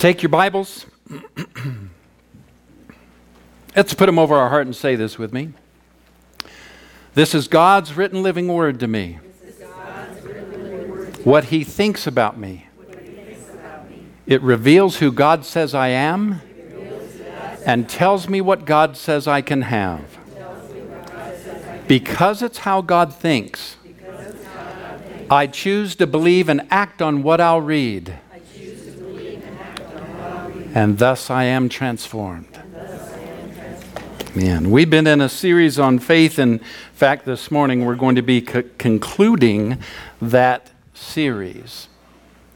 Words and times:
Take 0.00 0.22
your 0.22 0.30
Bibles. 0.30 0.86
Let's 3.76 3.92
put 3.92 4.06
them 4.06 4.18
over 4.18 4.34
our 4.34 4.48
heart 4.48 4.64
and 4.64 4.74
say 4.74 4.96
this 4.96 5.18
with 5.18 5.30
me. 5.30 5.52
This 7.12 7.34
is 7.34 7.48
God's 7.48 7.94
written 7.94 8.22
living 8.22 8.48
word 8.48 8.80
to 8.80 8.86
me. 8.86 9.18
What 11.22 11.44
He 11.44 11.64
thinks 11.64 12.06
about 12.06 12.38
me. 12.38 12.66
It 14.26 14.40
reveals 14.40 14.96
who 15.00 15.12
God 15.12 15.44
says 15.44 15.74
I 15.74 15.88
am 15.88 16.40
and 17.66 17.86
tells 17.86 18.26
me 18.26 18.40
what 18.40 18.64
God 18.64 18.96
says 18.96 19.28
I 19.28 19.42
can 19.42 19.60
have. 19.60 20.16
Because 21.86 22.40
it's 22.40 22.56
how 22.56 22.80
God 22.80 23.14
thinks, 23.14 23.76
I 25.28 25.46
choose 25.46 25.94
to 25.96 26.06
believe 26.06 26.48
and 26.48 26.66
act 26.70 27.02
on 27.02 27.22
what 27.22 27.38
I'll 27.38 27.60
read. 27.60 28.18
And 30.72 30.98
thus 30.98 31.30
I 31.30 31.44
am 31.44 31.68
transformed. 31.68 32.58
Man, 34.36 34.70
we've 34.70 34.88
been 34.88 35.08
in 35.08 35.20
a 35.20 35.28
series 35.28 35.80
on 35.80 35.98
faith. 35.98 36.38
In 36.38 36.60
fact, 36.94 37.24
this 37.24 37.50
morning 37.50 37.84
we're 37.84 37.96
going 37.96 38.14
to 38.14 38.22
be 38.22 38.40
concluding 38.40 39.78
that 40.22 40.70
series. 40.94 41.88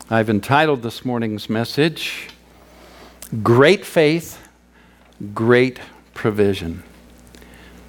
I've 0.08 0.30
entitled 0.30 0.82
this 0.82 1.04
morning's 1.04 1.50
message, 1.50 2.28
Great 3.42 3.84
Faith, 3.84 4.46
Great 5.34 5.80
Provision. 6.14 6.84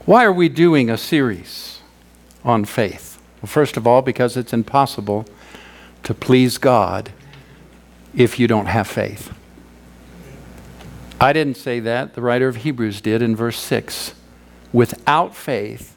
Why 0.05 0.26
are 0.26 0.34
we 0.34 0.50
doing 0.50 0.90
a 0.90 0.98
series 0.98 1.82
on 2.44 2.66
faith? 2.66 3.22
Well, 3.44 3.48
first 3.48 3.78
of 3.78 3.86
all, 3.86 4.02
because 4.02 4.36
it's 4.38 4.54
impossible 4.54 5.26
to 6.02 6.16
please 6.16 6.58
God 6.58 7.12
if 8.16 8.40
you 8.40 8.48
don't 8.48 8.68
have 8.68 8.88
faith. 8.88 9.32
I 11.20 11.34
didn't 11.34 11.58
say 11.58 11.80
that. 11.80 12.13
The 12.13 12.21
writer 12.21 12.48
of 12.48 12.58
Hebrews 12.58 13.02
did 13.02 13.21
in 13.21 13.35
verse 13.35 13.58
6. 13.60 14.13
Without 14.74 15.35
faith, 15.35 15.96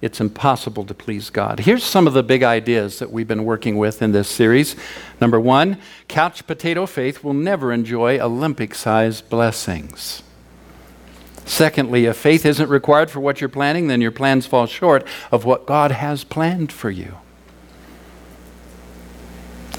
it's 0.00 0.20
impossible 0.20 0.84
to 0.84 0.94
please 0.94 1.30
God. 1.30 1.60
Here's 1.60 1.82
some 1.82 2.06
of 2.06 2.12
the 2.12 2.22
big 2.22 2.42
ideas 2.42 2.98
that 2.98 3.10
we've 3.10 3.26
been 3.26 3.44
working 3.44 3.78
with 3.78 4.02
in 4.02 4.12
this 4.12 4.28
series. 4.28 4.76
Number 5.20 5.40
one, 5.40 5.78
couch 6.08 6.46
potato 6.46 6.86
faith 6.86 7.24
will 7.24 7.34
never 7.34 7.72
enjoy 7.72 8.18
Olympic 8.18 8.74
sized 8.74 9.28
blessings. 9.28 10.22
Secondly, 11.46 12.06
if 12.06 12.16
faith 12.16 12.46
isn't 12.46 12.68
required 12.68 13.10
for 13.10 13.20
what 13.20 13.40
you're 13.40 13.48
planning, 13.48 13.88
then 13.88 14.00
your 14.00 14.10
plans 14.10 14.46
fall 14.46 14.66
short 14.66 15.06
of 15.32 15.44
what 15.44 15.66
God 15.66 15.90
has 15.90 16.22
planned 16.22 16.70
for 16.70 16.90
you. 16.90 17.16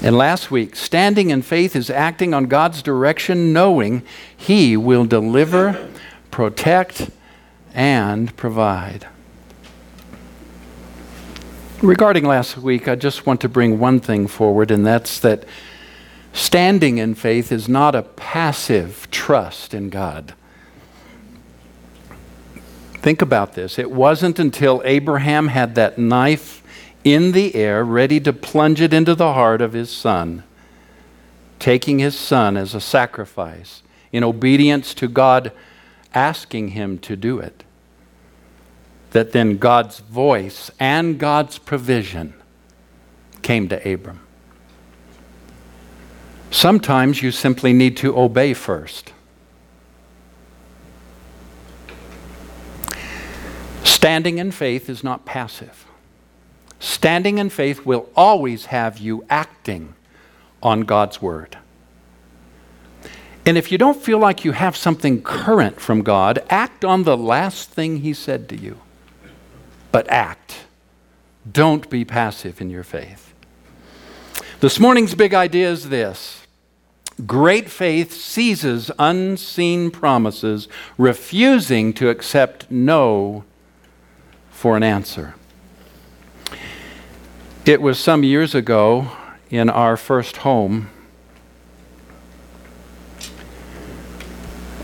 And 0.02 0.16
last 0.16 0.50
week, 0.50 0.76
standing 0.76 1.30
in 1.30 1.42
faith 1.42 1.74
is 1.74 1.90
acting 1.90 2.34
on 2.34 2.46
God's 2.46 2.82
direction, 2.82 3.52
knowing 3.52 4.02
He 4.36 4.76
will 4.76 5.04
deliver, 5.04 5.88
protect, 6.30 7.10
and 7.74 8.34
provide. 8.36 9.06
Regarding 11.82 12.24
last 12.24 12.56
week, 12.56 12.88
I 12.88 12.94
just 12.94 13.26
want 13.26 13.40
to 13.40 13.48
bring 13.48 13.78
one 13.78 14.00
thing 14.00 14.26
forward, 14.26 14.70
and 14.70 14.86
that's 14.86 15.18
that 15.20 15.44
standing 16.32 16.98
in 16.98 17.14
faith 17.14 17.50
is 17.50 17.68
not 17.68 17.94
a 17.94 18.02
passive 18.02 19.08
trust 19.10 19.74
in 19.74 19.90
God. 19.90 20.34
Think 22.94 23.22
about 23.22 23.54
this. 23.54 23.78
It 23.78 23.90
wasn't 23.90 24.38
until 24.38 24.82
Abraham 24.84 25.48
had 25.48 25.74
that 25.76 25.98
knife 25.98 26.62
in 27.06 27.30
the 27.30 27.54
air, 27.54 27.84
ready 27.84 28.18
to 28.18 28.32
plunge 28.32 28.80
it 28.80 28.92
into 28.92 29.14
the 29.14 29.32
heart 29.32 29.60
of 29.60 29.74
his 29.74 29.90
son, 29.90 30.42
taking 31.60 32.00
his 32.00 32.18
son 32.18 32.56
as 32.56 32.74
a 32.74 32.80
sacrifice 32.80 33.84
in 34.10 34.24
obedience 34.24 34.92
to 34.92 35.06
God 35.06 35.52
asking 36.12 36.70
him 36.70 36.98
to 36.98 37.14
do 37.14 37.38
it. 37.38 37.62
That 39.12 39.30
then 39.30 39.56
God's 39.56 40.00
voice 40.00 40.68
and 40.80 41.16
God's 41.16 41.58
provision 41.58 42.34
came 43.40 43.68
to 43.68 43.76
Abram. 43.88 44.18
Sometimes 46.50 47.22
you 47.22 47.30
simply 47.30 47.72
need 47.72 47.96
to 47.98 48.18
obey 48.18 48.52
first. 48.52 49.12
Standing 53.84 54.38
in 54.38 54.50
faith 54.50 54.90
is 54.90 55.04
not 55.04 55.24
passive. 55.24 55.85
Standing 56.86 57.38
in 57.38 57.50
faith 57.50 57.84
will 57.84 58.08
always 58.14 58.66
have 58.66 58.98
you 58.98 59.24
acting 59.28 59.96
on 60.62 60.82
God's 60.82 61.20
word. 61.20 61.58
And 63.44 63.58
if 63.58 63.72
you 63.72 63.76
don't 63.76 64.00
feel 64.00 64.20
like 64.20 64.44
you 64.44 64.52
have 64.52 64.76
something 64.76 65.20
current 65.20 65.80
from 65.80 66.02
God, 66.02 66.44
act 66.48 66.84
on 66.84 67.02
the 67.02 67.16
last 67.16 67.70
thing 67.70 68.02
He 68.02 68.14
said 68.14 68.48
to 68.50 68.56
you. 68.56 68.78
But 69.90 70.08
act. 70.08 70.66
Don't 71.50 71.90
be 71.90 72.04
passive 72.04 72.60
in 72.60 72.70
your 72.70 72.84
faith. 72.84 73.34
This 74.60 74.78
morning's 74.78 75.16
big 75.16 75.34
idea 75.34 75.68
is 75.68 75.88
this 75.88 76.46
great 77.26 77.68
faith 77.68 78.12
seizes 78.12 78.92
unseen 78.96 79.90
promises, 79.90 80.68
refusing 80.96 81.92
to 81.94 82.10
accept 82.10 82.70
no 82.70 83.42
for 84.50 84.76
an 84.76 84.84
answer. 84.84 85.34
It 87.66 87.82
was 87.82 87.98
some 87.98 88.22
years 88.22 88.54
ago 88.54 89.10
in 89.50 89.68
our 89.68 89.96
first 89.96 90.36
home, 90.36 90.88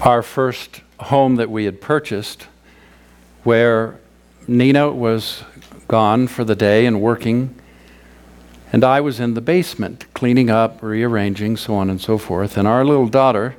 our 0.00 0.20
first 0.20 0.80
home 0.98 1.36
that 1.36 1.48
we 1.48 1.64
had 1.64 1.80
purchased, 1.80 2.48
where 3.44 4.00
Nina 4.48 4.90
was 4.90 5.44
gone 5.86 6.26
for 6.26 6.42
the 6.42 6.56
day 6.56 6.84
and 6.84 7.00
working, 7.00 7.54
and 8.72 8.82
I 8.82 9.00
was 9.00 9.20
in 9.20 9.34
the 9.34 9.40
basement 9.40 10.12
cleaning 10.12 10.50
up, 10.50 10.82
rearranging, 10.82 11.58
so 11.58 11.76
on 11.76 11.88
and 11.88 12.00
so 12.00 12.18
forth. 12.18 12.56
And 12.56 12.66
our 12.66 12.84
little 12.84 13.06
daughter, 13.06 13.54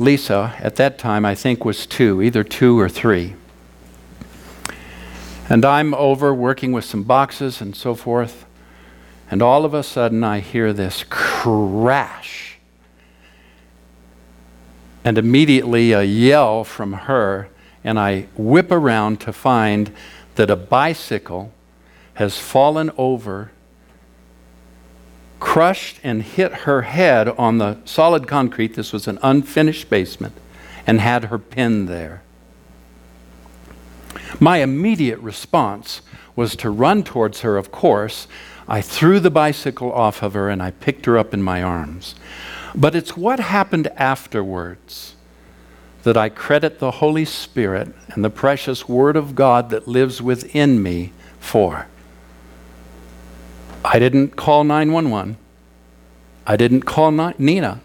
Lisa, 0.00 0.56
at 0.58 0.74
that 0.74 0.98
time 0.98 1.24
I 1.24 1.36
think 1.36 1.64
was 1.64 1.86
two, 1.86 2.20
either 2.20 2.42
two 2.42 2.76
or 2.80 2.88
three. 2.88 3.36
And 5.48 5.64
I'm 5.64 5.94
over 5.94 6.34
working 6.34 6.72
with 6.72 6.84
some 6.84 7.04
boxes 7.04 7.60
and 7.60 7.76
so 7.76 7.94
forth. 7.94 8.46
And 9.30 9.42
all 9.42 9.64
of 9.64 9.74
a 9.74 9.82
sudden, 9.82 10.24
I 10.24 10.40
hear 10.40 10.72
this 10.72 11.04
crash. 11.08 12.58
And 15.04 15.18
immediately, 15.18 15.92
a 15.92 16.02
yell 16.02 16.64
from 16.64 16.92
her. 16.92 17.48
And 17.84 17.98
I 17.98 18.26
whip 18.36 18.72
around 18.72 19.20
to 19.20 19.32
find 19.32 19.92
that 20.34 20.50
a 20.50 20.56
bicycle 20.56 21.52
has 22.14 22.38
fallen 22.38 22.90
over, 22.98 23.52
crushed, 25.38 26.00
and 26.02 26.22
hit 26.22 26.52
her 26.52 26.82
head 26.82 27.28
on 27.28 27.58
the 27.58 27.78
solid 27.84 28.26
concrete. 28.26 28.74
This 28.74 28.92
was 28.92 29.06
an 29.06 29.18
unfinished 29.22 29.88
basement, 29.88 30.34
and 30.86 31.00
had 31.00 31.26
her 31.26 31.38
pinned 31.38 31.88
there. 31.88 32.22
My 34.40 34.58
immediate 34.58 35.18
response 35.20 36.02
was 36.34 36.56
to 36.56 36.70
run 36.70 37.02
towards 37.02 37.40
her, 37.40 37.56
of 37.56 37.72
course. 37.72 38.26
I 38.68 38.80
threw 38.80 39.20
the 39.20 39.30
bicycle 39.30 39.92
off 39.92 40.22
of 40.22 40.34
her 40.34 40.48
and 40.48 40.62
I 40.62 40.72
picked 40.72 41.06
her 41.06 41.16
up 41.16 41.32
in 41.32 41.42
my 41.42 41.62
arms. 41.62 42.14
But 42.74 42.94
it's 42.94 43.16
what 43.16 43.40
happened 43.40 43.88
afterwards 43.96 45.14
that 46.02 46.16
I 46.16 46.28
credit 46.28 46.78
the 46.78 46.92
Holy 46.92 47.24
Spirit 47.24 47.94
and 48.08 48.24
the 48.24 48.30
precious 48.30 48.88
Word 48.88 49.16
of 49.16 49.34
God 49.34 49.70
that 49.70 49.88
lives 49.88 50.20
within 50.22 50.82
me 50.82 51.12
for. 51.40 51.88
I 53.84 53.98
didn't 53.98 54.36
call 54.36 54.64
911. 54.64 55.36
I 56.46 56.56
didn't 56.56 56.82
call 56.82 57.10
Nina. 57.10 57.80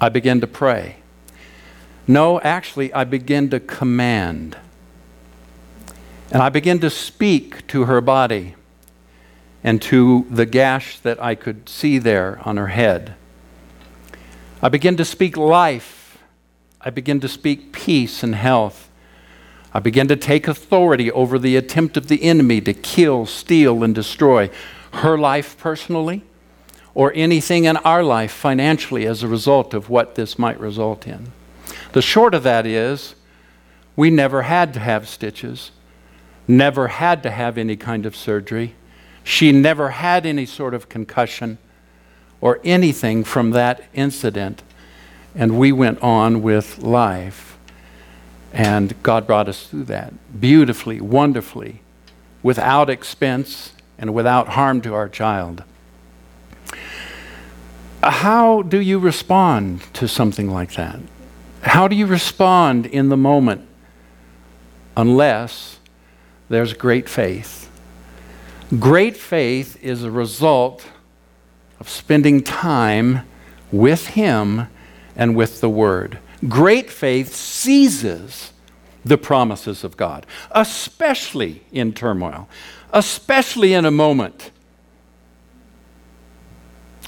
I 0.00 0.08
began 0.08 0.40
to 0.40 0.46
pray. 0.46 0.96
No, 2.06 2.40
actually, 2.40 2.92
I 2.94 3.04
began 3.04 3.50
to 3.50 3.60
command. 3.60 4.56
And 6.30 6.42
I 6.42 6.48
began 6.48 6.78
to 6.80 6.90
speak 6.90 7.66
to 7.68 7.86
her 7.86 8.00
body 8.00 8.54
and 9.64 9.82
to 9.82 10.26
the 10.30 10.46
gash 10.46 10.98
that 11.00 11.22
I 11.22 11.34
could 11.34 11.68
see 11.68 11.98
there 11.98 12.40
on 12.44 12.56
her 12.56 12.68
head. 12.68 13.14
I 14.62 14.68
began 14.68 14.96
to 14.96 15.04
speak 15.04 15.36
life. 15.36 16.18
I 16.80 16.90
began 16.90 17.20
to 17.20 17.28
speak 17.28 17.72
peace 17.72 18.22
and 18.22 18.34
health. 18.34 18.88
I 19.74 19.80
began 19.80 20.08
to 20.08 20.16
take 20.16 20.48
authority 20.48 21.10
over 21.10 21.38
the 21.38 21.56
attempt 21.56 21.96
of 21.96 22.08
the 22.08 22.22
enemy 22.22 22.60
to 22.62 22.72
kill, 22.74 23.26
steal, 23.26 23.82
and 23.82 23.94
destroy 23.94 24.50
her 24.94 25.18
life 25.18 25.58
personally 25.58 26.22
or 26.94 27.12
anything 27.14 27.64
in 27.64 27.76
our 27.78 28.02
life 28.02 28.32
financially 28.32 29.06
as 29.06 29.22
a 29.22 29.28
result 29.28 29.74
of 29.74 29.88
what 29.88 30.14
this 30.14 30.38
might 30.38 30.58
result 30.58 31.06
in. 31.06 31.32
The 31.92 32.02
short 32.02 32.34
of 32.34 32.42
that 32.44 32.66
is, 32.66 33.14
we 33.96 34.10
never 34.10 34.42
had 34.42 34.72
to 34.74 34.80
have 34.80 35.08
stitches 35.08 35.70
never 36.50 36.88
had 36.88 37.22
to 37.22 37.30
have 37.30 37.56
any 37.56 37.76
kind 37.76 38.04
of 38.04 38.14
surgery. 38.14 38.74
She 39.24 39.52
never 39.52 39.90
had 39.90 40.26
any 40.26 40.46
sort 40.46 40.74
of 40.74 40.88
concussion 40.88 41.58
or 42.40 42.60
anything 42.64 43.24
from 43.24 43.50
that 43.52 43.84
incident. 43.94 44.62
And 45.34 45.58
we 45.58 45.72
went 45.72 46.00
on 46.02 46.42
with 46.42 46.78
life. 46.78 47.56
And 48.52 49.00
God 49.02 49.26
brought 49.26 49.48
us 49.48 49.66
through 49.66 49.84
that 49.84 50.12
beautifully, 50.40 51.00
wonderfully, 51.00 51.82
without 52.42 52.90
expense 52.90 53.72
and 53.98 54.12
without 54.12 54.48
harm 54.48 54.80
to 54.80 54.94
our 54.94 55.08
child. 55.08 55.62
How 58.02 58.62
do 58.62 58.80
you 58.80 58.98
respond 58.98 59.82
to 59.94 60.08
something 60.08 60.50
like 60.50 60.72
that? 60.72 60.98
How 61.62 61.86
do 61.86 61.94
you 61.94 62.06
respond 62.06 62.86
in 62.86 63.10
the 63.10 63.16
moment 63.16 63.68
unless 64.96 65.79
there's 66.50 66.74
great 66.74 67.08
faith? 67.08 67.70
Great 68.78 69.16
faith 69.16 69.82
is 69.82 70.04
a 70.04 70.10
result 70.10 70.84
of 71.78 71.88
spending 71.88 72.42
time 72.42 73.20
with 73.72 74.08
Him 74.08 74.66
and 75.16 75.34
with 75.34 75.60
the 75.60 75.70
Word. 75.70 76.18
Great 76.48 76.90
faith 76.90 77.34
seizes 77.34 78.52
the 79.04 79.16
promises 79.16 79.84
of 79.84 79.96
God, 79.96 80.26
especially 80.50 81.62
in 81.72 81.92
turmoil, 81.92 82.48
especially 82.92 83.72
in 83.72 83.84
a 83.84 83.90
moment 83.90 84.50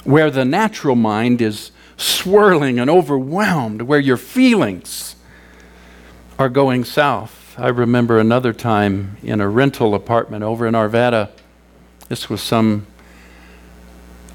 where 0.04 0.30
the 0.30 0.44
natural 0.44 0.96
mind 0.96 1.42
is 1.42 1.72
swirling 1.96 2.78
and 2.78 2.88
overwhelmed, 2.88 3.82
where 3.82 4.00
your 4.00 4.16
feelings 4.16 5.16
are 6.38 6.48
going 6.48 6.84
south. 6.84 7.41
I 7.58 7.68
remember 7.68 8.18
another 8.18 8.54
time 8.54 9.18
in 9.22 9.42
a 9.42 9.48
rental 9.48 9.94
apartment 9.94 10.42
over 10.42 10.66
in 10.66 10.72
Arvada. 10.72 11.28
This 12.08 12.30
was 12.30 12.40
some, 12.42 12.86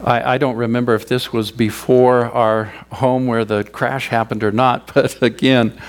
I, 0.03 0.35
I, 0.35 0.37
don't 0.37 0.55
remember 0.55 0.93
if 0.93 1.07
this 1.07 1.33
was 1.33 1.49
before 1.49 2.25
our 2.25 2.65
home 2.91 3.25
where 3.25 3.43
the 3.43 3.63
crash 3.63 4.09
happened 4.09 4.43
or 4.43 4.51
not, 4.51 4.93
but 4.93 5.19
again, 5.23 5.81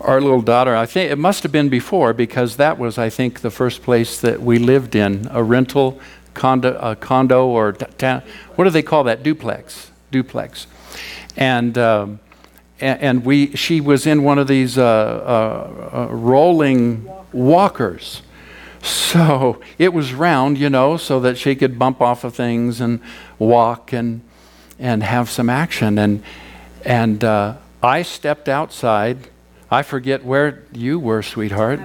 our 0.00 0.20
little 0.20 0.40
daughter, 0.40 0.76
I 0.76 0.86
think 0.86 1.10
it 1.10 1.18
must 1.18 1.42
have 1.42 1.50
been 1.50 1.68
before 1.68 2.12
because 2.12 2.56
that 2.58 2.78
was, 2.78 2.96
I 2.96 3.10
think, 3.10 3.40
the 3.40 3.50
first 3.50 3.82
place 3.82 4.20
that 4.20 4.40
we 4.40 4.58
lived 4.58 4.94
in 4.94 5.26
a 5.32 5.42
rental 5.42 6.00
condo, 6.32 6.78
a 6.78 6.94
condo 6.94 7.44
or 7.44 7.72
ta- 7.72 8.22
what 8.54 8.64
do 8.64 8.70
they 8.70 8.82
call 8.82 9.02
that? 9.04 9.24
Duplex. 9.24 9.90
Duplex. 10.12 10.68
And, 11.36 11.76
um, 11.76 12.20
and 12.82 13.24
we, 13.24 13.54
she 13.54 13.80
was 13.80 14.06
in 14.06 14.24
one 14.24 14.38
of 14.38 14.48
these 14.48 14.76
uh, 14.76 14.82
uh, 14.84 16.06
uh, 16.10 16.14
rolling 16.14 17.08
walkers. 17.32 18.22
So 18.82 19.60
it 19.78 19.92
was 19.92 20.12
round, 20.12 20.58
you 20.58 20.68
know, 20.68 20.96
so 20.96 21.20
that 21.20 21.38
she 21.38 21.54
could 21.54 21.78
bump 21.78 22.00
off 22.00 22.24
of 22.24 22.34
things 22.34 22.80
and 22.80 23.00
walk 23.38 23.92
and, 23.92 24.22
and 24.78 25.02
have 25.04 25.30
some 25.30 25.48
action. 25.48 25.98
And, 25.98 26.22
and 26.84 27.22
uh, 27.22 27.56
I 27.82 28.02
stepped 28.02 28.48
outside. 28.48 29.28
I 29.70 29.82
forget 29.82 30.24
where 30.24 30.64
you 30.72 30.98
were, 30.98 31.22
sweetheart. 31.22 31.80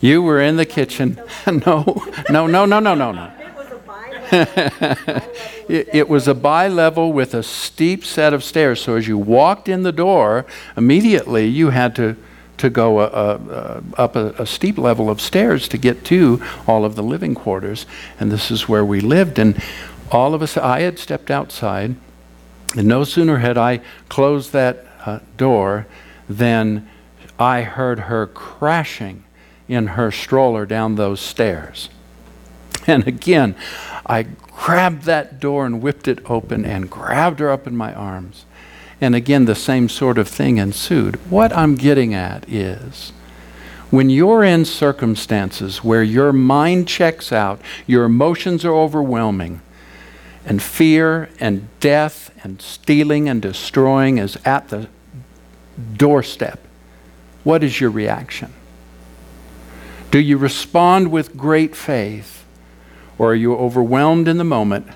You 0.00 0.22
were 0.22 0.40
in 0.40 0.56
the 0.56 0.66
kitchen. 0.66 1.20
no, 1.46 2.02
no, 2.30 2.46
no, 2.46 2.64
no, 2.64 2.80
no, 2.80 2.94
no, 2.94 3.12
no. 3.12 3.30
it, 5.68 5.88
it, 5.92 6.08
was 6.08 6.26
a 6.26 6.34
bi 6.34 6.68
level 6.68 7.12
with 7.12 7.34
a 7.34 7.42
steep 7.42 8.04
set 8.04 8.32
of 8.32 8.42
stairs. 8.42 8.80
So 8.80 8.96
as 8.96 9.06
you 9.06 9.18
walked 9.18 9.68
in 9.68 9.82
the 9.82 9.92
door, 9.92 10.46
immediately 10.76 11.46
you 11.46 11.70
had 11.70 11.94
to, 11.96 12.16
to 12.58 12.70
go 12.70 12.98
uh, 12.98 13.02
uh, 13.02 13.52
uh, 13.52 13.80
a, 13.96 14.02
a, 14.02 14.24
a, 14.26 14.28
up 14.28 14.40
a, 14.40 14.46
steep 14.46 14.78
level 14.78 15.08
of 15.08 15.20
stairs 15.20 15.68
to 15.68 15.78
get 15.78 16.04
to 16.06 16.42
all 16.66 16.84
of 16.84 16.96
the 16.96 17.02
living 17.02 17.34
quarters. 17.34 17.86
And 18.18 18.32
this 18.32 18.50
is 18.50 18.68
where 18.68 18.84
we 18.84 19.00
lived. 19.00 19.38
And 19.38 19.62
all 20.10 20.34
of 20.34 20.42
us, 20.42 20.56
I 20.56 20.80
had 20.80 20.98
stepped 20.98 21.30
outside. 21.30 21.96
And 22.76 22.88
no 22.88 23.04
sooner 23.04 23.38
had 23.38 23.56
I 23.56 23.80
closed 24.08 24.52
that 24.52 24.86
uh, 25.04 25.20
door 25.36 25.86
than 26.28 26.88
I 27.38 27.62
heard 27.62 28.00
her 28.00 28.26
crashing 28.26 29.24
in 29.68 29.88
her 29.88 30.10
stroller 30.10 30.66
down 30.66 30.94
those 30.94 31.20
stairs. 31.20 31.90
And 32.86 33.06
again, 33.06 33.56
I 34.06 34.22
grabbed 34.22 35.02
that 35.04 35.40
door 35.40 35.66
and 35.66 35.82
whipped 35.82 36.08
it 36.08 36.30
open 36.30 36.64
and 36.64 36.88
grabbed 36.90 37.40
her 37.40 37.50
up 37.50 37.66
in 37.66 37.76
my 37.76 37.92
arms. 37.92 38.44
And 39.00 39.14
again, 39.14 39.44
the 39.44 39.54
same 39.54 39.88
sort 39.88 40.16
of 40.16 40.28
thing 40.28 40.58
ensued. 40.58 41.16
What 41.30 41.52
I'm 41.52 41.74
getting 41.74 42.14
at 42.14 42.48
is 42.48 43.12
when 43.90 44.10
you're 44.10 44.42
in 44.42 44.64
circumstances 44.64 45.84
where 45.84 46.02
your 46.02 46.32
mind 46.32 46.88
checks 46.88 47.32
out, 47.32 47.60
your 47.86 48.04
emotions 48.04 48.64
are 48.64 48.74
overwhelming, 48.74 49.60
and 50.44 50.62
fear 50.62 51.28
and 51.40 51.68
death 51.80 52.30
and 52.42 52.62
stealing 52.62 53.28
and 53.28 53.42
destroying 53.42 54.18
is 54.18 54.38
at 54.44 54.68
the 54.68 54.88
doorstep, 55.96 56.60
what 57.42 57.62
is 57.62 57.80
your 57.80 57.90
reaction? 57.90 58.52
Do 60.10 60.18
you 60.18 60.38
respond 60.38 61.10
with 61.10 61.36
great 61.36 61.74
faith? 61.76 62.35
Or 63.18 63.32
are 63.32 63.34
you 63.34 63.56
overwhelmed 63.56 64.28
in 64.28 64.36
the 64.36 64.44
moment 64.44 64.88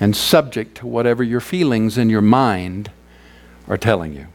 and 0.00 0.16
subject 0.16 0.76
to 0.78 0.86
whatever 0.86 1.22
your 1.22 1.40
feelings 1.40 1.98
in 1.98 2.10
your 2.10 2.20
mind 2.20 2.90
are 3.68 3.78
telling 3.78 4.14
you? 4.14 4.26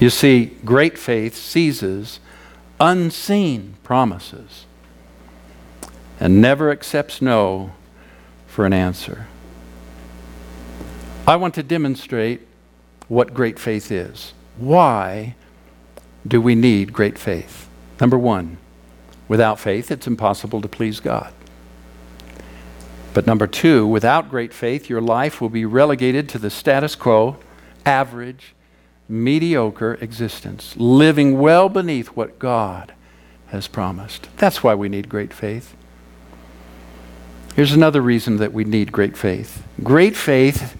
You 0.00 0.10
see, 0.10 0.46
great 0.64 0.96
faith 0.98 1.36
seizes 1.36 2.20
unseen 2.80 3.76
promises 3.82 4.64
and 6.18 6.40
never 6.40 6.70
accepts 6.70 7.20
no 7.20 7.72
for 8.46 8.64
an 8.64 8.72
answer. 8.72 9.26
I 11.26 11.36
want 11.36 11.54
to 11.54 11.62
demonstrate 11.62 12.40
what 13.08 13.34
great 13.34 13.58
faith 13.58 13.92
is. 13.92 14.32
Why 14.56 15.34
do 16.26 16.40
we 16.40 16.54
need 16.54 16.92
great 16.92 17.18
faith? 17.18 17.68
Number 18.00 18.18
one, 18.18 18.58
Without 19.30 19.60
faith, 19.60 19.92
it's 19.92 20.08
impossible 20.08 20.60
to 20.60 20.66
please 20.66 20.98
God. 20.98 21.32
But 23.14 23.28
number 23.28 23.46
two, 23.46 23.86
without 23.86 24.28
great 24.28 24.52
faith, 24.52 24.90
your 24.90 25.00
life 25.00 25.40
will 25.40 25.48
be 25.48 25.64
relegated 25.64 26.28
to 26.30 26.38
the 26.40 26.50
status 26.50 26.96
quo, 26.96 27.36
average, 27.86 28.56
mediocre 29.08 29.94
existence, 30.00 30.74
living 30.76 31.38
well 31.38 31.68
beneath 31.68 32.08
what 32.08 32.40
God 32.40 32.92
has 33.50 33.68
promised. 33.68 34.26
That's 34.36 34.64
why 34.64 34.74
we 34.74 34.88
need 34.88 35.08
great 35.08 35.32
faith. 35.32 35.76
Here's 37.54 37.72
another 37.72 38.00
reason 38.00 38.38
that 38.38 38.52
we 38.52 38.64
need 38.64 38.90
great 38.90 39.16
faith 39.16 39.62
great 39.84 40.16
faith 40.16 40.76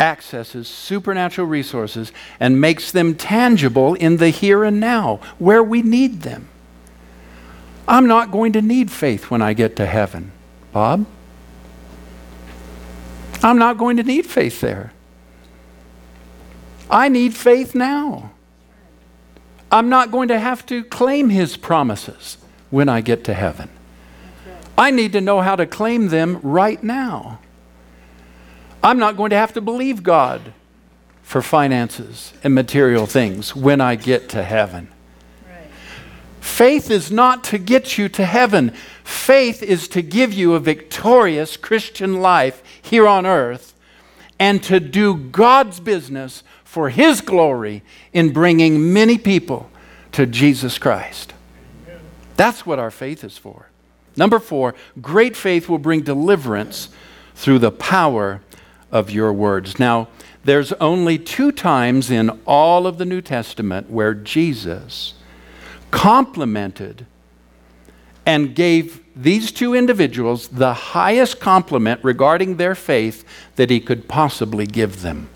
accesses 0.00 0.66
supernatural 0.66 1.46
resources 1.46 2.10
and 2.40 2.60
makes 2.60 2.90
them 2.90 3.14
tangible 3.14 3.94
in 3.94 4.16
the 4.16 4.30
here 4.30 4.64
and 4.64 4.80
now, 4.80 5.20
where 5.38 5.62
we 5.62 5.80
need 5.80 6.22
them. 6.22 6.48
I'm 7.86 8.06
not 8.06 8.30
going 8.30 8.52
to 8.54 8.62
need 8.62 8.90
faith 8.90 9.30
when 9.30 9.42
I 9.42 9.52
get 9.52 9.76
to 9.76 9.86
heaven, 9.86 10.32
Bob. 10.72 11.06
I'm 13.42 13.58
not 13.58 13.76
going 13.76 13.98
to 13.98 14.02
need 14.02 14.26
faith 14.26 14.60
there. 14.60 14.92
I 16.90 17.08
need 17.08 17.34
faith 17.34 17.74
now. 17.74 18.32
I'm 19.70 19.88
not 19.88 20.10
going 20.10 20.28
to 20.28 20.38
have 20.38 20.64
to 20.66 20.84
claim 20.84 21.28
his 21.28 21.56
promises 21.56 22.38
when 22.70 22.88
I 22.88 23.00
get 23.00 23.24
to 23.24 23.34
heaven. 23.34 23.68
I 24.78 24.90
need 24.90 25.12
to 25.12 25.20
know 25.20 25.40
how 25.40 25.56
to 25.56 25.66
claim 25.66 26.08
them 26.08 26.40
right 26.42 26.82
now. 26.82 27.38
I'm 28.82 28.98
not 28.98 29.16
going 29.16 29.30
to 29.30 29.36
have 29.36 29.52
to 29.54 29.60
believe 29.60 30.02
God 30.02 30.52
for 31.22 31.42
finances 31.42 32.32
and 32.42 32.54
material 32.54 33.06
things 33.06 33.54
when 33.56 33.80
I 33.80 33.94
get 33.96 34.28
to 34.30 34.42
heaven. 34.42 34.88
Faith 36.44 36.90
is 36.90 37.10
not 37.10 37.42
to 37.42 37.56
get 37.56 37.96
you 37.96 38.06
to 38.10 38.24
heaven. 38.24 38.70
Faith 39.02 39.62
is 39.62 39.88
to 39.88 40.02
give 40.02 40.32
you 40.34 40.52
a 40.52 40.60
victorious 40.60 41.56
Christian 41.56 42.20
life 42.20 42.62
here 42.82 43.08
on 43.08 43.24
earth 43.24 43.72
and 44.38 44.62
to 44.62 44.78
do 44.78 45.16
God's 45.16 45.80
business 45.80 46.44
for 46.62 46.90
His 46.90 47.22
glory 47.22 47.82
in 48.12 48.34
bringing 48.34 48.92
many 48.92 49.16
people 49.16 49.70
to 50.12 50.26
Jesus 50.26 50.76
Christ. 50.76 51.32
That's 52.36 52.66
what 52.66 52.78
our 52.78 52.90
faith 52.90 53.24
is 53.24 53.38
for. 53.38 53.70
Number 54.14 54.38
four, 54.38 54.74
great 55.00 55.36
faith 55.36 55.68
will 55.68 55.78
bring 55.78 56.02
deliverance 56.02 56.90
through 57.34 57.60
the 57.60 57.72
power 57.72 58.42
of 58.92 59.10
your 59.10 59.32
words. 59.32 59.78
Now, 59.80 60.08
there's 60.44 60.74
only 60.74 61.18
two 61.18 61.50
times 61.52 62.10
in 62.10 62.28
all 62.44 62.86
of 62.86 62.98
the 62.98 63.06
New 63.06 63.22
Testament 63.22 63.88
where 63.88 64.12
Jesus 64.12 65.14
complimented 65.94 67.06
and 68.26 68.54
gave 68.54 69.00
these 69.14 69.52
two 69.52 69.74
individuals 69.74 70.48
the 70.48 70.74
highest 70.74 71.38
compliment 71.40 72.00
regarding 72.02 72.56
their 72.56 72.74
faith 72.74 73.24
that 73.56 73.70
he 73.70 73.78
could 73.78 74.08
possibly 74.08 74.66
give 74.66 75.02
them. 75.02 75.28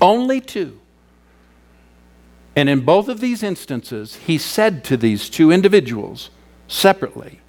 Only 0.00 0.40
two. 0.40 0.78
And 2.54 2.68
in 2.68 2.80
both 2.80 3.08
of 3.08 3.20
these 3.20 3.42
instances, 3.42 4.16
he 4.16 4.38
said 4.38 4.84
to 4.84 4.96
these 4.96 5.30
two 5.30 5.50
individuals 5.50 6.30
separately, 6.68 7.40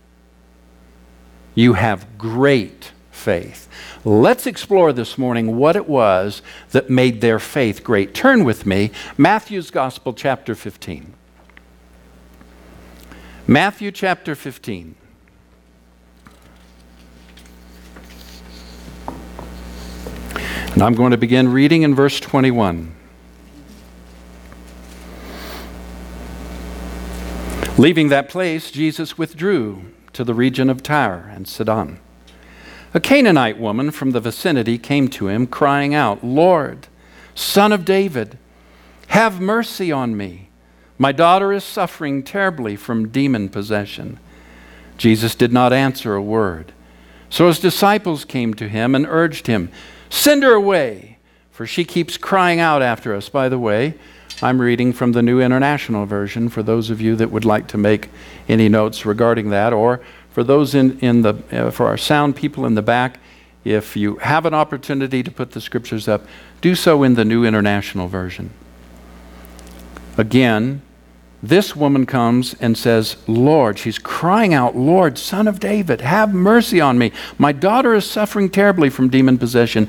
You 1.53 1.73
have 1.73 2.17
great 2.17 2.91
faith. 3.11 3.67
Let's 4.05 4.47
explore 4.47 4.93
this 4.93 5.17
morning 5.17 5.57
what 5.57 5.75
it 5.75 5.89
was 5.89 6.41
that 6.71 6.89
made 6.89 7.21
their 7.21 7.39
faith 7.39 7.83
great. 7.83 8.13
Turn 8.13 8.45
with 8.45 8.65
me, 8.65 8.91
Matthew's 9.17 9.69
Gospel, 9.69 10.13
chapter 10.13 10.55
15. 10.55 11.13
Matthew 13.47 13.91
chapter 13.91 14.33
15. 14.33 14.95
And 20.73 20.81
I'm 20.81 20.95
going 20.95 21.11
to 21.11 21.17
begin 21.17 21.51
reading 21.51 21.83
in 21.83 21.93
verse 21.93 22.19
21. 22.19 22.95
Leaving 27.77 28.09
that 28.09 28.29
place, 28.29 28.71
Jesus 28.71 29.15
withdrew 29.15 29.91
to 30.13 30.23
the 30.23 30.33
region 30.33 30.67
of 30.67 30.81
Tyre 30.81 31.31
and 31.31 31.47
Sidon. 31.47 31.99
A 32.95 32.99
Canaanite 32.99 33.59
woman 33.59 33.91
from 33.91 34.09
the 34.09 34.19
vicinity 34.19 34.79
came 34.79 35.07
to 35.09 35.27
him, 35.27 35.45
crying 35.45 35.93
out, 35.93 36.23
Lord, 36.23 36.87
Son 37.35 37.71
of 37.71 37.85
David, 37.85 38.39
have 39.09 39.39
mercy 39.39 39.91
on 39.91 40.17
me. 40.17 40.44
My 40.97 41.11
daughter 41.11 41.51
is 41.51 41.63
suffering 41.63 42.23
terribly 42.23 42.75
from 42.75 43.09
demon 43.09 43.49
possession. 43.49 44.19
Jesus 44.97 45.35
did 45.35 45.51
not 45.51 45.73
answer 45.73 46.15
a 46.15 46.21
word. 46.21 46.71
So 47.29 47.47
his 47.47 47.59
disciples 47.59 48.23
came 48.23 48.53
to 48.53 48.69
him 48.69 48.95
and 48.95 49.05
urged 49.05 49.47
him, 49.47 49.69
Send 50.09 50.43
her 50.43 50.53
away, 50.53 51.17
for 51.51 51.67
she 51.67 51.83
keeps 51.83 52.17
crying 52.17 52.59
out 52.59 52.81
after 52.81 53.13
us. 53.13 53.27
By 53.27 53.49
the 53.49 53.59
way, 53.59 53.95
I'm 54.41 54.61
reading 54.61 54.93
from 54.93 55.11
the 55.11 55.21
New 55.21 55.41
International 55.41 56.05
Version 56.05 56.47
for 56.47 56.63
those 56.63 56.89
of 56.89 57.01
you 57.01 57.15
that 57.17 57.31
would 57.31 57.45
like 57.45 57.67
to 57.69 57.77
make 57.77 58.09
any 58.47 58.69
notes 58.69 59.05
regarding 59.05 59.49
that, 59.49 59.73
or 59.73 60.01
for 60.31 60.43
those 60.43 60.75
in, 60.75 60.99
in 60.99 61.23
the, 61.23 61.35
uh, 61.51 61.71
for 61.71 61.87
our 61.87 61.97
sound 61.97 62.35
people 62.35 62.65
in 62.65 62.75
the 62.75 62.81
back, 62.81 63.19
if 63.63 63.97
you 63.97 64.17
have 64.17 64.45
an 64.45 64.53
opportunity 64.53 65.23
to 65.23 65.31
put 65.31 65.51
the 65.51 65.61
scriptures 65.61 66.07
up, 66.07 66.25
do 66.61 66.75
so 66.75 67.03
in 67.03 67.15
the 67.15 67.25
New 67.25 67.43
International 67.43 68.07
Version. 68.07 68.51
Again, 70.17 70.81
this 71.43 71.75
woman 71.75 72.05
comes 72.05 72.55
and 72.59 72.77
says, 72.77 73.17
Lord, 73.27 73.77
she's 73.77 73.99
crying 73.99 74.53
out, 74.53 74.75
Lord, 74.75 75.17
son 75.17 75.47
of 75.47 75.59
David, 75.59 76.01
have 76.01 76.33
mercy 76.33 76.81
on 76.81 76.97
me. 76.97 77.11
My 77.37 77.51
daughter 77.51 77.93
is 77.93 78.09
suffering 78.09 78.49
terribly 78.49 78.89
from 78.89 79.09
demon 79.09 79.37
possession. 79.37 79.87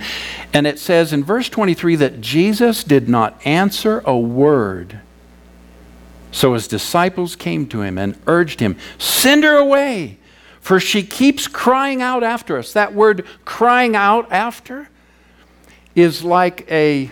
And 0.53 0.67
it 0.67 0.79
says 0.79 1.13
in 1.13 1.25
verse 1.25 1.49
23 1.49 1.97
that 1.97 2.21
Jesus 2.21 2.85
did 2.85 3.09
not 3.09 3.41
answer 3.47 4.03
a 4.05 4.19
word. 4.19 5.01
So 6.31 6.53
his 6.53 6.69
disciples 6.69 7.37
came 7.37 7.67
to 7.69 7.81
him 7.81 7.97
and 7.97 8.19
urged 8.27 8.61
him, 8.61 8.77
Send 8.99 9.43
her 9.45 9.57
away, 9.57 10.19
for 10.61 10.79
she 10.79 11.03
keeps 11.03 11.49
crying 11.49 12.03
out 12.03 12.23
after 12.23 12.59
us. 12.59 12.75
That 12.75 12.93
word 12.93 13.25
crying 13.47 13.97
out 13.97 14.31
after 14.31 14.91
is 15.95 16.23
like 16.23 16.71
a 16.71 17.11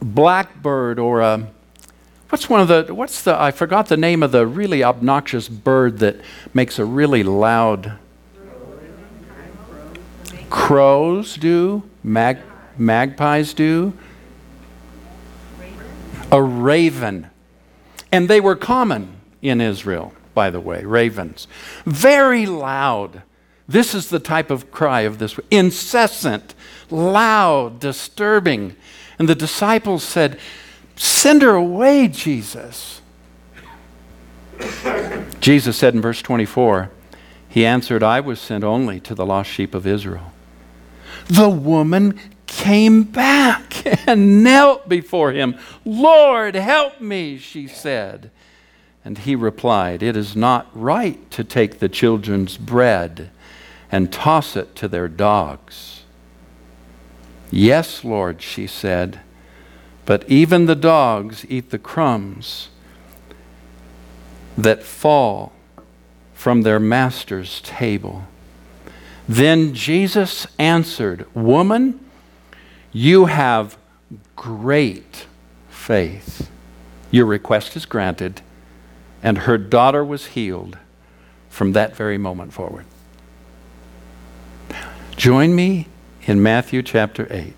blackbird 0.00 1.00
or 1.00 1.20
a 1.20 1.48
What's 2.30 2.48
one 2.48 2.60
of 2.60 2.68
the, 2.68 2.94
what's 2.94 3.22
the, 3.22 3.40
I 3.40 3.50
forgot 3.50 3.88
the 3.88 3.96
name 3.96 4.22
of 4.22 4.30
the 4.30 4.46
really 4.46 4.84
obnoxious 4.84 5.48
bird 5.48 5.98
that 5.98 6.16
makes 6.54 6.78
a 6.78 6.84
really 6.84 7.24
loud. 7.24 7.98
Crows 10.48 11.34
do, 11.34 11.82
mag, 12.04 12.38
magpies 12.78 13.52
do. 13.52 13.92
A 16.30 16.40
raven. 16.40 17.28
And 18.12 18.28
they 18.28 18.40
were 18.40 18.54
common 18.54 19.16
in 19.42 19.60
Israel, 19.60 20.12
by 20.32 20.50
the 20.50 20.60
way, 20.60 20.84
ravens. 20.84 21.48
Very 21.84 22.46
loud. 22.46 23.22
This 23.66 23.92
is 23.92 24.08
the 24.08 24.20
type 24.20 24.52
of 24.52 24.70
cry 24.70 25.00
of 25.00 25.18
this 25.18 25.38
incessant, 25.50 26.54
loud, 26.90 27.80
disturbing. 27.80 28.76
And 29.18 29.28
the 29.28 29.34
disciples 29.34 30.04
said, 30.04 30.38
Send 30.96 31.42
her 31.42 31.54
away, 31.54 32.08
Jesus. 32.08 33.00
Jesus 35.40 35.76
said 35.76 35.94
in 35.94 36.00
verse 36.00 36.22
24, 36.22 36.90
He 37.48 37.64
answered, 37.64 38.02
I 38.02 38.20
was 38.20 38.40
sent 38.40 38.64
only 38.64 39.00
to 39.00 39.14
the 39.14 39.26
lost 39.26 39.50
sheep 39.50 39.74
of 39.74 39.86
Israel. 39.86 40.32
The 41.28 41.48
woman 41.48 42.18
came 42.46 43.04
back 43.04 43.86
and 44.08 44.42
knelt 44.42 44.88
before 44.88 45.32
him. 45.32 45.56
Lord, 45.84 46.54
help 46.54 47.00
me, 47.00 47.38
she 47.38 47.66
said. 47.66 48.30
And 49.04 49.18
he 49.18 49.34
replied, 49.34 50.02
It 50.02 50.16
is 50.16 50.36
not 50.36 50.68
right 50.74 51.30
to 51.30 51.44
take 51.44 51.78
the 51.78 51.88
children's 51.88 52.58
bread 52.58 53.30
and 53.90 54.12
toss 54.12 54.56
it 54.56 54.76
to 54.76 54.88
their 54.88 55.08
dogs. 55.08 56.02
Yes, 57.50 58.04
Lord, 58.04 58.42
she 58.42 58.66
said. 58.66 59.20
But 60.10 60.28
even 60.28 60.66
the 60.66 60.74
dogs 60.74 61.46
eat 61.48 61.70
the 61.70 61.78
crumbs 61.78 62.70
that 64.58 64.82
fall 64.82 65.52
from 66.34 66.62
their 66.62 66.80
master's 66.80 67.60
table. 67.60 68.24
Then 69.28 69.72
Jesus 69.72 70.48
answered, 70.58 71.32
Woman, 71.32 72.00
you 72.90 73.26
have 73.26 73.78
great 74.34 75.26
faith. 75.68 76.50
Your 77.12 77.26
request 77.26 77.76
is 77.76 77.86
granted. 77.86 78.42
And 79.22 79.38
her 79.38 79.58
daughter 79.58 80.04
was 80.04 80.26
healed 80.34 80.76
from 81.48 81.70
that 81.74 81.94
very 81.94 82.18
moment 82.18 82.52
forward. 82.52 82.86
Join 85.16 85.54
me 85.54 85.86
in 86.26 86.42
Matthew 86.42 86.82
chapter 86.82 87.28
8. 87.30 87.54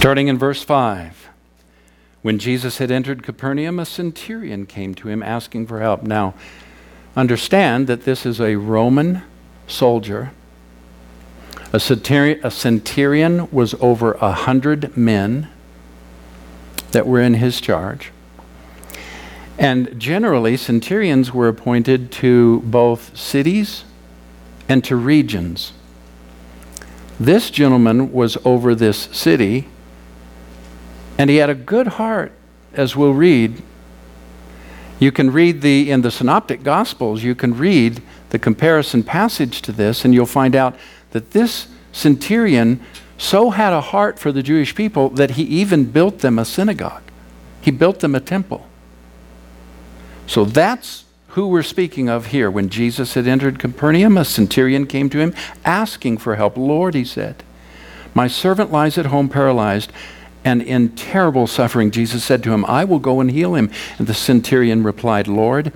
Starting 0.00 0.28
in 0.28 0.38
verse 0.38 0.62
5. 0.62 1.28
When 2.22 2.38
Jesus 2.38 2.78
had 2.78 2.90
entered 2.90 3.22
Capernaum, 3.22 3.78
a 3.78 3.84
centurion 3.84 4.64
came 4.64 4.94
to 4.94 5.08
him 5.08 5.22
asking 5.22 5.66
for 5.66 5.80
help. 5.80 6.04
Now, 6.04 6.32
understand 7.14 7.86
that 7.88 8.04
this 8.04 8.24
is 8.24 8.40
a 8.40 8.56
Roman 8.56 9.20
soldier. 9.66 10.30
A 11.74 11.78
centurion, 11.78 12.40
a 12.42 12.50
centurion 12.50 13.50
was 13.50 13.74
over 13.74 14.12
a 14.22 14.32
hundred 14.32 14.96
men 14.96 15.48
that 16.92 17.06
were 17.06 17.20
in 17.20 17.34
his 17.34 17.60
charge. 17.60 18.10
And 19.58 20.00
generally, 20.00 20.56
centurions 20.56 21.34
were 21.34 21.48
appointed 21.48 22.10
to 22.12 22.60
both 22.60 23.14
cities 23.14 23.84
and 24.66 24.82
to 24.82 24.96
regions. 24.96 25.74
This 27.20 27.50
gentleman 27.50 28.12
was 28.14 28.38
over 28.46 28.74
this 28.74 28.96
city 29.12 29.68
and 31.20 31.28
he 31.28 31.36
had 31.36 31.50
a 31.50 31.54
good 31.54 31.86
heart, 31.86 32.32
as 32.72 32.96
we'll 32.96 33.12
read. 33.12 33.60
You 34.98 35.12
can 35.12 35.30
read 35.30 35.60
the, 35.60 35.90
in 35.90 36.00
the 36.00 36.10
Synoptic 36.10 36.62
Gospels, 36.62 37.22
you 37.22 37.34
can 37.34 37.58
read 37.58 38.00
the 38.30 38.38
comparison 38.38 39.02
passage 39.02 39.60
to 39.62 39.70
this, 39.70 40.02
and 40.02 40.14
you'll 40.14 40.24
find 40.24 40.56
out 40.56 40.76
that 41.10 41.32
this 41.32 41.68
centurion 41.92 42.80
so 43.18 43.50
had 43.50 43.74
a 43.74 43.82
heart 43.82 44.18
for 44.18 44.32
the 44.32 44.42
Jewish 44.42 44.74
people 44.74 45.10
that 45.10 45.32
he 45.32 45.42
even 45.42 45.84
built 45.84 46.20
them 46.20 46.38
a 46.38 46.44
synagogue. 46.46 47.02
He 47.60 47.70
built 47.70 48.00
them 48.00 48.14
a 48.14 48.20
temple. 48.20 48.66
So 50.26 50.46
that's 50.46 51.04
who 51.28 51.48
we're 51.48 51.62
speaking 51.62 52.08
of 52.08 52.28
here. 52.28 52.50
When 52.50 52.70
Jesus 52.70 53.12
had 53.12 53.26
entered 53.26 53.58
Capernaum, 53.58 54.16
a 54.16 54.24
centurion 54.24 54.86
came 54.86 55.10
to 55.10 55.18
him 55.18 55.34
asking 55.66 56.16
for 56.16 56.36
help. 56.36 56.56
Lord, 56.56 56.94
he 56.94 57.04
said, 57.04 57.44
my 58.14 58.26
servant 58.26 58.72
lies 58.72 58.96
at 58.96 59.06
home 59.06 59.28
paralyzed 59.28 59.92
and 60.44 60.62
in 60.62 60.90
terrible 60.90 61.46
suffering, 61.46 61.90
Jesus 61.90 62.24
said 62.24 62.42
to 62.44 62.52
him, 62.52 62.64
I 62.64 62.84
will 62.84 62.98
go 62.98 63.20
and 63.20 63.30
heal 63.30 63.54
him. 63.54 63.70
And 63.98 64.06
the 64.06 64.14
centurion 64.14 64.82
replied, 64.82 65.28
Lord, 65.28 65.72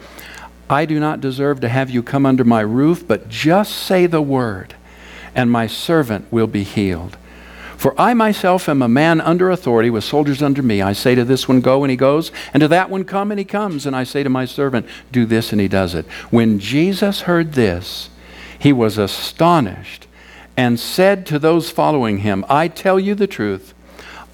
I 0.71 0.87
do 0.87 0.99
not 0.99 1.21
deserve 1.21 1.61
to 1.61 1.69
have 1.69 1.91
you 1.91 2.03
come 2.03 2.25
under 2.25 2.45
my 2.45 2.63
roof, 2.63 3.07
but 3.07 3.29
just 3.29 3.75
say 3.75 4.07
the 4.07 4.23
word, 4.23 4.75
and 5.35 5.51
my 5.51 5.67
servant 5.67 6.31
will 6.33 6.47
be 6.47 6.63
healed. 6.63 7.19
For 7.77 7.95
I 8.01 8.15
myself 8.15 8.67
am 8.69 8.81
a 8.81 8.89
man 8.89 9.21
under 9.21 9.51
authority 9.51 9.91
with 9.91 10.05
soldiers 10.05 10.43
under 10.43 10.63
me. 10.63 10.81
I 10.81 10.95
say 10.95 11.15
to 11.15 11.25
this 11.25 11.47
one, 11.47 11.61
Go, 11.61 11.85
and 11.85 11.91
he 11.91 11.99
goes, 11.99 12.33
and 12.55 12.63
to 12.63 12.69
that 12.69 12.89
one, 12.89 13.05
Come, 13.05 13.31
and 13.31 13.39
he 13.39 13.45
comes. 13.45 13.85
And 13.85 13.95
I 13.95 14.05
say 14.05 14.23
to 14.23 14.31
my 14.31 14.47
servant, 14.47 14.87
Do 15.13 15.27
this, 15.27 15.53
and 15.53 15.61
he 15.61 15.69
does 15.69 15.95
it. 15.95 16.07
When 16.31 16.59
Jesus 16.59 17.23
heard 17.23 17.53
this, 17.53 18.09
he 18.59 18.73
was 18.73 18.97
astonished 18.97 20.07
and 20.57 20.81
said 20.81 21.27
to 21.27 21.39
those 21.39 21.71
following 21.71 22.19
him, 22.19 22.47
I 22.49 22.69
tell 22.69 22.99
you 22.99 23.15
the 23.15 23.27
truth. 23.27 23.74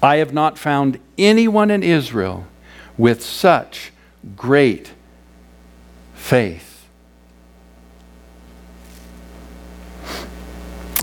I 0.03 0.17
have 0.17 0.33
not 0.33 0.57
found 0.57 0.99
anyone 1.17 1.69
in 1.69 1.83
Israel 1.83 2.47
with 2.97 3.21
such 3.23 3.91
great 4.35 4.93
faith. 6.15 6.87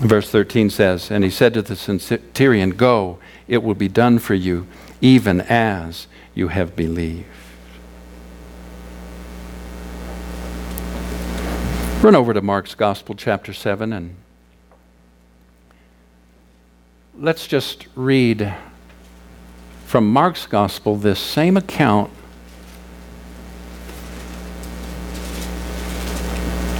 Verse 0.01 0.29
13 0.29 0.69
says, 0.69 1.11
And 1.11 1.23
he 1.23 1.29
said 1.29 1.53
to 1.53 1.61
the 1.61 1.75
centurion, 1.75 2.71
Go, 2.71 3.19
it 3.47 3.63
will 3.63 3.75
be 3.75 3.89
done 3.89 4.19
for 4.19 4.33
you, 4.33 4.67
even 5.01 5.41
as 5.41 6.07
you 6.33 6.49
have 6.49 6.75
believed. 6.75 7.25
Run 12.01 12.15
over 12.15 12.33
to 12.33 12.41
Mark's 12.41 12.75
Gospel, 12.75 13.13
chapter 13.13 13.51
7, 13.51 13.91
and 13.91 14.15
let's 17.17 17.45
just 17.45 17.87
read 17.93 18.55
from 19.89 20.07
Mark's 20.07 20.45
Gospel 20.45 20.97
this 20.97 21.19
same 21.19 21.57
account 21.57 22.11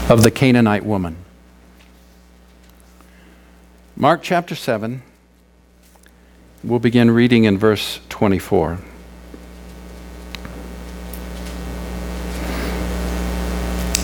of 0.07 0.21
the 0.21 0.29
Canaanite 0.29 0.85
woman. 0.85 1.17
Mark 3.95 4.21
chapter 4.21 4.53
7, 4.53 5.01
we'll 6.63 6.77
begin 6.77 7.09
reading 7.09 7.45
in 7.45 7.57
verse 7.57 7.99
24. 8.09 8.77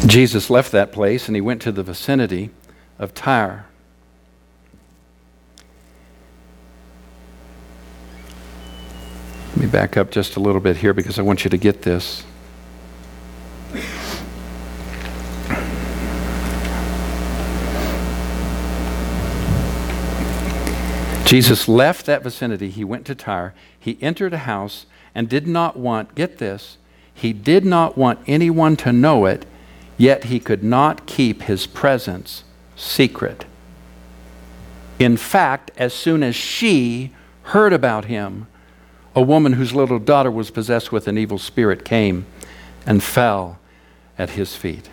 Jesus 0.07 0.50
left 0.50 0.71
that 0.71 0.91
place 0.91 1.27
and 1.27 1.35
he 1.35 1.41
went 1.41 1.62
to 1.62 1.71
the 1.71 1.83
vicinity 1.83 2.50
of 2.97 3.13
Tyre. 3.13 3.67
Me 9.65 9.72
back 9.72 9.98
up 9.98 10.12
just 10.12 10.36
a 10.36 10.39
little 10.39 10.62
bit 10.62 10.77
here 10.77 10.93
because 10.93 11.17
I 11.17 11.22
want 11.24 11.43
you 11.43 11.50
to 11.50 11.57
get 11.57 11.81
this. 11.81 12.24
Jesus 21.25 21.67
left 21.67 22.05
that 22.05 22.22
vicinity. 22.22 22.69
He 22.69 22.84
went 22.84 23.05
to 23.07 23.15
Tyre. 23.15 23.55
He 23.79 23.98
entered 24.01 24.34
a 24.34 24.39
house 24.39 24.86
and 25.15 25.27
did 25.27 25.48
not 25.48 25.77
want, 25.77 26.13
get 26.13 26.38
this, 26.38 26.77
he 27.13 27.34
did 27.34 27.65
not 27.65 27.98
want 27.98 28.19
anyone 28.27 28.75
to 28.77 28.91
know 28.91 29.25
it 29.25 29.45
yet 29.98 30.25
he 30.25 30.39
could 30.39 30.63
not 30.63 31.05
keep 31.07 31.43
his 31.43 31.65
presence 31.65 32.43
secret. 32.75 33.45
In 35.00 35.15
fact, 35.15 35.72
as 35.77 35.93
soon 35.93 36.22
as 36.22 36.36
she 36.36 37.12
heard 37.43 37.72
about 37.72 38.05
him, 38.05 38.48
a 39.15 39.22
woman 39.22 39.53
whose 39.53 39.74
little 39.74 40.00
daughter 40.00 40.29
was 40.29 40.51
possessed 40.51 40.91
with 40.91 41.07
an 41.07 41.17
evil 41.17 41.38
spirit 41.38 41.86
came 41.86 42.25
and 42.86 43.01
fell 43.01 43.57
at 44.17 44.31
his 44.31 44.55
feet. 44.55 44.89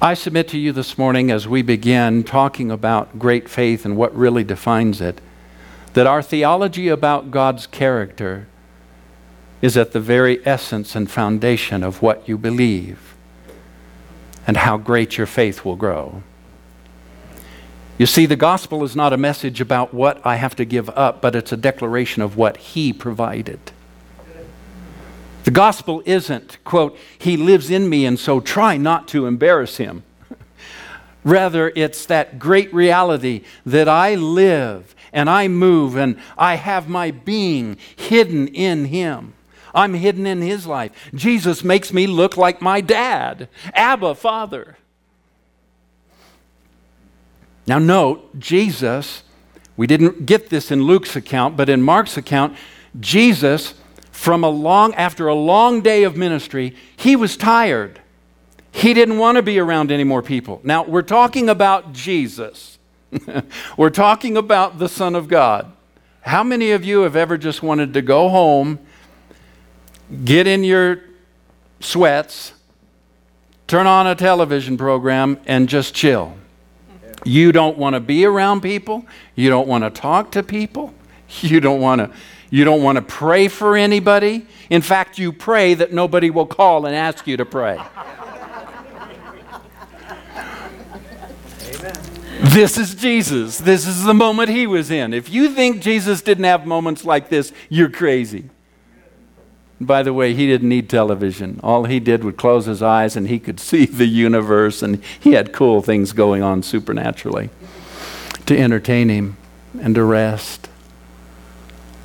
I 0.00 0.14
submit 0.14 0.48
to 0.48 0.58
you 0.58 0.72
this 0.72 0.98
morning 0.98 1.30
as 1.30 1.46
we 1.46 1.62
begin 1.62 2.24
talking 2.24 2.72
about 2.72 3.20
great 3.20 3.48
faith 3.48 3.84
and 3.84 3.96
what 3.96 4.14
really 4.16 4.42
defines 4.42 5.00
it, 5.00 5.20
that 5.92 6.08
our 6.08 6.22
theology 6.22 6.88
about 6.88 7.30
God's 7.30 7.68
character 7.68 8.48
is 9.60 9.76
at 9.76 9.92
the 9.92 10.00
very 10.00 10.44
essence 10.44 10.96
and 10.96 11.08
foundation 11.08 11.84
of 11.84 12.02
what 12.02 12.28
you 12.28 12.36
believe 12.36 13.14
and 14.44 14.56
how 14.56 14.76
great 14.76 15.16
your 15.16 15.26
faith 15.26 15.64
will 15.64 15.76
grow. 15.76 16.24
You 18.02 18.06
see, 18.06 18.26
the 18.26 18.34
gospel 18.34 18.82
is 18.82 18.96
not 18.96 19.12
a 19.12 19.16
message 19.16 19.60
about 19.60 19.94
what 19.94 20.20
I 20.26 20.34
have 20.34 20.56
to 20.56 20.64
give 20.64 20.90
up, 20.90 21.20
but 21.20 21.36
it's 21.36 21.52
a 21.52 21.56
declaration 21.56 22.20
of 22.20 22.36
what 22.36 22.56
He 22.56 22.92
provided. 22.92 23.60
The 25.44 25.52
gospel 25.52 26.02
isn't, 26.04 26.58
quote, 26.64 26.98
He 27.16 27.36
lives 27.36 27.70
in 27.70 27.88
me, 27.88 28.04
and 28.04 28.18
so 28.18 28.40
try 28.40 28.76
not 28.76 29.06
to 29.06 29.26
embarrass 29.26 29.76
Him. 29.76 30.02
Rather, 31.24 31.72
it's 31.76 32.04
that 32.06 32.40
great 32.40 32.74
reality 32.74 33.44
that 33.64 33.88
I 33.88 34.16
live 34.16 34.96
and 35.12 35.30
I 35.30 35.46
move 35.46 35.94
and 35.94 36.18
I 36.36 36.56
have 36.56 36.88
my 36.88 37.12
being 37.12 37.76
hidden 37.94 38.48
in 38.48 38.86
Him. 38.86 39.34
I'm 39.72 39.94
hidden 39.94 40.26
in 40.26 40.42
his 40.42 40.66
life. 40.66 40.90
Jesus 41.14 41.62
makes 41.62 41.92
me 41.92 42.08
look 42.08 42.36
like 42.36 42.60
my 42.60 42.80
dad, 42.80 43.48
Abba, 43.74 44.16
Father. 44.16 44.76
Now, 47.66 47.78
note, 47.78 48.38
Jesus, 48.38 49.22
we 49.76 49.86
didn't 49.86 50.26
get 50.26 50.50
this 50.50 50.70
in 50.70 50.82
Luke's 50.82 51.16
account, 51.16 51.56
but 51.56 51.68
in 51.68 51.82
Mark's 51.82 52.16
account, 52.16 52.56
Jesus, 52.98 53.74
from 54.10 54.44
a 54.44 54.48
long, 54.48 54.94
after 54.94 55.28
a 55.28 55.34
long 55.34 55.80
day 55.80 56.02
of 56.02 56.16
ministry, 56.16 56.74
he 56.96 57.16
was 57.16 57.36
tired. 57.36 58.00
He 58.70 58.94
didn't 58.94 59.18
want 59.18 59.36
to 59.36 59.42
be 59.42 59.58
around 59.58 59.92
any 59.92 60.04
more 60.04 60.22
people. 60.22 60.60
Now, 60.64 60.84
we're 60.84 61.02
talking 61.02 61.48
about 61.48 61.92
Jesus. 61.92 62.78
we're 63.76 63.90
talking 63.90 64.36
about 64.36 64.78
the 64.78 64.88
Son 64.88 65.14
of 65.14 65.28
God. 65.28 65.70
How 66.22 66.42
many 66.42 66.70
of 66.70 66.84
you 66.84 67.02
have 67.02 67.16
ever 67.16 67.36
just 67.36 67.62
wanted 67.62 67.94
to 67.94 68.02
go 68.02 68.28
home 68.28 68.78
get 70.24 70.46
in 70.46 70.64
your 70.64 71.00
sweats, 71.80 72.52
turn 73.66 73.86
on 73.86 74.06
a 74.06 74.14
television 74.14 74.76
program, 74.76 75.40
and 75.46 75.68
just 75.68 75.94
chill. 75.94 76.34
You 77.24 77.52
don't 77.52 77.78
want 77.78 77.94
to 77.94 78.00
be 78.00 78.24
around 78.24 78.60
people. 78.60 79.06
You 79.34 79.48
don't 79.48 79.68
want 79.68 79.84
to 79.84 79.90
talk 79.90 80.32
to 80.32 80.42
people. 80.42 80.94
You 81.40 81.60
don't 81.60 81.80
want 81.80 82.00
to 82.00 82.10
you 82.50 82.64
don't 82.66 82.82
want 82.82 82.96
to 82.96 83.02
pray 83.02 83.48
for 83.48 83.74
anybody. 83.74 84.46
In 84.68 84.82
fact, 84.82 85.18
you 85.18 85.32
pray 85.32 85.72
that 85.72 85.90
nobody 85.90 86.28
will 86.28 86.44
call 86.44 86.84
and 86.84 86.94
ask 86.94 87.26
you 87.26 87.38
to 87.38 87.46
pray. 87.46 87.80
Amen. 91.74 91.94
This 92.42 92.76
is 92.76 92.94
Jesus. 92.94 93.56
This 93.56 93.86
is 93.86 94.04
the 94.04 94.12
moment 94.12 94.50
he 94.50 94.66
was 94.66 94.90
in. 94.90 95.14
If 95.14 95.30
you 95.30 95.48
think 95.48 95.80
Jesus 95.80 96.20
didn't 96.20 96.44
have 96.44 96.66
moments 96.66 97.06
like 97.06 97.30
this, 97.30 97.52
you're 97.70 97.88
crazy. 97.88 98.50
By 99.86 100.02
the 100.02 100.12
way, 100.12 100.34
he 100.34 100.46
didn't 100.46 100.68
need 100.68 100.88
television. 100.88 101.60
All 101.62 101.84
he 101.84 102.00
did 102.00 102.24
was 102.24 102.36
close 102.36 102.66
his 102.66 102.82
eyes 102.82 103.16
and 103.16 103.28
he 103.28 103.38
could 103.38 103.60
see 103.70 103.86
the 103.86 104.06
universe, 104.06 104.82
and 104.82 105.02
he 105.18 105.32
had 105.32 105.52
cool 105.52 105.82
things 105.82 106.12
going 106.12 106.42
on 106.42 106.62
supernaturally 106.62 107.50
to 108.46 108.58
entertain 108.58 109.08
him 109.08 109.36
and 109.80 109.94
to 109.94 110.04
rest. 110.04 110.68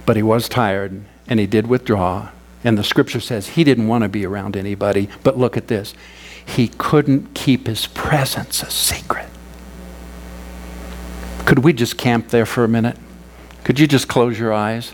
But 0.06 0.16
he 0.16 0.24
was 0.24 0.48
tired 0.48 1.04
and 1.28 1.40
he 1.40 1.48
did 1.48 1.68
withdraw. 1.68 2.30
And 2.64 2.78
the 2.78 2.84
scripture 2.84 3.20
says 3.20 3.50
he 3.50 3.64
didn't 3.64 3.88
want 3.88 4.04
to 4.04 4.10
be 4.10 4.26
around 4.26 4.58
anybody. 4.58 5.10
But 5.24 5.38
look 5.38 5.58
at 5.58 5.68
this 5.68 5.94
he 6.48 6.70
couldn't 6.70 7.34
keep 7.34 7.68
his 7.68 7.88
presence 7.88 8.64
a 8.64 8.72
secret. 8.72 9.28
Could 11.46 11.60
we 11.60 11.74
just 11.74 11.98
camp 11.98 12.30
there 12.30 12.46
for 12.46 12.64
a 12.64 12.68
minute? 12.68 12.98
Could 13.64 13.80
you 13.80 13.86
just 13.86 14.08
close 14.08 14.40
your 14.40 14.54
eyes? 14.54 14.94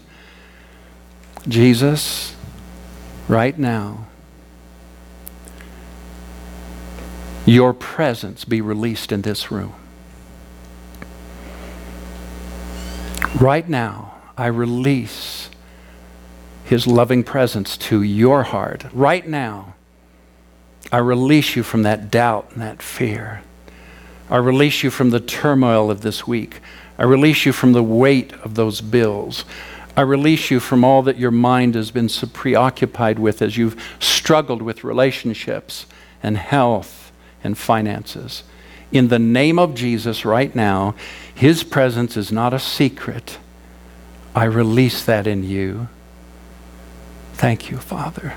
Jesus, 1.47 2.32
right 3.27 3.57
now, 3.57 4.07
your 7.45 7.73
presence 7.73 8.45
be 8.45 8.61
released 8.61 9.11
in 9.11 9.21
this 9.21 9.51
room. 9.51 9.73
Right 13.39 13.67
now, 13.67 14.15
I 14.37 14.47
release 14.47 15.49
His 16.63 16.87
loving 16.87 17.23
presence 17.23 17.75
to 17.77 18.01
your 18.01 18.43
heart. 18.43 18.85
Right 18.93 19.27
now, 19.27 19.75
I 20.91 20.99
release 20.99 21.55
you 21.55 21.63
from 21.63 21.83
that 21.83 22.11
doubt 22.11 22.51
and 22.51 22.61
that 22.61 22.81
fear. 22.81 23.41
I 24.29 24.37
release 24.37 24.83
you 24.83 24.89
from 24.89 25.09
the 25.09 25.19
turmoil 25.19 25.91
of 25.91 26.01
this 26.01 26.25
week. 26.27 26.59
I 26.97 27.03
release 27.03 27.45
you 27.45 27.51
from 27.51 27.73
the 27.73 27.83
weight 27.83 28.33
of 28.43 28.55
those 28.55 28.81
bills. 28.81 29.45
I 29.95 30.01
release 30.01 30.49
you 30.49 30.59
from 30.59 30.83
all 30.83 31.03
that 31.03 31.17
your 31.17 31.31
mind 31.31 31.75
has 31.75 31.91
been 31.91 32.09
so 32.09 32.27
preoccupied 32.27 33.19
with 33.19 33.41
as 33.41 33.57
you've 33.57 33.81
struggled 33.99 34.61
with 34.61 34.83
relationships 34.83 35.85
and 36.23 36.37
health 36.37 37.11
and 37.43 37.57
finances. 37.57 38.43
In 38.91 39.09
the 39.09 39.19
name 39.19 39.59
of 39.59 39.75
Jesus, 39.75 40.25
right 40.25 40.53
now, 40.55 40.95
His 41.33 41.63
presence 41.63 42.17
is 42.17 42.31
not 42.31 42.53
a 42.53 42.59
secret. 42.59 43.37
I 44.35 44.45
release 44.45 45.05
that 45.05 45.27
in 45.27 45.43
you. 45.43 45.87
Thank 47.33 47.69
you, 47.69 47.77
Father. 47.77 48.33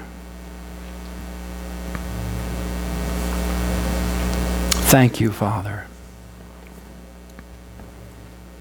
Thank 4.88 5.20
you, 5.20 5.32
Father. 5.32 5.86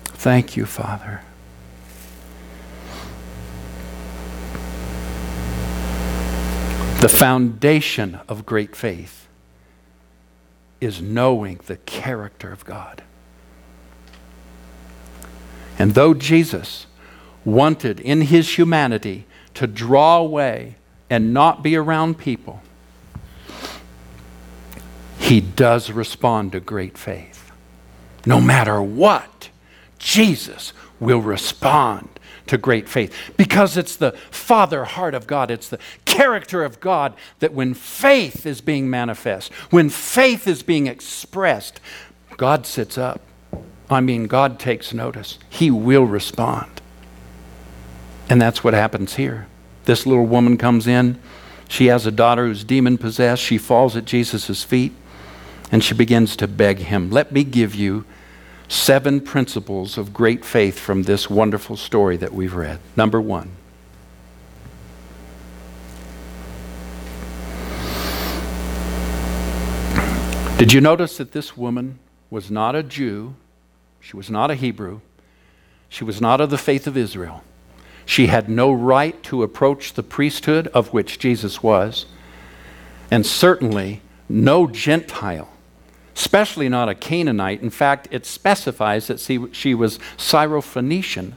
Thank 0.05 0.55
you, 0.55 0.65
Father. 0.65 1.21
The 7.01 7.09
foundation 7.09 8.19
of 8.27 8.45
great 8.45 8.75
faith 8.75 9.27
is 10.81 11.01
knowing 11.01 11.59
the 11.67 11.77
character 11.77 12.51
of 12.51 12.65
God. 12.65 13.03
And 15.77 15.93
though 15.93 16.13
Jesus 16.13 16.87
wanted 17.43 17.99
in 17.99 18.21
his 18.21 18.57
humanity 18.57 19.25
to 19.53 19.67
draw 19.67 20.17
away 20.17 20.75
and 21.09 21.33
not 21.33 21.61
be 21.61 21.75
around 21.75 22.17
people, 22.17 22.61
he 25.19 25.41
does 25.41 25.91
respond 25.91 26.51
to 26.53 26.59
great 26.59 26.97
faith. 26.97 27.51
no 28.25 28.41
matter 28.41 28.81
what, 28.81 29.49
Jesus 29.99 30.73
will 30.99 31.21
respond 31.21 32.09
to 32.47 32.57
great 32.57 32.87
faith 32.87 33.13
because 33.37 33.77
it's 33.77 33.95
the 33.95 34.11
father 34.31 34.85
heart 34.85 35.13
of 35.13 35.27
God, 35.27 35.49
it's 35.51 35.69
the 35.69 35.79
character 36.05 36.63
of 36.63 36.79
God 36.79 37.13
that 37.39 37.53
when 37.53 37.73
faith 37.73 38.45
is 38.45 38.61
being 38.61 38.89
manifest, 38.89 39.51
when 39.71 39.89
faith 39.89 40.47
is 40.47 40.63
being 40.63 40.87
expressed, 40.87 41.79
God 42.37 42.65
sits 42.65 42.97
up. 42.97 43.21
I 43.89 44.01
mean, 44.01 44.27
God 44.27 44.59
takes 44.59 44.93
notice. 44.93 45.37
He 45.49 45.69
will 45.69 46.05
respond. 46.05 46.81
And 48.29 48.41
that's 48.41 48.63
what 48.63 48.73
happens 48.73 49.15
here. 49.15 49.47
This 49.85 50.05
little 50.05 50.25
woman 50.25 50.57
comes 50.57 50.87
in. 50.87 51.19
She 51.69 51.87
has 51.87 52.05
a 52.05 52.11
daughter 52.11 52.47
who's 52.47 52.63
demon 52.63 52.97
possessed. 52.97 53.41
She 53.41 53.57
falls 53.57 53.95
at 53.95 54.05
Jesus' 54.05 54.63
feet 54.63 54.93
and 55.71 55.83
she 55.83 55.93
begins 55.93 56.35
to 56.37 56.47
beg 56.47 56.79
him, 56.79 57.09
Let 57.09 57.31
me 57.31 57.43
give 57.43 57.75
you 57.75 58.05
seven 58.67 59.21
principles 59.21 59.97
of 59.97 60.13
great 60.13 60.43
faith 60.43 60.79
from 60.79 61.03
this 61.03 61.29
wonderful 61.29 61.77
story 61.77 62.17
that 62.17 62.33
we've 62.33 62.55
read. 62.55 62.79
Number 62.95 63.21
one, 63.21 63.51
Did 70.57 70.71
you 70.71 70.79
notice 70.79 71.17
that 71.17 71.33
this 71.33 71.57
woman 71.57 71.99
was 72.29 72.49
not 72.49 72.75
a 72.75 72.81
Jew? 72.81 73.35
She 73.99 74.15
was 74.15 74.29
not 74.29 74.49
a 74.49 74.55
Hebrew. 74.55 75.01
She 75.89 76.05
was 76.05 76.21
not 76.21 76.39
of 76.39 76.49
the 76.49 76.57
faith 76.57 76.87
of 76.87 76.95
Israel. 76.95 77.43
She 78.05 78.27
had 78.27 78.47
no 78.47 78.71
right 78.71 79.21
to 79.23 79.43
approach 79.43 79.93
the 79.93 80.01
priesthood 80.01 80.67
of 80.67 80.93
which 80.93 81.19
Jesus 81.19 81.61
was, 81.61 82.05
and 83.11 83.25
certainly 83.25 84.01
no 84.29 84.65
Gentile 84.65 85.49
especially 86.15 86.69
not 86.69 86.89
a 86.89 86.95
Canaanite. 86.95 87.61
In 87.61 87.69
fact, 87.69 88.07
it 88.11 88.25
specifies 88.25 89.07
that 89.07 89.19
she 89.19 89.73
was 89.73 89.99
Syrophoenician, 90.17 91.33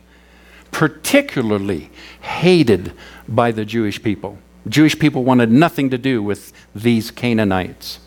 particularly 0.71 1.91
hated 2.21 2.93
by 3.27 3.51
the 3.51 3.65
Jewish 3.65 4.03
people. 4.03 4.39
Jewish 4.69 4.99
people 4.99 5.25
wanted 5.25 5.51
nothing 5.51 5.91
to 5.91 5.99
do 5.99 6.23
with 6.23 6.53
these 6.75 7.11
Canaanites. 7.11 8.01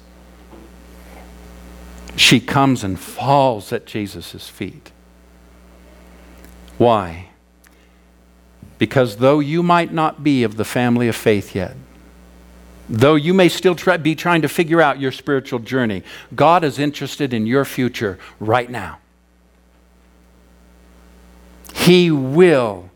She 2.16 2.40
comes 2.40 2.84
and 2.84 3.00
falls 3.00 3.74
at 3.74 3.86
Jesus' 3.86 4.48
feet. 4.48 4.92
Why? 6.78 7.30
Because 8.78 9.18
though 9.18 9.40
you 9.40 9.64
might 9.64 9.94
not 9.94 10.24
be 10.24 10.44
of 10.44 10.58
the 10.58 10.66
family 10.66 11.08
of 11.08 11.16
faith 11.16 11.56
yet, 11.56 11.76
Though 12.94 13.16
you 13.16 13.34
may 13.34 13.48
still 13.48 13.74
try, 13.74 13.96
be 13.96 14.16
trying 14.16 14.42
to 14.42 14.50
figure 14.50 14.82
out 14.82 15.00
your 15.00 15.14
spiritual 15.14 15.60
journey, 15.60 16.04
God 16.36 16.66
is 16.66 16.78
interested 16.78 17.34
in 17.34 17.48
your 17.48 17.64
future 17.64 18.20
right 18.38 18.70
now. 18.70 19.00
He 21.74 22.12
will 22.12 22.90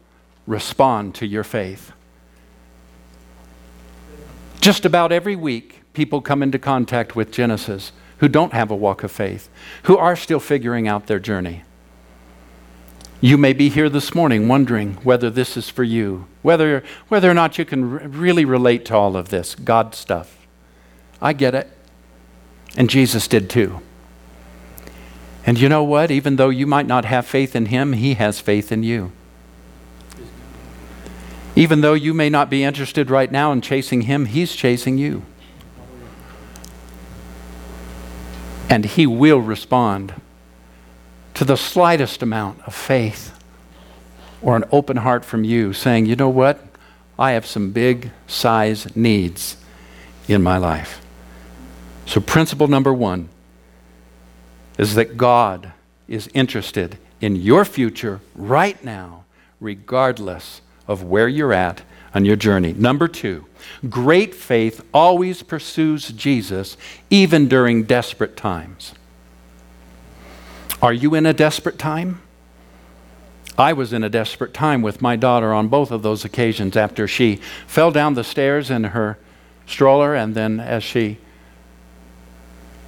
respond 0.46 1.16
to 1.16 1.26
your 1.26 1.46
faith. 1.46 1.94
Just 4.60 4.84
about 4.84 5.14
every 5.14 5.38
week, 5.38 5.82
people 5.94 6.20
come 6.20 6.44
into 6.44 6.60
contact 6.60 7.16
with 7.16 7.32
Genesis 7.32 7.94
who 8.18 8.28
don't 8.28 8.52
have 8.52 8.70
a 8.70 8.76
walk 8.76 9.02
of 9.02 9.14
faith, 9.14 9.48
who 9.84 9.96
are 9.96 10.18
still 10.18 10.42
figuring 10.42 10.90
out 10.90 11.08
their 11.08 11.20
journey. 11.20 11.64
You 13.26 13.40
may 13.40 13.54
be 13.54 13.70
here 13.70 13.90
this 13.90 14.14
morning 14.14 14.48
wondering 14.48 14.98
whether 14.98 15.32
this 15.32 15.58
is 15.58 15.68
for 15.68 15.84
you, 15.84 16.28
whether, 16.44 16.84
whether 17.08 17.28
or 17.28 17.34
not 17.34 17.58
you 17.58 17.66
can 17.66 17.94
r- 17.94 18.08
really 18.08 18.46
relate 18.46 18.86
to 18.86 18.96
all 18.96 19.18
of 19.18 19.30
this 19.30 19.56
God 19.56 19.96
stuff. 19.96 20.38
I 21.20 21.34
get 21.34 21.56
it. 21.56 21.68
And 22.78 22.88
Jesus 22.88 23.28
did 23.28 23.50
too. 23.50 23.82
And 25.44 25.60
you 25.60 25.68
know 25.68 25.84
what? 25.84 26.12
Even 26.12 26.36
though 26.36 26.50
you 26.50 26.68
might 26.68 26.86
not 26.86 27.06
have 27.06 27.26
faith 27.26 27.56
in 27.56 27.66
Him, 27.66 27.94
He 27.94 28.14
has 28.14 28.40
faith 28.40 28.72
in 28.72 28.84
you. 28.84 29.12
Even 31.56 31.82
though 31.82 31.96
you 31.96 32.14
may 32.14 32.30
not 32.30 32.52
be 32.52 32.64
interested 32.64 33.10
right 33.10 33.32
now 33.32 33.52
in 33.52 33.60
chasing 33.60 34.02
Him, 34.02 34.28
He's 34.28 34.56
chasing 34.56 35.00
you. 35.00 35.24
And 38.70 38.86
He 38.86 39.08
will 39.08 39.42
respond 39.42 40.14
to 41.36 41.46
the 41.46 41.56
slightest 41.56 42.24
amount 42.24 42.62
of 42.66 42.74
faith 42.74 43.38
or 44.42 44.56
an 44.56 44.64
open 44.72 44.98
heart 44.98 45.24
from 45.24 45.44
you 45.44 45.74
saying, 45.74 46.06
you 46.06 46.16
know 46.16 46.30
what? 46.30 46.60
I 47.18 47.32
have 47.32 47.46
some 47.46 47.72
big 47.72 48.12
size 48.28 48.96
needs 48.96 49.58
in 50.28 50.42
my 50.42 50.58
life. 50.58 51.02
So, 52.06 52.22
principle 52.22 52.68
number 52.68 52.94
one 52.94 53.30
is 54.78 54.96
that 54.96 55.18
God 55.18 55.72
is 56.08 56.30
interested 56.34 56.98
in 57.22 57.36
your 57.36 57.66
future 57.66 58.22
right 58.36 58.82
now, 58.84 59.24
regardless 59.60 60.62
of 60.88 61.04
where 61.04 61.28
you're 61.28 61.54
at 61.54 61.82
on 62.14 62.26
your 62.26 62.36
journey. 62.36 62.74
Number 62.74 63.08
two, 63.08 63.46
great 63.90 64.36
faith 64.36 64.84
always 64.94 65.42
pursues 65.42 66.10
Jesus 66.10 66.78
even 67.10 67.48
during 67.48 67.84
desperate 67.84 68.38
times. 68.38 68.94
Are 70.86 70.94
you 70.94 71.16
in 71.16 71.26
a 71.26 71.34
desperate 71.34 71.80
time? 71.80 72.22
I 73.58 73.74
was 73.74 73.92
in 73.92 74.04
a 74.04 74.10
desperate 74.10 74.54
time 74.54 74.84
with 74.84 75.02
my 75.02 75.16
daughter 75.16 75.52
on 75.52 75.68
both 75.68 75.90
of 75.90 76.04
those 76.04 76.24
occasions 76.24 76.78
after 76.78 77.08
she 77.08 77.38
fell 77.66 77.90
down 77.90 78.14
the 78.14 78.24
stairs 78.24 78.70
in 78.70 78.84
her 78.84 79.18
stroller 79.66 80.14
and 80.14 80.36
then 80.36 80.60
as 80.60 80.84
she 80.84 81.18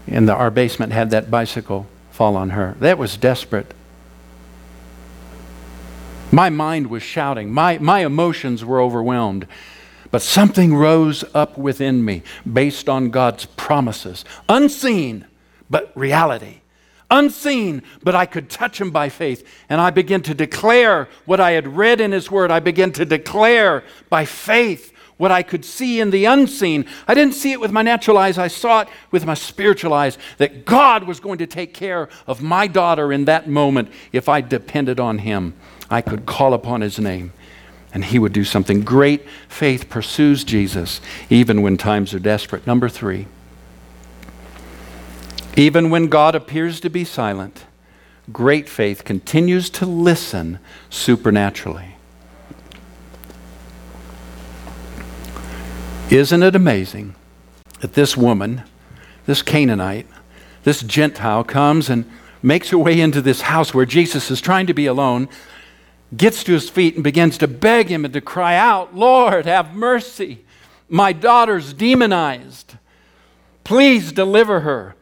in 0.05 0.27
the, 0.27 0.35
our 0.35 0.51
basement 0.51 0.93
had 0.93 1.09
that 1.09 1.31
bicycle 1.31 1.87
fall 2.11 2.37
on 2.37 2.51
her. 2.51 2.75
That 2.81 2.99
was 2.99 3.17
desperate. 3.17 3.73
My 6.31 6.51
mind 6.51 6.91
was 6.91 7.01
shouting. 7.01 7.51
My, 7.51 7.79
my 7.79 8.05
emotions 8.05 8.63
were 8.63 8.79
overwhelmed. 8.79 9.47
But 10.11 10.21
something 10.21 10.75
rose 10.75 11.25
up 11.33 11.57
within 11.57 12.05
me 12.05 12.21
based 12.45 12.89
on 12.89 13.09
God's 13.09 13.47
promises, 13.47 14.23
unseen, 14.47 15.25
but 15.67 15.91
reality 15.95 16.59
unseen, 17.09 17.83
but 18.03 18.15
I 18.15 18.25
could 18.25 18.49
touch 18.49 18.79
him 18.79 18.91
by 18.91 19.09
faith. 19.09 19.47
And 19.69 19.79
I 19.79 19.89
began 19.89 20.21
to 20.23 20.33
declare 20.33 21.07
what 21.25 21.39
I 21.39 21.51
had 21.51 21.67
read 21.67 22.01
in 22.01 22.11
his 22.11 22.29
word. 22.29 22.51
I 22.51 22.59
began 22.59 22.91
to 22.93 23.05
declare 23.05 23.83
by 24.09 24.25
faith 24.25 24.93
what 25.17 25.31
I 25.31 25.43
could 25.43 25.65
see 25.65 25.99
in 25.99 26.11
the 26.11 26.25
unseen. 26.25 26.85
I 27.07 27.13
didn't 27.13 27.33
see 27.33 27.51
it 27.51 27.59
with 27.59 27.71
my 27.71 27.81
natural 27.81 28.17
eyes, 28.17 28.37
I 28.37 28.47
saw 28.47 28.81
it 28.81 28.87
with 29.11 29.25
my 29.25 29.33
spiritual 29.33 29.93
eyes 29.93 30.17
that 30.37 30.65
God 30.65 31.05
was 31.05 31.19
going 31.19 31.39
to 31.39 31.47
take 31.47 31.73
care 31.73 32.07
of 32.27 32.41
my 32.41 32.67
daughter 32.67 33.11
in 33.11 33.25
that 33.25 33.49
moment 33.49 33.89
if 34.11 34.29
I 34.29 34.41
depended 34.41 34.99
on 34.99 35.19
him. 35.19 35.53
I 35.89 36.01
could 36.01 36.25
call 36.25 36.53
upon 36.53 36.81
his 36.81 36.99
name 36.99 37.33
and 37.93 38.05
he 38.05 38.19
would 38.19 38.33
do 38.33 38.43
something. 38.43 38.81
Great 38.81 39.27
faith 39.47 39.89
pursues 39.89 40.43
Jesus 40.43 41.01
even 41.29 41.61
when 41.61 41.77
times 41.77 42.13
are 42.13 42.19
desperate. 42.19 42.67
Number 42.67 42.89
three. 42.89 43.27
Even 45.57 45.89
when 45.89 46.05
God 46.07 46.35
appears 46.35 46.79
to 46.81 46.89
be 46.89 47.03
silent, 47.03 47.65
great 48.31 48.69
faith 48.69 49.03
continues 49.03 49.71
to 49.71 49.87
listen 49.87 50.59
supernaturally. 50.91 51.95
Isn't 56.11 56.43
it 56.43 56.55
amazing 56.55 57.15
that 57.79 57.93
this 57.93 58.15
woman, 58.15 58.63
this 59.25 59.41
Canaanite, 59.41 60.05
this 60.63 60.83
Gentile 60.83 61.43
comes 61.43 61.89
and 61.89 62.05
makes 62.43 62.69
her 62.69 62.77
way 62.77 63.01
into 63.01 63.19
this 63.19 63.41
house 63.41 63.73
where 63.73 63.85
Jesus 63.85 64.29
is 64.29 64.39
trying 64.39 64.67
to 64.67 64.75
be 64.75 64.85
alone, 64.85 65.27
gets 66.15 66.43
to 66.43 66.53
his 66.53 66.69
feet 66.69 66.93
and 66.93 67.03
begins 67.03 67.35
to 67.39 67.47
beg 67.47 67.87
him 67.87 68.05
and 68.05 68.13
to 68.13 68.21
cry 68.21 68.55
out, 68.55 68.95
Lord, 68.95 69.47
have 69.47 69.73
mercy. 69.73 70.45
My 70.87 71.13
daughter's 71.13 71.73
demonized. 71.73 72.75
Please 73.63 74.11
deliver 74.11 74.59
her. 74.59 74.95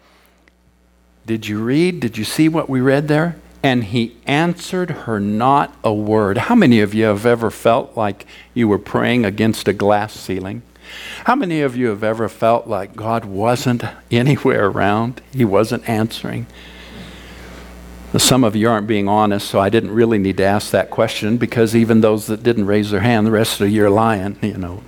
Did 1.25 1.47
you 1.47 1.63
read? 1.63 1.99
Did 1.99 2.17
you 2.17 2.23
see 2.23 2.47
what 2.47 2.69
we 2.69 2.81
read 2.81 3.07
there? 3.07 3.35
And 3.63 3.85
he 3.85 4.15
answered 4.27 4.91
her 4.91 5.19
not 5.19 5.75
a 5.83 5.91
word. 5.91 6.37
How 6.37 6.55
many 6.55 6.81
of 6.81 6.93
you 6.93 7.05
have 7.05 7.25
ever 7.25 7.49
felt 7.49 7.97
like 7.97 8.27
you 8.53 8.67
were 8.67 8.77
praying 8.77 9.25
against 9.25 9.67
a 9.67 9.73
glass 9.73 10.13
ceiling? 10.13 10.61
How 11.23 11.35
many 11.35 11.61
of 11.61 11.75
you 11.75 11.87
have 11.87 12.03
ever 12.03 12.29
felt 12.29 12.67
like 12.67 12.95
God 12.95 13.25
wasn't 13.25 13.83
anywhere 14.11 14.67
around? 14.67 15.21
He 15.33 15.45
wasn't 15.45 15.89
answering? 15.89 16.45
Some 18.17 18.43
of 18.43 18.55
you 18.55 18.69
aren't 18.69 18.87
being 18.87 19.09
honest, 19.09 19.49
so 19.49 19.59
I 19.59 19.69
didn't 19.69 19.91
really 19.91 20.19
need 20.19 20.37
to 20.37 20.45
ask 20.45 20.71
that 20.71 20.89
question 20.89 21.37
because 21.37 21.75
even 21.75 22.01
those 22.01 22.27
that 22.27 22.43
didn't 22.43 22.67
raise 22.67 22.91
their 22.91 23.01
hand, 23.01 23.25
the 23.27 23.31
rest 23.31 23.59
of 23.59 23.69
you 23.69 23.83
are 23.83 23.89
lying, 23.89 24.37
you 24.41 24.57
know. 24.57 24.83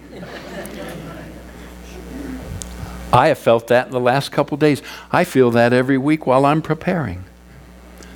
I 3.17 3.29
have 3.29 3.39
felt 3.39 3.67
that 3.67 3.87
in 3.87 3.91
the 3.91 3.99
last 3.99 4.31
couple 4.31 4.57
days. 4.57 4.83
I 5.11 5.23
feel 5.23 5.49
that 5.51 5.73
every 5.73 5.97
week 5.97 6.27
while 6.27 6.45
I'm 6.45 6.61
preparing. 6.61 7.25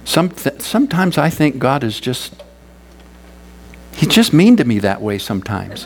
Some 0.05 0.29
th- 0.29 0.61
sometimes 0.61 1.17
I 1.17 1.29
think 1.29 1.57
God 1.57 1.83
is 1.83 1.99
just, 1.99 2.43
He's 3.95 4.09
just 4.09 4.31
mean 4.31 4.57
to 4.57 4.63
me 4.63 4.79
that 4.79 5.01
way 5.01 5.17
sometimes. 5.17 5.85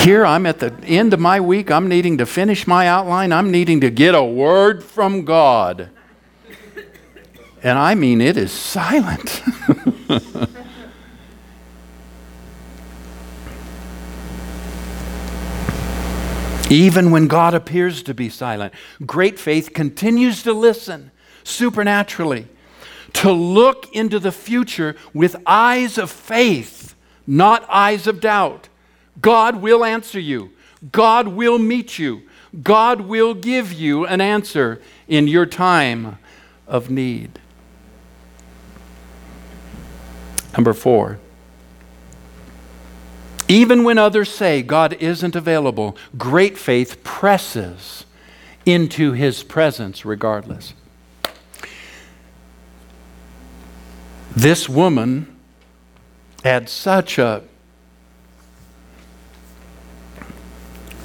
Here 0.00 0.26
I'm 0.26 0.46
at 0.46 0.58
the 0.58 0.74
end 0.84 1.14
of 1.14 1.20
my 1.20 1.40
week. 1.40 1.70
I'm 1.70 1.88
needing 1.88 2.18
to 2.18 2.26
finish 2.26 2.66
my 2.66 2.88
outline. 2.88 3.32
I'm 3.32 3.52
needing 3.52 3.80
to 3.80 3.90
get 3.90 4.16
a 4.16 4.24
word 4.24 4.82
from 4.82 5.24
God. 5.24 5.90
And 7.62 7.78
I 7.78 7.94
mean, 7.94 8.20
it 8.20 8.36
is 8.36 8.50
silent. 8.50 9.42
Even 16.72 17.10
when 17.10 17.28
God 17.28 17.52
appears 17.52 18.02
to 18.04 18.14
be 18.14 18.30
silent, 18.30 18.72
great 19.04 19.38
faith 19.38 19.74
continues 19.74 20.42
to 20.44 20.54
listen 20.54 21.10
supernaturally, 21.44 22.48
to 23.12 23.30
look 23.30 23.94
into 23.94 24.18
the 24.18 24.32
future 24.32 24.96
with 25.12 25.36
eyes 25.44 25.98
of 25.98 26.10
faith, 26.10 26.94
not 27.26 27.68
eyes 27.68 28.06
of 28.06 28.20
doubt. 28.20 28.70
God 29.20 29.56
will 29.56 29.84
answer 29.84 30.18
you, 30.18 30.50
God 30.90 31.28
will 31.28 31.58
meet 31.58 31.98
you, 31.98 32.22
God 32.62 33.02
will 33.02 33.34
give 33.34 33.70
you 33.74 34.06
an 34.06 34.22
answer 34.22 34.80
in 35.06 35.28
your 35.28 35.44
time 35.44 36.16
of 36.66 36.88
need. 36.88 37.38
Number 40.54 40.72
four, 40.72 41.18
even 43.52 43.84
when 43.84 43.98
others 43.98 44.30
say 44.30 44.62
God 44.62 44.94
isn't 44.94 45.36
available, 45.36 45.94
great 46.16 46.56
faith 46.56 47.04
presses 47.04 48.06
into 48.64 49.12
his 49.12 49.42
presence 49.42 50.06
regardless. 50.06 50.72
This 54.34 54.70
woman 54.70 55.36
had 56.42 56.70
such 56.70 57.18
a 57.18 57.42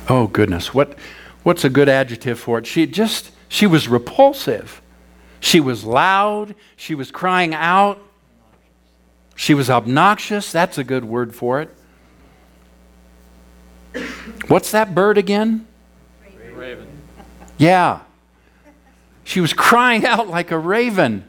oh 0.07 0.27
goodness 0.27 0.73
what 0.73 0.97
what's 1.43 1.65
a 1.65 1.69
good 1.69 1.89
adjective 1.89 2.39
for 2.39 2.59
it? 2.59 2.65
She 2.65 2.85
just 2.85 3.31
she 3.49 3.67
was 3.67 3.89
repulsive. 3.89 4.81
She 5.41 5.59
was 5.59 5.83
loud. 5.83 6.55
She 6.77 6.95
was 6.95 7.11
crying 7.11 7.53
out. 7.53 8.01
She 9.35 9.53
was 9.53 9.69
obnoxious. 9.69 10.49
That's 10.53 10.77
a 10.77 10.83
good 10.85 11.03
word 11.03 11.35
for 11.35 11.59
it 11.59 11.77
What's 14.47 14.71
that 14.71 14.95
bird 14.95 15.17
again? 15.17 15.67
Raven. 16.53 16.87
Yeah. 17.57 18.01
She 19.23 19.41
was 19.41 19.53
crying 19.53 20.05
out 20.07 20.27
like 20.27 20.51
a 20.51 20.57
raven. 20.57 21.25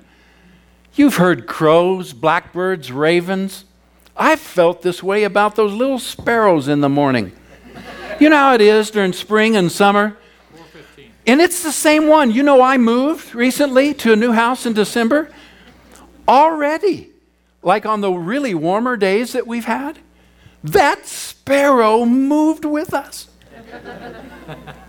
You've 0.94 1.16
heard 1.16 1.46
crows, 1.46 2.12
blackbirds, 2.12 2.90
ravens. 2.90 3.64
I've 4.16 4.40
felt 4.40 4.82
this 4.82 5.02
way 5.02 5.24
about 5.24 5.54
those 5.54 5.72
little 5.72 5.98
sparrows 5.98 6.66
in 6.66 6.80
the 6.80 6.88
morning. 6.88 7.32
You 8.18 8.28
know 8.28 8.36
how 8.36 8.54
it 8.54 8.60
is 8.60 8.90
during 8.90 9.12
spring 9.12 9.56
and 9.56 9.70
summer? 9.70 10.16
And 11.26 11.40
it's 11.40 11.62
the 11.62 11.72
same 11.72 12.08
one. 12.08 12.30
You 12.32 12.42
know, 12.42 12.62
I 12.62 12.78
moved 12.78 13.34
recently 13.34 13.94
to 13.94 14.12
a 14.12 14.16
new 14.16 14.32
house 14.32 14.66
in 14.66 14.72
December. 14.72 15.30
Already, 16.26 17.10
like 17.62 17.86
on 17.86 18.00
the 18.00 18.10
really 18.10 18.54
warmer 18.54 18.96
days 18.96 19.34
that 19.34 19.46
we've 19.46 19.66
had, 19.66 19.98
that 20.64 21.06
sparrow 21.06 22.04
moved 22.04 22.64
with 22.64 22.92
us. 22.92 23.28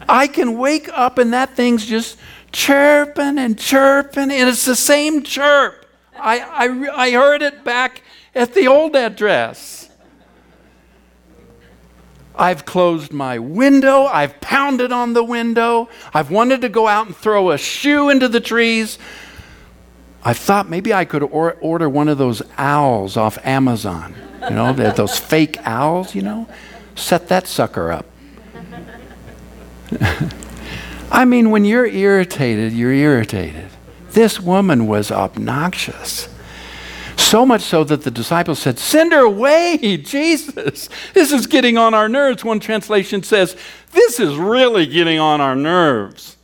I 0.08 0.28
can 0.28 0.58
wake 0.58 0.90
up 0.90 1.18
and 1.18 1.34
that 1.34 1.56
thing's 1.56 1.86
just 1.86 2.18
chirping 2.52 3.38
and 3.38 3.58
chirping, 3.58 4.32
and 4.32 4.50
it's 4.50 4.66
the 4.66 4.76
same 4.76 5.24
chirp. 5.24 5.86
I, 6.18 6.40
I, 6.40 7.06
I 7.06 7.12
heard 7.12 7.42
it 7.42 7.64
back 7.64 8.02
at 8.34 8.54
the 8.54 8.68
old 8.68 8.96
address. 8.96 9.90
I've 12.36 12.66
closed 12.66 13.12
my 13.12 13.38
window. 13.38 14.06
I've 14.06 14.40
pounded 14.40 14.94
on 14.94 15.14
the 15.14 15.24
window. 15.24 15.90
I've 16.14 16.32
wanted 16.32 16.62
to 16.62 16.70
go 16.70 16.88
out 16.88 17.08
and 17.08 17.16
throw 17.16 17.52
a 17.52 17.58
shoe 17.58 18.10
into 18.10 18.30
the 18.30 18.40
trees. 18.40 18.98
I 20.24 20.34
thought 20.34 20.70
maybe 20.70 20.94
I 20.94 21.06
could 21.06 21.24
or- 21.24 21.58
order 21.62 21.90
one 21.90 22.08
of 22.08 22.18
those 22.18 22.42
owls 22.58 23.16
off 23.18 23.38
Amazon. 23.46 24.16
You 24.44 24.52
know, 24.52 24.74
those 24.74 25.18
fake 25.34 25.58
owls, 25.66 26.16
you 26.16 26.22
know? 26.22 26.48
Set 26.96 27.28
that 27.30 27.48
sucker 27.48 27.92
up. 27.92 28.06
I 31.12 31.26
mean, 31.26 31.50
when 31.50 31.66
you're 31.66 31.88
irritated, 31.88 32.74
you're 32.74 32.94
irritated. 32.94 33.70
This 34.12 34.40
woman 34.40 34.88
was 34.88 35.12
obnoxious. 35.12 36.30
So 37.16 37.46
much 37.46 37.62
so 37.62 37.84
that 37.84 38.04
the 38.04 38.12
disciples 38.12 38.60
said, 38.60 38.80
Send 38.80 39.12
her 39.12 39.20
away, 39.24 39.98
Jesus. 40.04 40.90
This 41.14 41.32
is 41.32 41.48
getting 41.48 41.78
on 41.78 41.94
our 41.94 42.10
nerves. 42.10 42.44
One 42.44 42.60
translation 42.60 43.24
says, 43.24 43.56
This 43.92 44.20
is 44.20 44.36
really 44.36 44.86
getting 44.86 45.20
on 45.20 45.42
our 45.42 45.56
nerves. 45.56 46.38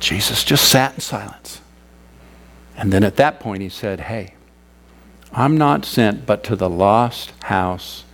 Jesus 0.00 0.44
just 0.44 0.68
sat 0.68 0.94
in 0.94 1.00
silence. 1.00 1.60
And 2.76 2.92
then 2.92 3.02
at 3.02 3.16
that 3.16 3.40
point, 3.40 3.62
he 3.62 3.68
said, 3.68 4.00
Hey, 4.00 4.34
I'm 5.32 5.56
not 5.56 5.84
sent 5.84 6.26
but 6.26 6.44
to 6.44 6.56
the 6.56 6.70
lost 6.70 7.32
house, 7.44 8.04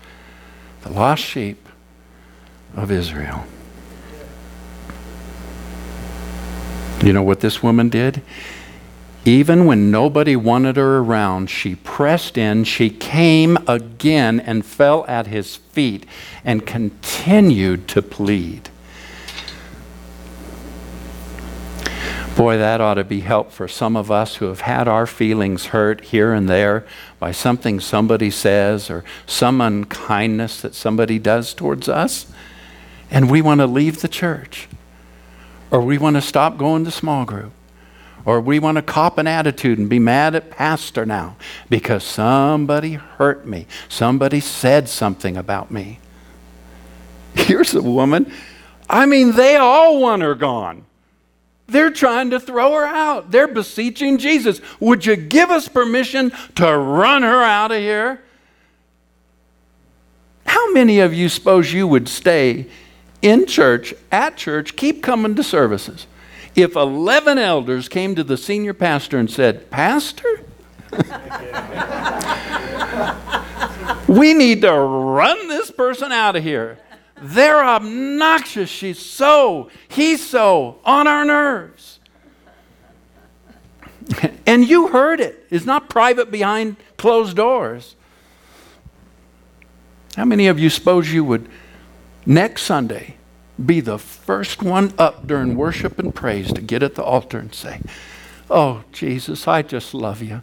the 0.82 0.90
lost 0.90 1.22
sheep 1.22 1.68
of 2.76 2.90
Israel. 2.90 3.44
You 7.02 7.12
know 7.12 7.22
what 7.22 7.40
this 7.40 7.62
woman 7.62 7.90
did? 7.90 8.22
Even 9.26 9.64
when 9.64 9.90
nobody 9.90 10.36
wanted 10.36 10.76
her 10.76 10.98
around, 10.98 11.48
she 11.48 11.74
pressed 11.76 12.36
in, 12.36 12.64
she 12.64 12.90
came 12.90 13.56
again 13.66 14.38
and 14.40 14.64
fell 14.64 15.04
at 15.08 15.26
his 15.26 15.56
feet 15.56 16.04
and 16.44 16.66
continued 16.66 17.88
to 17.88 18.02
plead. 18.02 18.70
Boy, 22.36 22.58
that 22.58 22.80
ought 22.80 22.94
to 22.94 23.04
be 23.04 23.20
help 23.20 23.52
for 23.52 23.68
some 23.68 23.96
of 23.96 24.10
us 24.10 24.36
who 24.36 24.46
have 24.46 24.62
had 24.62 24.88
our 24.88 25.06
feelings 25.06 25.66
hurt 25.66 26.00
here 26.06 26.32
and 26.32 26.48
there 26.48 26.84
by 27.20 27.30
something 27.30 27.78
somebody 27.78 28.28
says 28.28 28.90
or 28.90 29.04
some 29.24 29.60
unkindness 29.60 30.60
that 30.62 30.74
somebody 30.74 31.20
does 31.20 31.54
towards 31.54 31.88
us. 31.88 32.26
And 33.08 33.30
we 33.30 33.40
want 33.40 33.60
to 33.60 33.68
leave 33.68 34.00
the 34.00 34.08
church. 34.08 34.66
Or 35.70 35.80
we 35.80 35.96
want 35.96 36.16
to 36.16 36.20
stop 36.20 36.58
going 36.58 36.84
to 36.84 36.90
small 36.90 37.24
group. 37.24 37.52
Or 38.24 38.40
we 38.40 38.58
want 38.58 38.78
to 38.78 38.82
cop 38.82 39.16
an 39.18 39.28
attitude 39.28 39.78
and 39.78 39.88
be 39.88 40.00
mad 40.00 40.34
at 40.34 40.50
pastor 40.50 41.06
now 41.06 41.36
because 41.68 42.02
somebody 42.02 42.94
hurt 42.94 43.46
me. 43.46 43.68
Somebody 43.88 44.40
said 44.40 44.88
something 44.88 45.36
about 45.36 45.70
me. 45.70 46.00
Here's 47.36 47.74
a 47.74 47.82
woman. 47.82 48.32
I 48.90 49.06
mean, 49.06 49.32
they 49.32 49.54
all 49.54 50.00
want 50.00 50.22
her 50.22 50.34
gone. 50.34 50.84
They're 51.66 51.90
trying 51.90 52.30
to 52.30 52.40
throw 52.40 52.72
her 52.72 52.84
out. 52.84 53.30
They're 53.30 53.48
beseeching 53.48 54.18
Jesus. 54.18 54.60
Would 54.80 55.06
you 55.06 55.16
give 55.16 55.50
us 55.50 55.68
permission 55.68 56.32
to 56.56 56.76
run 56.76 57.22
her 57.22 57.42
out 57.42 57.72
of 57.72 57.78
here? 57.78 58.20
How 60.46 60.72
many 60.72 61.00
of 61.00 61.14
you 61.14 61.28
suppose 61.28 61.72
you 61.72 61.88
would 61.88 62.08
stay 62.08 62.66
in 63.22 63.46
church, 63.46 63.94
at 64.12 64.36
church, 64.36 64.76
keep 64.76 65.02
coming 65.02 65.34
to 65.36 65.42
services? 65.42 66.06
If 66.54 66.76
11 66.76 67.38
elders 67.38 67.88
came 67.88 68.14
to 68.14 68.22
the 68.22 68.36
senior 68.36 68.74
pastor 68.74 69.18
and 69.18 69.30
said, 69.30 69.70
Pastor, 69.70 70.44
we 74.06 74.34
need 74.34 74.60
to 74.62 74.72
run 74.72 75.48
this 75.48 75.70
person 75.70 76.12
out 76.12 76.36
of 76.36 76.44
here. 76.44 76.78
They're 77.26 77.64
obnoxious. 77.64 78.68
She's 78.68 78.98
so, 78.98 79.70
he's 79.88 80.28
so 80.28 80.78
on 80.84 81.06
our 81.06 81.24
nerves. 81.24 81.98
and 84.46 84.68
you 84.68 84.88
heard 84.88 85.20
it. 85.20 85.46
It's 85.48 85.64
not 85.64 85.88
private 85.88 86.30
behind 86.30 86.76
closed 86.98 87.34
doors. 87.34 87.96
How 90.16 90.26
many 90.26 90.48
of 90.48 90.58
you 90.58 90.68
suppose 90.68 91.14
you 91.14 91.24
would 91.24 91.48
next 92.26 92.64
Sunday 92.64 93.16
be 93.64 93.80
the 93.80 93.98
first 93.98 94.62
one 94.62 94.92
up 94.98 95.26
during 95.26 95.56
worship 95.56 95.98
and 95.98 96.14
praise 96.14 96.52
to 96.52 96.60
get 96.60 96.82
at 96.82 96.94
the 96.94 97.02
altar 97.02 97.38
and 97.38 97.54
say, 97.54 97.80
Oh, 98.50 98.84
Jesus, 98.92 99.48
I 99.48 99.62
just 99.62 99.94
love 99.94 100.20
you. 100.20 100.42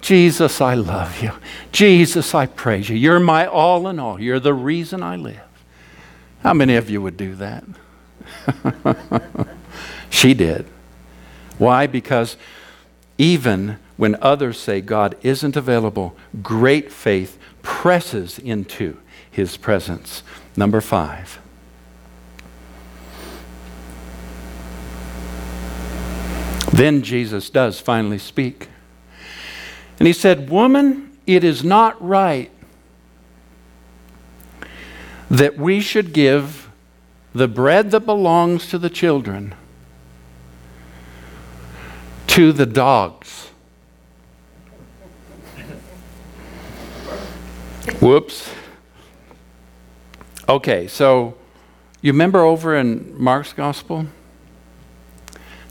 Jesus, 0.00 0.62
I 0.62 0.72
love 0.72 1.22
you. 1.22 1.32
Jesus, 1.72 2.34
I 2.34 2.46
praise 2.46 2.88
you. 2.88 2.96
You're 2.96 3.20
my 3.20 3.44
all 3.44 3.86
in 3.88 3.98
all. 3.98 4.18
You're 4.18 4.40
the 4.40 4.54
reason 4.54 5.02
I 5.02 5.16
live. 5.16 5.42
How 6.42 6.52
many 6.52 6.74
of 6.76 6.90
you 6.90 7.00
would 7.00 7.16
do 7.16 7.34
that? 7.36 7.64
she 10.10 10.34
did. 10.34 10.66
Why? 11.58 11.86
Because 11.86 12.36
even 13.18 13.78
when 13.96 14.16
others 14.20 14.58
say 14.58 14.80
God 14.80 15.16
isn't 15.22 15.56
available, 15.56 16.16
great 16.42 16.90
faith 16.90 17.38
presses 17.62 18.38
into 18.38 18.98
his 19.30 19.56
presence. 19.56 20.22
Number 20.56 20.80
five. 20.80 21.38
Then 26.72 27.02
Jesus 27.02 27.50
does 27.50 27.78
finally 27.78 28.18
speak. 28.18 28.68
And 29.98 30.06
he 30.08 30.12
said, 30.12 30.50
Woman, 30.50 31.16
it 31.26 31.44
is 31.44 31.62
not 31.62 32.02
right 32.04 32.50
that 35.32 35.56
we 35.56 35.80
should 35.80 36.12
give 36.12 36.70
the 37.34 37.48
bread 37.48 37.90
that 37.90 38.00
belongs 38.00 38.68
to 38.68 38.76
the 38.76 38.90
children 38.90 39.54
to 42.26 42.52
the 42.52 42.66
dogs. 42.66 43.48
Whoops. 47.98 48.50
Okay, 50.46 50.86
so 50.86 51.34
you 52.02 52.12
remember 52.12 52.40
over 52.40 52.76
in 52.76 53.14
Mark's 53.18 53.54
Gospel, 53.54 54.08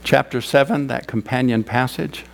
chapter 0.02 0.40
7, 0.40 0.88
that 0.88 1.06
companion 1.06 1.62
passage? 1.62 2.24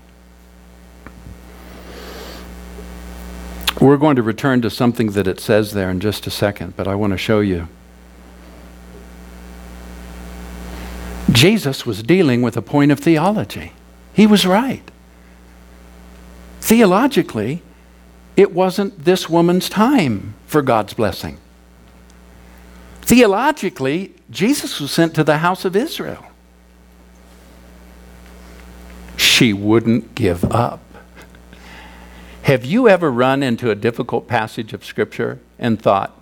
We're 3.80 3.96
going 3.96 4.16
to 4.16 4.22
return 4.22 4.60
to 4.62 4.70
something 4.70 5.12
that 5.12 5.28
it 5.28 5.38
says 5.38 5.72
there 5.72 5.90
in 5.90 6.00
just 6.00 6.26
a 6.26 6.30
second, 6.30 6.76
but 6.76 6.88
I 6.88 6.94
want 6.94 7.12
to 7.12 7.18
show 7.18 7.40
you. 7.40 7.68
Jesus 11.30 11.86
was 11.86 12.02
dealing 12.02 12.42
with 12.42 12.56
a 12.56 12.62
point 12.62 12.90
of 12.90 12.98
theology. 12.98 13.72
He 14.12 14.26
was 14.26 14.44
right. 14.44 14.82
Theologically, 16.60 17.62
it 18.36 18.52
wasn't 18.52 19.04
this 19.04 19.28
woman's 19.28 19.68
time 19.68 20.34
for 20.46 20.62
God's 20.62 20.94
blessing. 20.94 21.38
Theologically, 23.02 24.14
Jesus 24.30 24.80
was 24.80 24.90
sent 24.90 25.14
to 25.14 25.24
the 25.24 25.38
house 25.38 25.64
of 25.64 25.76
Israel. 25.76 26.24
She 29.16 29.52
wouldn't 29.52 30.14
give 30.14 30.44
up. 30.44 30.80
Have 32.48 32.64
you 32.64 32.88
ever 32.88 33.12
run 33.12 33.42
into 33.42 33.70
a 33.70 33.74
difficult 33.74 34.26
passage 34.26 34.72
of 34.72 34.82
Scripture 34.82 35.38
and 35.58 35.78
thought, 35.78 36.18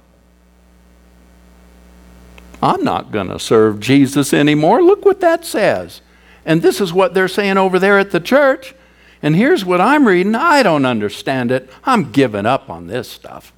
I'm 2.60 2.82
not 2.82 3.12
going 3.12 3.28
to 3.28 3.38
serve 3.38 3.78
Jesus 3.78 4.34
anymore? 4.34 4.82
Look 4.82 5.04
what 5.04 5.20
that 5.20 5.44
says. 5.44 6.00
And 6.44 6.62
this 6.62 6.80
is 6.80 6.92
what 6.92 7.14
they're 7.14 7.28
saying 7.28 7.58
over 7.58 7.78
there 7.78 7.96
at 7.96 8.10
the 8.10 8.18
church. 8.18 8.74
And 9.22 9.36
here's 9.36 9.64
what 9.64 9.80
I'm 9.80 10.08
reading. 10.08 10.34
I 10.34 10.64
don't 10.64 10.84
understand 10.84 11.52
it. 11.52 11.70
I'm 11.84 12.10
giving 12.10 12.44
up 12.44 12.68
on 12.68 12.88
this 12.88 13.08
stuff. 13.08 13.52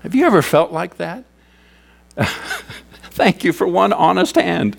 Have 0.00 0.16
you 0.16 0.26
ever 0.26 0.42
felt 0.42 0.72
like 0.72 0.96
that? 0.96 1.24
Thank 2.16 3.44
you 3.44 3.52
for 3.52 3.68
one 3.68 3.92
honest 3.92 4.34
hand 4.34 4.76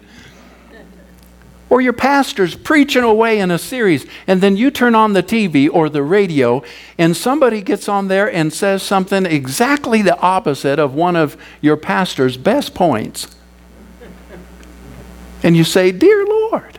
or 1.74 1.82
your 1.82 1.92
pastor's 1.92 2.54
preaching 2.54 3.02
away 3.02 3.40
in 3.40 3.50
a 3.50 3.58
series, 3.58 4.06
and 4.28 4.42
then 4.42 4.56
you 4.56 4.70
turn 4.70 4.94
on 4.94 5.14
the 5.14 5.24
TV 5.24 5.68
or 5.74 5.90
the 5.90 6.04
radio, 6.04 6.62
and 7.00 7.18
somebody 7.18 7.64
gets 7.64 7.90
on 7.90 8.10
there 8.10 8.32
and 8.32 8.54
says 8.54 8.84
something 8.84 9.26
exactly 9.26 10.04
the 10.04 10.16
opposite 10.20 10.78
of 10.78 10.94
one 10.94 11.16
of 11.16 11.36
your 11.62 11.76
pastor's 11.76 12.38
best 12.38 12.76
points. 12.76 13.36
And 15.42 15.58
you 15.58 15.64
say, 15.64 15.92
Dear 15.92 16.24
Lord, 16.28 16.78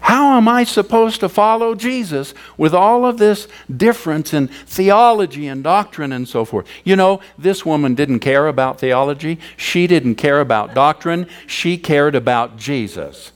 how 0.00 0.36
am 0.36 0.48
I 0.48 0.64
supposed 0.64 1.20
to 1.20 1.28
follow 1.28 1.76
Jesus 1.76 2.34
with 2.56 2.74
all 2.74 3.06
of 3.06 3.18
this 3.18 3.46
difference 3.70 4.34
in 4.34 4.48
theology 4.48 5.46
and 5.46 5.62
doctrine 5.62 6.10
and 6.10 6.26
so 6.28 6.44
forth? 6.44 6.66
You 6.82 6.96
know, 6.96 7.20
this 7.38 7.64
woman 7.64 7.94
didn't 7.94 8.18
care 8.18 8.48
about 8.48 8.80
theology. 8.80 9.38
She 9.56 9.86
didn't 9.86 10.16
care 10.16 10.40
about 10.40 10.74
doctrine. 10.74 11.28
She 11.46 11.78
cared 11.78 12.16
about 12.16 12.56
Jesus. 12.56 13.30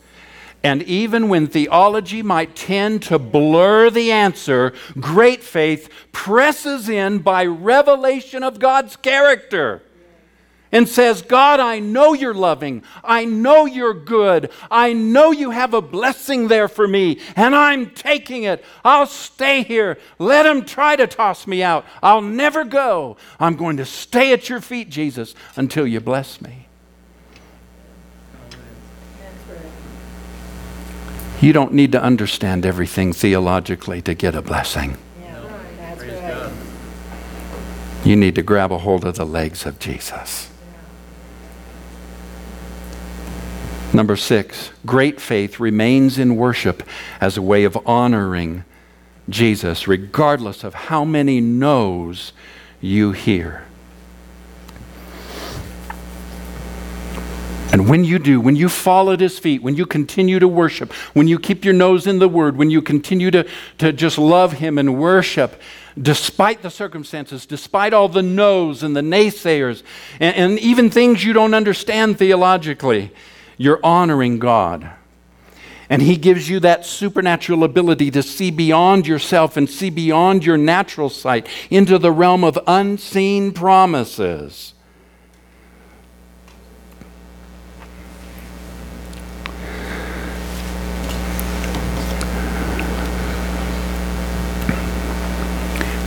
And 0.62 0.83
even 0.83 1.29
when 1.29 1.46
theology 1.46 2.23
might 2.23 2.55
tend 2.55 3.03
to 3.05 3.18
blur 3.18 3.88
the 3.88 4.12
answer, 4.12 4.75
great 4.99 5.42
faith 5.42 5.88
presses 6.12 6.88
in 6.88 7.20
by 7.20 7.46
revelation 7.46 8.42
of 8.42 8.59
God's 8.59 8.96
character 8.96 9.83
and 10.73 10.88
says, 10.88 11.23
God, 11.23 11.61
I 11.61 11.79
know 11.79 12.12
you're 12.12 12.35
loving. 12.35 12.83
I 13.03 13.25
know 13.25 13.66
you're 13.66 13.94
good. 13.94 14.51
I 14.70 14.92
know 14.92 15.33
you 15.33 15.51
have 15.51 15.75
a 15.75 15.83
blessing 15.83 16.49
there 16.49 16.68
for 16.68 16.87
me, 16.87 17.20
and 17.35 17.55
I'm 17.57 17.90
taking 17.90 18.44
it. 18.44 18.64
I'll 18.85 19.07
stay 19.07 19.62
here. 19.62 19.99
Let 20.18 20.44
them 20.44 20.64
try 20.64 20.94
to 20.96 21.07
toss 21.07 21.46
me 21.46 21.62
out. 21.62 21.85
I'll 22.03 22.23
never 22.23 22.64
go. 22.64 23.16
I'm 23.40 23.57
going 23.57 23.79
to 23.79 23.85
stay 23.85 24.33
at 24.33 24.49
your 24.49 24.61
feet, 24.61 24.90
Jesus, 24.90 25.35
until 25.57 25.87
you 25.87 26.01
bless 26.01 26.40
me. 26.40 26.68
You 31.40 31.55
don't 31.55 31.72
need 31.72 31.92
to 31.92 32.03
understand 32.03 32.66
everything 32.66 33.14
theologically 33.14 34.03
to 34.03 34.12
get 34.12 34.35
a 34.35 34.42
blessing. 34.42 34.98
You 38.05 38.16
need 38.16 38.35
to 38.35 38.42
grab 38.42 38.72
a 38.72 38.79
hold 38.79 39.05
of 39.05 39.16
the 39.16 39.24
legs 39.24 39.64
of 39.64 39.79
Jesus. 39.79 40.50
Number 43.92 44.16
six, 44.16 44.70
great 44.87 45.20
faith 45.20 45.59
remains 45.59 46.18
in 46.18 46.37
worship 46.37 46.83
as 47.20 47.37
a 47.37 47.42
way 47.42 47.64
of 47.64 47.76
honoring 47.87 48.64
Jesus, 49.29 49.88
regardless 49.88 50.62
of 50.62 50.74
how 50.74 51.05
many 51.05 51.40
no's 51.40 52.33
you 52.81 53.12
hear. 53.12 53.64
And 57.72 57.88
when 57.88 58.04
you 58.04 58.18
do, 58.18 58.40
when 58.40 58.56
you 58.56 58.68
fall 58.68 59.12
at 59.12 59.20
his 59.20 59.38
feet, 59.38 59.62
when 59.62 59.76
you 59.76 59.87
continue 59.87 60.40
to 60.40 60.48
worship, 60.48 60.92
when 61.14 61.28
you 61.28 61.38
keep 61.38 61.64
your 61.64 61.74
nose 61.74 62.06
in 62.06 62.18
the 62.18 62.28
word, 62.28 62.56
when 62.56 62.68
you 62.70 62.83
continue 62.83 63.30
to, 63.30 63.46
to 63.78 63.92
just 63.92 64.18
love 64.18 64.54
him 64.54 64.76
and 64.76 64.98
worship, 64.98 65.61
despite 66.00 66.62
the 66.62 66.70
circumstances, 66.70 67.46
despite 67.46 67.92
all 67.92 68.09
the 68.09 68.22
no's 68.22 68.83
and 68.83 68.96
the 68.96 69.00
naysayers, 69.00 69.85
and, 70.18 70.35
and 70.35 70.59
even 70.59 70.90
things 70.90 71.24
you 71.24 71.33
don't 71.33 71.54
understand 71.54 72.18
theologically, 72.18 73.12
you're 73.56 73.80
honoring 73.85 74.40
God. 74.40 74.90
And 75.88 76.02
He 76.02 76.16
gives 76.16 76.48
you 76.48 76.61
that 76.61 76.87
supernatural 76.87 77.64
ability 77.64 78.12
to 78.12 78.22
see 78.22 78.50
beyond 78.50 79.06
yourself 79.06 79.56
and 79.56 79.68
see 79.68 79.90
beyond 79.90 80.44
your 80.44 80.56
natural 80.56 81.11
sight 81.11 81.48
into 81.68 81.98
the 81.98 82.12
realm 82.12 82.44
of 82.44 82.59
unseen 82.66 83.52
promises. 83.52 84.72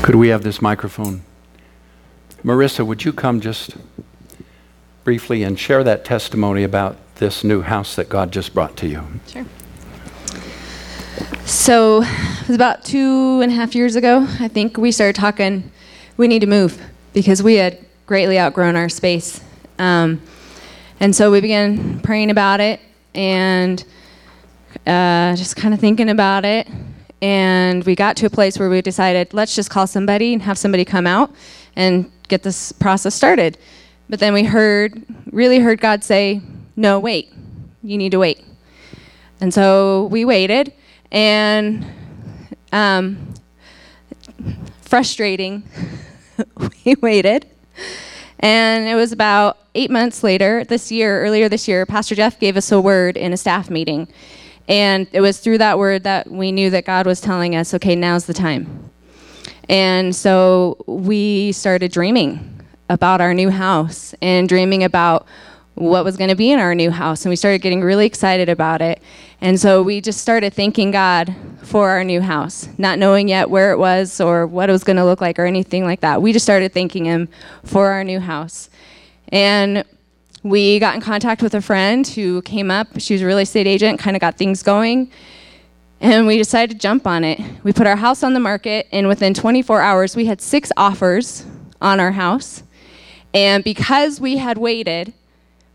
Could 0.03 0.15
we 0.15 0.27
have 0.27 0.43
this 0.43 0.61
microphone? 0.61 1.21
Marissa, 2.43 2.85
would 2.85 3.05
you 3.05 3.13
come 3.13 3.39
just 3.39 3.77
briefly 5.05 5.43
and 5.43 5.57
share 5.57 5.81
that 5.81 6.03
testimony 6.03 6.63
about 6.63 6.97
this 7.15 7.41
new 7.45 7.61
house 7.61 7.95
that 7.95 8.09
God 8.09 8.29
just 8.29 8.53
brought 8.53 8.75
to 8.77 8.87
you? 8.89 9.01
Sure. 9.27 9.45
So, 11.45 12.01
it 12.03 12.47
was 12.49 12.55
about 12.55 12.83
two 12.83 13.39
and 13.39 13.49
a 13.49 13.55
half 13.55 13.75
years 13.75 13.95
ago, 13.95 14.27
I 14.41 14.49
think, 14.49 14.75
we 14.75 14.91
started 14.91 15.15
talking, 15.15 15.71
we 16.17 16.27
need 16.27 16.39
to 16.39 16.47
move 16.47 16.81
because 17.13 17.41
we 17.41 17.55
had 17.55 17.79
greatly 18.05 18.37
outgrown 18.37 18.75
our 18.75 18.89
space. 18.89 19.41
Um, 19.79 20.21
and 20.99 21.15
so 21.15 21.31
we 21.31 21.39
began 21.39 22.01
praying 22.01 22.29
about 22.29 22.59
it 22.59 22.81
and 23.15 23.81
uh, 24.85 25.33
just 25.37 25.55
kind 25.55 25.73
of 25.73 25.79
thinking 25.79 26.09
about 26.09 26.43
it 26.43 26.67
and 27.23 27.85
we 27.85 27.95
got 27.95 28.17
to 28.17 28.25
a 28.25 28.29
place 28.29 28.59
where 28.59 28.69
we 28.69 28.81
decided 28.81 29.33
let's 29.33 29.55
just 29.55 29.69
call 29.69 29.87
somebody 29.87 30.33
and 30.33 30.41
have 30.41 30.57
somebody 30.57 30.83
come 30.83 31.07
out 31.07 31.33
and 31.77 32.11
get 32.27 32.43
this 32.43 32.73
process 32.73 33.15
started. 33.15 33.57
But 34.09 34.19
then 34.19 34.33
we 34.33 34.43
heard 34.43 35.01
really 35.31 35.59
heard 35.59 35.79
god 35.79 36.03
say 36.03 36.41
no 36.75 36.99
wait. 36.99 37.31
You 37.81 37.97
need 37.97 38.11
to 38.11 38.19
wait. 38.19 38.43
And 39.39 39.53
so 39.53 40.07
we 40.11 40.25
waited 40.25 40.73
and 41.13 41.85
um, 42.73 43.33
frustrating 44.81 45.63
we 46.85 46.95
waited. 46.95 47.47
And 48.39 48.85
it 48.85 48.95
was 48.95 49.13
about 49.13 49.59
eight 49.75 49.89
months 49.89 50.23
later 50.23 50.65
this 50.65 50.91
year 50.91 51.23
earlier 51.23 51.49
this 51.49 51.67
year 51.67 51.83
pastor 51.85 52.13
jeff 52.13 52.39
gave 52.39 52.55
us 52.55 52.71
a 52.71 52.79
word 52.79 53.17
in 53.17 53.33
a 53.33 53.37
staff 53.37 53.71
meeting 53.71 54.07
and 54.67 55.07
it 55.11 55.21
was 55.21 55.39
through 55.39 55.57
that 55.59 55.77
word 55.77 56.03
that 56.03 56.29
we 56.29 56.51
knew 56.51 56.69
that 56.69 56.85
God 56.85 57.05
was 57.05 57.19
telling 57.19 57.55
us, 57.55 57.73
okay, 57.73 57.95
now's 57.95 58.25
the 58.25 58.33
time. 58.33 58.89
And 59.69 60.15
so 60.15 60.83
we 60.87 61.51
started 61.51 61.91
dreaming 61.91 62.61
about 62.89 63.21
our 63.21 63.33
new 63.33 63.49
house 63.49 64.13
and 64.21 64.47
dreaming 64.47 64.83
about 64.83 65.25
what 65.75 66.05
was 66.05 66.17
going 66.17 66.29
to 66.29 66.35
be 66.35 66.51
in 66.51 66.59
our 66.59 66.75
new 66.75 66.91
house. 66.91 67.25
And 67.25 67.29
we 67.29 67.35
started 67.35 67.61
getting 67.61 67.81
really 67.81 68.05
excited 68.05 68.47
about 68.47 68.81
it. 68.81 69.01
And 69.41 69.59
so 69.59 69.81
we 69.81 70.01
just 70.01 70.21
started 70.21 70.53
thanking 70.53 70.91
God 70.91 71.35
for 71.63 71.89
our 71.89 72.03
new 72.03 72.21
house, 72.21 72.67
not 72.77 72.99
knowing 72.99 73.27
yet 73.27 73.49
where 73.49 73.71
it 73.71 73.77
was 73.77 74.21
or 74.21 74.45
what 74.45 74.69
it 74.69 74.71
was 74.71 74.83
going 74.83 74.97
to 74.97 75.05
look 75.05 75.19
like 75.19 75.39
or 75.39 75.45
anything 75.45 75.83
like 75.83 76.01
that. 76.01 76.21
We 76.21 76.31
just 76.31 76.45
started 76.45 76.73
thanking 76.73 77.05
Him 77.05 77.27
for 77.63 77.89
our 77.89 78.03
new 78.03 78.19
house. 78.19 78.69
And 79.29 79.83
we 80.43 80.77
got 80.79 80.93
in 80.95 81.01
contact 81.01 81.41
with 81.41 81.53
a 81.55 81.61
friend 81.61 82.05
who 82.05 82.41
came 82.41 82.69
up. 82.69 82.87
She 82.97 83.13
was 83.13 83.21
a 83.21 83.25
real 83.25 83.37
estate 83.37 83.65
agent, 83.65 83.99
kind 83.99 84.15
of 84.15 84.21
got 84.21 84.37
things 84.37 84.61
going. 84.61 85.09
And 86.01 86.27
we 86.27 86.37
decided 86.37 86.73
to 86.73 86.77
jump 86.77 87.07
on 87.07 87.23
it. 87.23 87.39
We 87.63 87.71
put 87.71 87.87
our 87.87 87.95
house 87.95 88.23
on 88.23 88.33
the 88.33 88.41
market, 88.41 88.87
and 88.91 89.07
within 89.07 89.33
24 89.33 89.79
hours, 89.79 90.17
we 90.17 90.25
had 90.25 90.41
six 90.41 90.69
offers 90.75 91.45
on 91.81 92.01
our 92.01 92.11
house. 92.11 92.63
And 93.33 93.63
because 93.63 94.19
we 94.19 94.37
had 94.37 94.57
waited, 94.57 95.13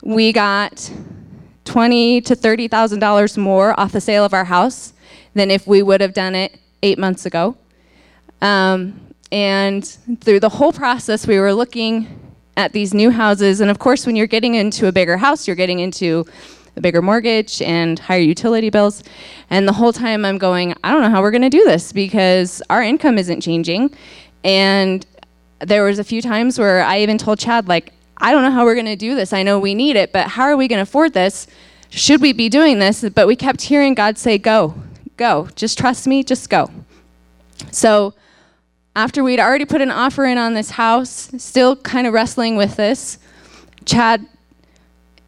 we 0.02 0.32
got 0.32 0.90
twenty 1.64 2.20
to 2.20 2.34
thirty 2.34 2.68
thousand 2.68 3.00
dollars 3.00 3.36
more 3.36 3.78
off 3.78 3.92
the 3.92 4.00
sale 4.00 4.24
of 4.24 4.32
our 4.32 4.44
house 4.44 4.92
than 5.34 5.50
if 5.50 5.66
we 5.66 5.82
would 5.82 6.00
have 6.00 6.14
done 6.14 6.34
it 6.34 6.58
eight 6.82 6.98
months 6.98 7.26
ago. 7.26 7.56
Um, 8.40 9.00
and 9.32 9.84
through 10.20 10.40
the 10.40 10.48
whole 10.48 10.72
process, 10.72 11.26
we 11.26 11.38
were 11.38 11.52
looking 11.52 12.27
at 12.58 12.72
these 12.72 12.92
new 12.92 13.10
houses. 13.10 13.60
And 13.60 13.70
of 13.70 13.78
course, 13.78 14.04
when 14.04 14.16
you're 14.16 14.26
getting 14.26 14.56
into 14.56 14.88
a 14.88 14.92
bigger 14.92 15.16
house, 15.16 15.46
you're 15.46 15.56
getting 15.56 15.78
into 15.78 16.26
a 16.76 16.80
bigger 16.80 17.00
mortgage 17.00 17.62
and 17.62 17.98
higher 17.98 18.18
utility 18.18 18.68
bills. 18.68 19.04
And 19.48 19.66
the 19.66 19.72
whole 19.72 19.92
time 19.92 20.24
I'm 20.24 20.38
going, 20.38 20.74
I 20.82 20.90
don't 20.90 21.02
know 21.02 21.10
how 21.10 21.22
we're 21.22 21.30
going 21.30 21.42
to 21.42 21.50
do 21.50 21.64
this 21.64 21.92
because 21.92 22.60
our 22.68 22.82
income 22.82 23.16
isn't 23.16 23.40
changing. 23.40 23.94
And 24.42 25.06
there 25.60 25.84
was 25.84 26.00
a 26.00 26.04
few 26.04 26.20
times 26.20 26.58
where 26.58 26.82
I 26.82 27.00
even 27.00 27.16
told 27.16 27.38
Chad, 27.38 27.68
like, 27.68 27.92
I 28.16 28.32
don't 28.32 28.42
know 28.42 28.50
how 28.50 28.64
we're 28.64 28.74
going 28.74 28.86
to 28.86 28.96
do 28.96 29.14
this. 29.14 29.32
I 29.32 29.44
know 29.44 29.60
we 29.60 29.76
need 29.76 29.94
it, 29.94 30.12
but 30.12 30.26
how 30.26 30.42
are 30.42 30.56
we 30.56 30.66
going 30.66 30.78
to 30.78 30.82
afford 30.82 31.14
this? 31.14 31.46
Should 31.90 32.20
we 32.20 32.32
be 32.32 32.48
doing 32.48 32.80
this? 32.80 33.04
But 33.08 33.28
we 33.28 33.36
kept 33.36 33.62
hearing 33.62 33.94
God 33.94 34.18
say, 34.18 34.36
Go, 34.36 34.74
go. 35.16 35.48
Just 35.54 35.78
trust 35.78 36.08
me, 36.08 36.24
just 36.24 36.50
go. 36.50 36.70
So 37.70 38.14
after 38.96 39.22
we'd 39.22 39.40
already 39.40 39.64
put 39.64 39.80
an 39.80 39.90
offer 39.90 40.24
in 40.24 40.38
on 40.38 40.54
this 40.54 40.70
house, 40.70 41.30
still 41.38 41.76
kind 41.76 42.06
of 42.06 42.12
wrestling 42.12 42.56
with 42.56 42.76
this, 42.76 43.18
Chad 43.84 44.26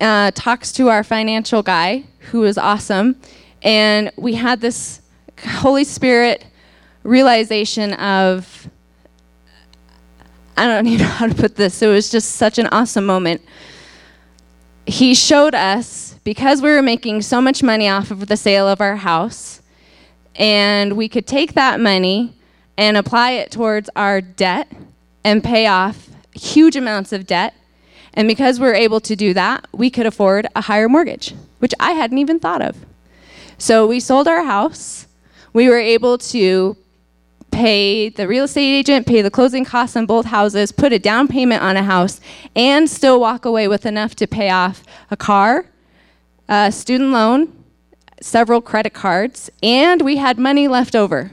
uh, 0.01 0.31
talks 0.35 0.73
to 0.73 0.89
our 0.89 1.05
financial 1.05 1.63
guy, 1.63 2.05
who 2.31 2.45
is 2.45 2.59
awesome, 2.59 3.17
and 3.63 4.11
we 4.17 4.35
had 4.35 4.61
this 4.61 5.01
Holy 5.45 5.85
Spirit 5.85 6.45
realization 7.03 7.95
of 7.95 8.69
I 10.57 10.67
don't 10.67 10.87
even 10.89 11.07
know 11.07 11.13
how 11.13 11.27
to 11.27 11.35
put 11.35 11.57
this. 11.57 11.81
It 11.81 11.87
was 11.87 12.11
just 12.11 12.33
such 12.33 12.59
an 12.59 12.67
awesome 12.67 13.07
moment. 13.07 13.41
He 14.87 15.15
showed 15.15 15.55
us 15.55 16.17
because 16.25 16.61
we 16.61 16.71
were 16.71 16.83
making 16.83 17.23
so 17.23 17.41
much 17.41 17.63
money 17.63 17.89
off 17.89 18.11
of 18.11 18.27
the 18.27 18.37
sale 18.37 18.69
of 18.69 18.81
our 18.81 18.97
house, 18.97 19.63
and 20.35 20.95
we 20.95 21.09
could 21.09 21.27
take 21.27 21.55
that 21.55 21.81
money 21.81 22.35
and 22.81 22.97
apply 22.97 23.33
it 23.33 23.51
towards 23.51 23.91
our 23.95 24.22
debt 24.22 24.72
and 25.22 25.45
pay 25.45 25.66
off 25.66 26.09
huge 26.35 26.76
amounts 26.76 27.12
of 27.12 27.26
debt. 27.26 27.53
And 28.14 28.26
because 28.26 28.59
we're 28.59 28.74
able 28.74 29.01
to 29.01 29.14
do 29.14 29.35
that, 29.35 29.66
we 29.70 29.91
could 29.91 30.07
afford 30.07 30.47
a 30.57 30.62
higher 30.62 30.89
mortgage, 30.89 31.35
which 31.59 31.74
I 31.78 31.91
hadn't 31.91 32.16
even 32.16 32.41
thought 32.41 32.62
of. 32.62 32.78
So 33.59 33.87
we 33.87 34.01
sold 34.01 34.26
our 34.26 34.45
house. 34.45 35.07
We 35.53 35.68
were 35.68 35.78
able 35.78 36.16
to 36.33 36.74
pay 37.51 38.09
the 38.09 38.26
real 38.26 38.45
estate 38.45 38.78
agent, 38.78 39.07
pay 39.07 39.20
the 39.20 39.31
closing 39.31 39.66
costs 39.66 39.95
on 39.95 40.07
both 40.07 40.24
houses, 40.24 40.72
put 40.72 40.91
a 40.91 40.99
down 40.99 41.28
payment 41.28 41.62
on 41.62 41.76
a 41.76 41.83
house, 41.83 42.18
and 42.57 42.89
still 42.89 43.20
walk 43.20 43.45
away 43.45 43.68
with 43.68 43.85
enough 43.85 44.14
to 44.14 44.26
pay 44.26 44.49
off 44.49 44.83
a 45.11 45.18
car, 45.18 45.66
a 46.49 46.72
student 46.72 47.11
loan, 47.11 47.53
several 48.22 48.62
credit 48.62 48.95
cards, 48.95 49.51
and 49.62 50.01
we 50.01 50.16
had 50.16 50.39
money 50.39 50.66
left 50.66 50.97
over. 50.97 51.31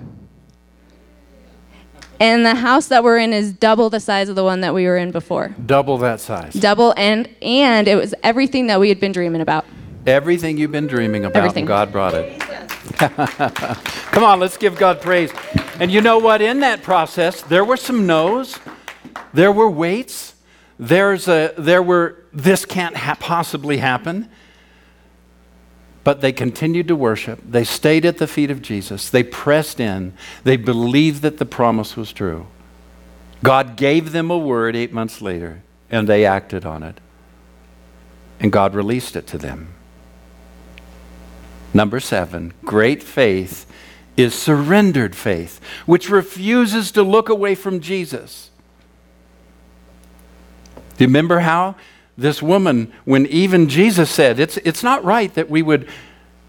And 2.20 2.45
the 2.45 2.55
house 2.55 2.88
that 2.88 3.03
we're 3.03 3.18
in 3.20 3.32
is 3.34 3.53
double 3.53 3.89
the 3.89 3.99
size 3.99 4.28
of 4.30 4.36
the 4.36 4.43
one 4.43 4.61
that 4.61 4.74
we 4.74 4.86
were 4.86 4.97
in 4.97 5.11
before. 5.11 5.49
Double 5.65 5.97
that 5.99 6.20
size. 6.20 6.53
Double 6.53 6.93
and 6.97 7.30
and 7.41 7.88
it 7.88 7.95
was 7.95 8.15
everything 8.24 8.68
that 8.68 8.80
we 8.80 8.89
had 8.89 8.99
been 8.99 9.11
dreaming 9.11 9.41
about. 9.41 9.65
Everything 10.05 10.57
you've 10.57 10.72
been 10.72 10.88
dreaming 10.88 11.26
about, 11.26 11.38
Everything. 11.39 11.63
and 11.63 11.68
God 11.68 11.91
brought 11.91 12.13
it. 12.13 12.39
Come 12.97 14.24
on, 14.24 14.39
let's 14.39 14.57
give 14.57 14.78
God 14.78 15.01
praise. 15.01 15.32
And 15.80 15.91
you 15.91 16.01
know 16.01 16.18
what? 16.18 16.41
In 16.41 16.61
that 16.61 16.82
process, 16.82 17.41
there 17.41 17.65
were 17.65 17.76
some 17.78 18.07
no's, 18.07 18.57
there 19.34 19.51
were 19.51 19.70
waits, 19.70 20.36
there's 20.80 21.28
a, 21.28 21.53
there 21.57 21.84
were, 21.84 22.24
this 22.32 22.63
can't 22.65 22.95
ha- 22.95 23.18
possibly 23.20 23.78
happen. 23.78 24.30
But 26.08 26.22
they 26.22 26.32
continued 26.32 26.88
to 26.88 26.95
worship. 26.95 27.41
They 27.45 27.66
stayed 27.66 28.05
at 28.05 28.18
the 28.18 28.28
feet 28.28 28.49
of 28.49 28.62
Jesus. 28.62 29.10
They 29.10 29.24
pressed 29.24 29.78
in. 29.78 30.14
They 30.45 30.55
believed 30.55 31.22
that 31.24 31.38
the 31.38 31.45
promise 31.45 31.97
was 31.97 32.14
true. 32.14 32.47
God 33.43 33.76
gave 33.76 34.14
them 34.14 34.32
a 34.32 34.38
word 34.38 34.74
eight 34.74 34.93
months 34.93 35.22
later, 35.22 35.64
and 35.91 36.08
they 36.08 36.26
acted 36.26 36.66
on 36.66 36.82
it. 36.82 37.01
And 38.39 38.53
God 38.53 38.74
released 38.74 39.18
it 39.18 39.28
to 39.28 39.38
them. 39.38 39.74
Number 41.74 41.99
seven, 41.99 42.53
great 42.64 43.03
faith 43.03 43.70
is 44.16 44.34
surrendered 44.34 45.14
faith, 45.14 45.60
which 45.86 46.10
refuses 46.10 46.89
to 46.93 47.03
look 47.03 47.28
away 47.28 47.53
from 47.53 47.82
Jesus. 47.82 48.49
Do 50.95 51.03
you 51.03 51.08
remember 51.08 51.39
how 51.39 51.76
this 52.18 52.41
woman, 52.41 52.91
when 53.05 53.26
even 53.28 53.70
Jesus 53.70 54.09
said, 54.09 54.39
it's, 54.39 54.57
it's 54.57 54.84
not 54.84 55.03
right 55.03 55.34
that 55.36 55.49
we 55.49 55.61
would 55.61 55.88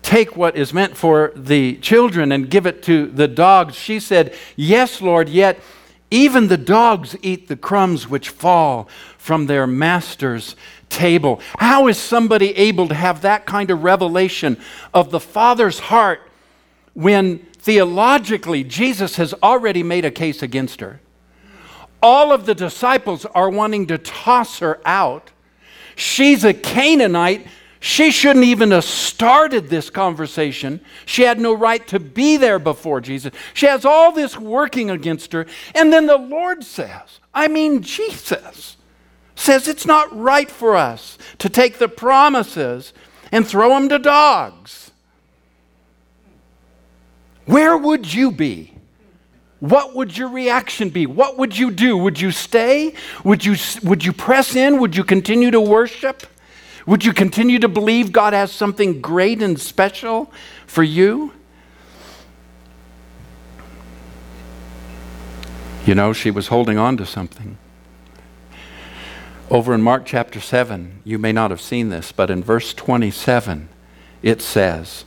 take 0.03 0.37
what 0.37 0.57
is 0.57 0.73
meant 0.73 0.97
for 0.97 1.33
the 1.37 1.77
children 1.77 2.33
and 2.33 2.49
give 2.49 2.67
it 2.67 2.83
to 2.85 3.07
the 3.09 3.29
dogs, 3.29 3.75
she 3.75 4.01
said, 4.01 4.35
Yes, 4.57 5.03
Lord, 5.03 5.29
yet 5.29 5.61
even 6.11 6.49
the 6.49 6.57
dogs 6.57 7.17
eat 7.23 7.49
the 7.49 7.57
crumbs 7.57 8.09
which 8.09 8.31
fall 8.31 8.89
from 9.19 9.47
their 9.47 9.67
master's 9.67 10.57
table. 10.89 11.41
How 11.59 11.89
is 11.89 11.99
somebody 11.99 12.57
able 12.57 12.89
to 12.89 12.95
have 12.95 13.21
that 13.23 13.45
kind 13.45 13.71
of 13.71 13.85
revelation 13.85 14.59
of 14.95 15.11
the 15.11 15.21
Father's 15.21 15.79
heart 15.79 16.23
when 16.95 17.41
theologically 17.59 18.65
Jesus 18.65 19.17
has 19.17 19.35
already 19.43 19.83
made 19.83 20.07
a 20.07 20.11
case 20.11 20.43
against 20.43 20.81
her? 20.81 21.01
All 22.03 22.33
of 22.33 22.47
the 22.47 22.55
disciples 22.55 23.27
are 23.27 23.51
wanting 23.51 23.87
to 23.89 23.99
toss 23.99 24.61
her 24.61 24.81
out. 24.87 25.31
She's 25.99 26.45
a 26.45 26.55
Canaanite. 26.55 27.45
She 27.81 28.13
shouldn't 28.13 28.45
even 28.45 28.71
have 28.71 28.85
started 28.85 29.69
this 29.69 29.91
conversation. 29.91 30.81
She 31.07 31.23
had 31.23 31.41
no 31.41 31.53
right 31.53 31.85
to 31.89 31.99
be 31.99 32.37
there 32.37 32.61
before 32.61 33.01
Jesus. 33.01 33.33
She 33.53 33.67
has 33.67 33.85
all 33.85 34.13
this 34.13 34.39
working 34.39 34.91
against 34.91 35.33
her. 35.33 35.45
And 35.75 35.93
then 35.93 36.07
the 36.07 36.17
Lord 36.17 36.63
says, 36.63 37.19
I 37.35 37.49
mean, 37.49 37.83
Jesus 37.83 38.77
says 39.35 39.67
it's 39.67 39.87
not 39.87 40.17
right 40.17 40.49
for 40.49 40.77
us 40.77 41.19
to 41.39 41.49
take 41.49 41.79
the 41.79 41.89
promises 41.89 42.93
and 43.33 43.45
throw 43.45 43.71
them 43.71 43.89
to 43.89 43.99
dogs. 43.99 44.93
Where 47.45 47.77
would 47.77 48.15
you 48.15 48.31
be? 48.31 48.78
What 49.61 49.95
would 49.97 50.17
your 50.17 50.29
reaction 50.29 50.91
be? 50.91 51.07
What 51.07 51.37
would 51.37 51.59
you 51.59 51.71
do? 51.71 51.97
Would 51.97 52.21
you 52.21 52.31
stay? 52.31 52.95
Would 53.25 53.45
you, 53.45 53.57
would 53.83 54.05
you 54.05 54.13
press 54.13 54.55
in? 54.55 54.79
Would 54.79 54.97
you 54.97 55.03
continue 55.03 55.51
to 55.51 55.61
worship? 55.61 56.27
Would 56.87 57.05
you 57.05 57.13
continue 57.13 57.59
to 57.59 57.69
believe 57.69 58.13
God 58.13 58.33
has 58.33 58.53
something 58.53 59.01
great 59.01 59.43
and 59.43 59.61
special 59.61 60.33
for 60.67 60.83
you? 60.83 61.33
You 65.85 65.95
know, 65.95 66.13
she 66.13 66.31
was 66.31 66.49
holding 66.49 66.79
on 66.79 66.97
to 66.99 67.07
something. 67.07 67.59
Over 69.51 69.75
in 69.75 69.83
Mark 69.83 70.05
chapter 70.05 70.41
7, 70.41 71.01
you 71.05 71.19
may 71.19 71.33
not 71.33 71.51
have 71.51 71.61
seen 71.61 71.89
this, 71.89 72.13
but 72.13 72.31
in 72.31 72.45
verse 72.45 72.75
27, 72.75 73.71
it 74.23 74.43
says, 74.43 75.05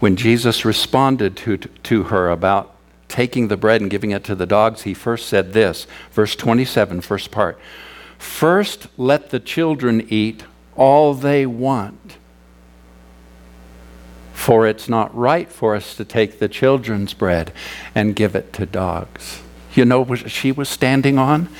when 0.00 0.16
Jesus 0.16 0.64
responded 0.64 1.36
to, 1.38 1.58
to 1.58 2.04
her 2.04 2.30
about 2.30 2.71
taking 3.12 3.48
the 3.48 3.58
bread 3.58 3.82
and 3.82 3.90
giving 3.90 4.10
it 4.10 4.24
to 4.24 4.34
the 4.34 4.46
dogs, 4.46 4.82
he 4.82 4.94
first 4.94 5.28
said 5.28 5.52
this, 5.52 5.86
verse 6.12 6.34
27, 6.34 7.02
first 7.02 7.30
part. 7.30 7.58
First, 8.16 8.86
let 8.96 9.28
the 9.28 9.38
children 9.38 10.06
eat 10.08 10.44
all 10.76 11.12
they 11.12 11.44
want. 11.44 12.16
For 14.32 14.66
it's 14.66 14.88
not 14.88 15.14
right 15.14 15.52
for 15.52 15.76
us 15.76 15.94
to 15.96 16.06
take 16.06 16.38
the 16.38 16.48
children's 16.48 17.12
bread 17.12 17.52
and 17.94 18.16
give 18.16 18.34
it 18.34 18.52
to 18.54 18.64
dogs. 18.64 19.42
You 19.74 19.84
know 19.84 20.00
what 20.00 20.30
she 20.30 20.50
was 20.50 20.70
standing 20.70 21.18
on? 21.18 21.50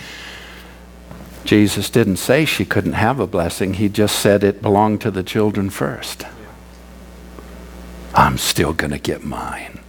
Jesus 1.44 1.90
didn't 1.90 2.16
say 2.16 2.46
she 2.46 2.64
couldn't 2.64 2.94
have 2.94 3.20
a 3.20 3.26
blessing, 3.26 3.74
he 3.74 3.90
just 3.90 4.18
said 4.18 4.42
it 4.42 4.62
belonged 4.62 5.02
to 5.02 5.10
the 5.10 5.22
children 5.22 5.68
first. 5.68 6.24
I'm 8.14 8.38
still 8.38 8.72
going 8.72 8.92
to 8.92 8.98
get 8.98 9.22
mine. 9.22 9.81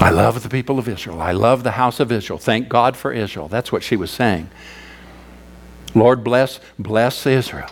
I 0.00 0.08
love 0.08 0.42
the 0.42 0.48
people 0.48 0.78
of 0.78 0.88
Israel. 0.88 1.20
I 1.20 1.32
love 1.32 1.62
the 1.62 1.72
house 1.72 2.00
of 2.00 2.10
Israel. 2.10 2.38
Thank 2.38 2.70
God 2.70 2.96
for 2.96 3.12
Israel. 3.12 3.48
That's 3.48 3.70
what 3.70 3.82
she 3.82 3.96
was 3.96 4.10
saying. 4.10 4.48
Lord 5.94 6.24
bless 6.24 6.58
bless 6.78 7.26
Israel. 7.26 7.70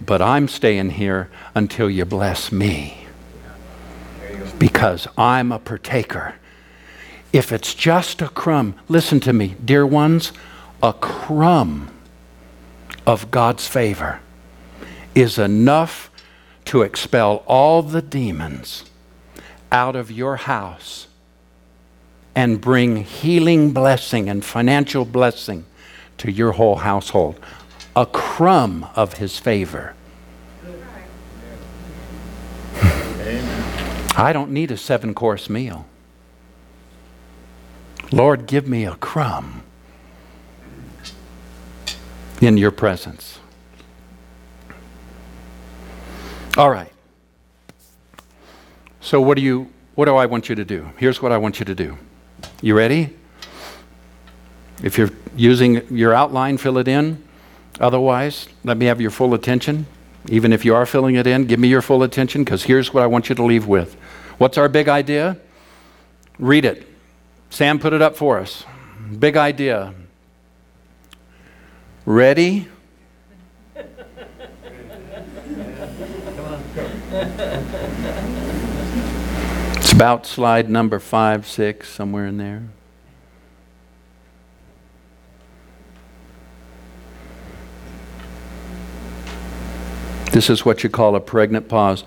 But 0.00 0.22
I'm 0.22 0.48
staying 0.48 0.90
here 0.90 1.28
until 1.54 1.90
you 1.90 2.06
bless 2.06 2.50
me. 2.50 3.06
Because 4.58 5.06
I'm 5.18 5.52
a 5.52 5.58
partaker. 5.58 6.36
If 7.30 7.52
it's 7.52 7.74
just 7.74 8.22
a 8.22 8.28
crumb, 8.28 8.74
listen 8.88 9.20
to 9.20 9.34
me, 9.34 9.54
dear 9.62 9.86
ones, 9.86 10.32
a 10.82 10.94
crumb 10.94 11.90
of 13.06 13.30
God's 13.30 13.68
favor 13.68 14.20
is 15.14 15.38
enough 15.38 16.10
to 16.64 16.80
expel 16.80 17.44
all 17.46 17.82
the 17.82 18.00
demons 18.00 18.84
out 19.70 19.94
of 19.94 20.10
your 20.10 20.36
house 20.36 21.06
and 22.34 22.60
bring 22.60 22.96
healing 23.04 23.72
blessing 23.72 24.28
and 24.28 24.44
financial 24.44 25.04
blessing 25.04 25.64
to 26.18 26.30
your 26.30 26.52
whole 26.52 26.76
household. 26.76 27.38
a 27.96 28.06
crumb 28.06 28.86
of 28.94 29.14
his 29.14 29.36
favor. 29.36 29.94
I 34.16 34.30
don't 34.32 34.52
need 34.52 34.70
a 34.70 34.76
seven 34.76 35.12
course 35.12 35.50
meal. 35.50 35.86
Lord, 38.12 38.46
give 38.46 38.68
me 38.68 38.84
a 38.84 38.94
crumb 38.94 39.62
in 42.40 42.56
your 42.56 42.70
presence. 42.70 43.40
All 46.56 46.70
right. 46.70 46.92
So 49.00 49.20
what 49.20 49.36
do 49.36 49.42
you 49.42 49.70
what 49.94 50.04
do 50.04 50.16
I 50.16 50.26
want 50.26 50.48
you 50.48 50.54
to 50.54 50.64
do? 50.64 50.90
Here's 50.96 51.20
what 51.20 51.32
I 51.32 51.38
want 51.38 51.58
you 51.58 51.64
to 51.64 51.74
do. 51.74 51.98
You 52.62 52.76
ready? 52.76 53.16
If 54.82 54.98
you're 54.98 55.10
using 55.36 55.86
your 55.96 56.14
outline, 56.14 56.58
fill 56.58 56.78
it 56.78 56.88
in. 56.88 57.22
Otherwise, 57.78 58.48
let 58.64 58.76
me 58.76 58.86
have 58.86 59.00
your 59.00 59.10
full 59.10 59.32
attention. 59.34 59.86
Even 60.28 60.52
if 60.52 60.64
you 60.64 60.74
are 60.74 60.84
filling 60.84 61.14
it 61.14 61.26
in, 61.26 61.46
give 61.46 61.58
me 61.58 61.68
your 61.68 61.80
full 61.80 62.02
attention 62.02 62.44
because 62.44 62.64
here's 62.64 62.92
what 62.92 63.02
I 63.02 63.06
want 63.06 63.28
you 63.28 63.34
to 63.34 63.42
leave 63.42 63.66
with. 63.66 63.94
What's 64.38 64.58
our 64.58 64.68
big 64.68 64.88
idea? 64.88 65.38
Read 66.38 66.64
it. 66.64 66.86
Sam 67.48 67.78
put 67.78 67.92
it 67.92 68.02
up 68.02 68.16
for 68.16 68.38
us. 68.38 68.64
Big 69.18 69.36
idea. 69.36 69.94
Ready? 72.04 72.68
About 80.00 80.24
slide 80.24 80.70
number 80.70 80.98
five, 80.98 81.46
six, 81.46 81.86
somewhere 81.90 82.24
in 82.24 82.38
there. 82.38 82.62
This 90.32 90.48
is 90.48 90.64
what 90.64 90.82
you 90.82 90.88
call 90.88 91.16
a 91.16 91.20
pregnant 91.20 91.68
pause. 91.68 92.04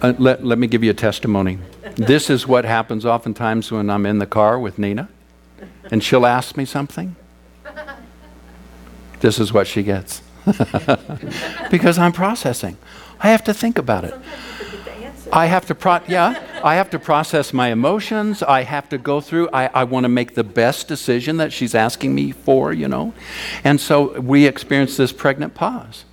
Uh, 0.00 0.14
let, 0.20 0.44
let 0.44 0.56
me 0.56 0.68
give 0.68 0.84
you 0.84 0.92
a 0.92 0.94
testimony. 0.94 1.58
This 1.96 2.30
is 2.30 2.46
what 2.46 2.64
happens 2.64 3.04
oftentimes 3.04 3.72
when 3.72 3.90
I'm 3.90 4.06
in 4.06 4.20
the 4.20 4.26
car 4.26 4.56
with 4.56 4.78
Nina 4.78 5.08
and 5.90 6.04
she'll 6.04 6.26
ask 6.26 6.56
me 6.56 6.64
something. 6.64 7.16
This 9.18 9.40
is 9.40 9.52
what 9.52 9.66
she 9.66 9.82
gets. 9.82 10.22
because 11.72 11.98
I'm 11.98 12.12
processing. 12.12 12.76
I 13.18 13.30
have 13.30 13.42
to 13.42 13.52
think 13.52 13.78
about 13.78 14.04
it. 14.04 14.14
I 15.32 15.46
have 15.46 15.66
to 15.66 15.74
pro- 15.74 16.00
yeah, 16.08 16.42
I 16.64 16.76
have 16.76 16.90
to 16.90 16.98
process 16.98 17.52
my 17.52 17.68
emotions. 17.68 18.42
I 18.42 18.62
have 18.62 18.88
to 18.88 18.98
go 18.98 19.20
through. 19.20 19.50
I, 19.52 19.66
I 19.66 19.84
want 19.84 20.04
to 20.04 20.08
make 20.08 20.34
the 20.34 20.44
best 20.44 20.88
decision 20.88 21.36
that 21.36 21.52
she's 21.52 21.74
asking 21.74 22.14
me 22.14 22.32
for, 22.32 22.72
you 22.72 22.88
know. 22.88 23.12
And 23.62 23.80
so 23.80 24.18
we 24.20 24.46
experience 24.46 24.96
this 24.96 25.12
pregnant 25.12 25.54
pause. 25.54 26.04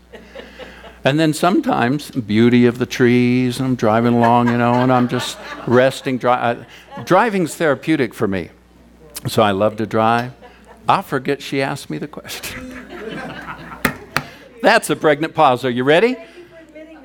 And 1.03 1.19
then 1.19 1.33
sometimes, 1.33 2.11
beauty 2.11 2.65
of 2.65 2.79
the 2.79 2.85
trees, 2.85 3.59
and 3.59 3.67
I'm 3.67 3.75
driving 3.75 4.15
along, 4.15 4.49
you 4.49 4.57
know, 4.57 4.73
and 4.73 4.91
I'm 4.91 5.07
just 5.07 5.37
resting. 5.67 6.17
Dri- 6.17 6.31
uh, 6.31 6.63
driving's 7.05 7.55
therapeutic 7.55 8.13
for 8.13 8.27
me. 8.27 8.49
So 9.27 9.43
I 9.43 9.51
love 9.51 9.77
to 9.77 9.85
drive. 9.85 10.33
I'll 10.89 11.03
forget 11.03 11.41
she 11.41 11.61
asked 11.61 11.89
me 11.89 11.99
the 11.99 12.07
question. 12.07 12.87
That's 14.61 14.89
a 14.89 14.95
pregnant 14.95 15.35
pause. 15.35 15.63
Are 15.63 15.69
you 15.69 15.83
ready? 15.83 16.17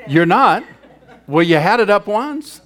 You're 0.09 0.27
not? 0.27 0.65
Well, 1.31 1.45
you 1.45 1.59
had 1.59 1.79
it 1.79 1.89
up 1.89 2.09
once. 2.09 2.61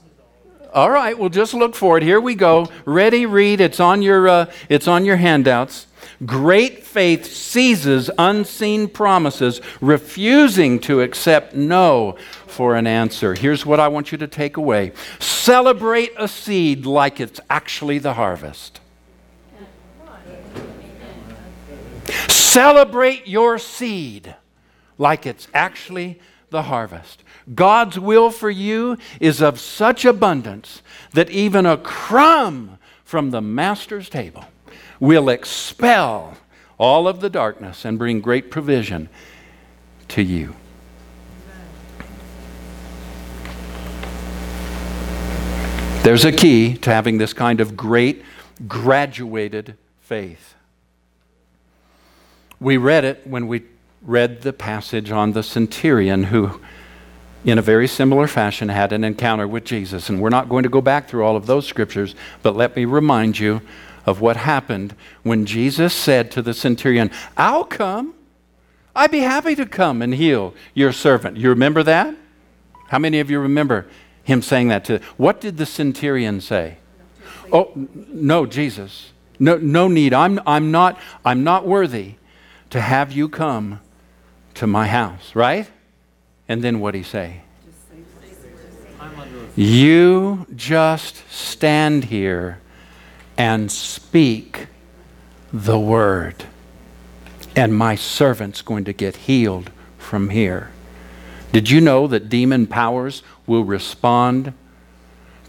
All 0.72 0.90
right, 0.90 1.16
well, 1.18 1.28
just 1.28 1.52
look 1.52 1.74
for 1.74 1.98
it. 1.98 2.02
Here 2.02 2.18
we 2.18 2.34
go. 2.34 2.66
Ready, 2.86 3.26
read. 3.26 3.60
It's 3.60 3.78
on 3.78 4.00
your, 4.00 4.26
uh, 4.26 4.52
it's 4.70 4.88
on 4.88 5.04
your 5.04 5.16
handouts. 5.16 5.86
Great 6.24 6.82
faith 6.82 7.26
seizes 7.26 8.10
unseen 8.16 8.88
promises, 8.88 9.60
refusing 9.82 10.80
to 10.80 11.02
accept 11.02 11.54
no 11.54 12.16
for 12.46 12.74
an 12.74 12.86
answer. 12.86 13.34
Here's 13.34 13.66
what 13.66 13.80
I 13.80 13.88
want 13.88 14.12
you 14.12 14.18
to 14.18 14.26
take 14.26 14.56
away 14.56 14.92
celebrate 15.18 16.12
a 16.16 16.26
seed 16.26 16.86
like 16.86 17.20
it's 17.20 17.40
actually 17.50 17.98
the 17.98 18.14
harvest. 18.14 18.80
Celebrate 22.28 23.26
your 23.26 23.58
seed 23.58 24.34
like 24.96 25.26
it's 25.26 25.48
actually 25.52 26.18
the 26.48 26.62
harvest. 26.62 27.23
God's 27.52 27.98
will 27.98 28.30
for 28.30 28.50
you 28.50 28.96
is 29.20 29.42
of 29.42 29.60
such 29.60 30.04
abundance 30.04 30.82
that 31.12 31.30
even 31.30 31.66
a 31.66 31.76
crumb 31.76 32.78
from 33.04 33.30
the 33.30 33.42
Master's 33.42 34.08
table 34.08 34.44
will 34.98 35.28
expel 35.28 36.36
all 36.78 37.06
of 37.06 37.20
the 37.20 37.30
darkness 37.30 37.84
and 37.84 37.98
bring 37.98 38.20
great 38.20 38.50
provision 38.50 39.08
to 40.08 40.22
you. 40.22 40.54
There's 46.02 46.24
a 46.26 46.32
key 46.32 46.76
to 46.78 46.90
having 46.90 47.16
this 47.16 47.32
kind 47.32 47.60
of 47.60 47.76
great 47.76 48.22
graduated 48.68 49.76
faith. 50.00 50.54
We 52.60 52.76
read 52.76 53.04
it 53.04 53.26
when 53.26 53.48
we 53.48 53.62
read 54.02 54.42
the 54.42 54.52
passage 54.52 55.10
on 55.10 55.32
the 55.32 55.42
centurion 55.42 56.24
who, 56.24 56.60
in 57.44 57.58
a 57.58 57.62
very 57.62 57.86
similar 57.86 58.26
fashion, 58.26 58.68
had 58.68 58.92
an 58.92 59.04
encounter 59.04 59.46
with 59.46 59.64
Jesus. 59.64 60.08
And 60.08 60.20
we're 60.20 60.30
not 60.30 60.48
going 60.48 60.62
to 60.62 60.68
go 60.68 60.80
back 60.80 61.08
through 61.08 61.24
all 61.24 61.36
of 61.36 61.46
those 61.46 61.66
scriptures, 61.66 62.14
but 62.42 62.56
let 62.56 62.74
me 62.74 62.84
remind 62.84 63.38
you 63.38 63.60
of 64.06 64.20
what 64.20 64.36
happened 64.36 64.94
when 65.22 65.46
Jesus 65.46 65.94
said 65.94 66.30
to 66.32 66.42
the 66.42 66.54
centurion, 66.54 67.10
I'll 67.36 67.64
come. 67.64 68.14
I'd 68.96 69.10
be 69.10 69.20
happy 69.20 69.54
to 69.56 69.66
come 69.66 70.02
and 70.02 70.14
heal 70.14 70.54
your 70.72 70.92
servant. 70.92 71.36
You 71.36 71.50
remember 71.50 71.82
that? 71.82 72.14
How 72.88 72.98
many 72.98 73.20
of 73.20 73.30
you 73.30 73.40
remember 73.40 73.86
him 74.22 74.40
saying 74.40 74.68
that 74.68 74.84
to 74.86 75.00
What 75.16 75.40
did 75.40 75.56
the 75.56 75.66
centurion 75.66 76.40
say? 76.40 76.78
Oh, 77.52 77.72
no, 77.74 78.46
Jesus. 78.46 79.12
No, 79.38 79.56
no 79.56 79.88
need. 79.88 80.14
I'm, 80.14 80.40
I'm, 80.46 80.70
not, 80.70 80.98
I'm 81.24 81.44
not 81.44 81.66
worthy 81.66 82.14
to 82.70 82.80
have 82.80 83.12
you 83.12 83.28
come 83.28 83.80
to 84.54 84.66
my 84.66 84.86
house, 84.86 85.34
right? 85.34 85.68
And 86.48 86.62
then 86.62 86.80
what 86.80 86.92
did 86.92 86.98
he 86.98 87.04
say? 87.04 87.40
You 89.56 90.46
just 90.54 91.30
stand 91.30 92.06
here 92.06 92.58
and 93.36 93.70
speak 93.70 94.66
the 95.52 95.78
word. 95.78 96.44
And 97.54 97.76
my 97.76 97.94
servant's 97.94 98.62
going 98.62 98.84
to 98.84 98.92
get 98.92 99.16
healed 99.16 99.70
from 99.96 100.30
here. 100.30 100.70
Did 101.52 101.70
you 101.70 101.80
know 101.80 102.08
that 102.08 102.28
demon 102.28 102.66
powers 102.66 103.22
will 103.46 103.64
respond 103.64 104.52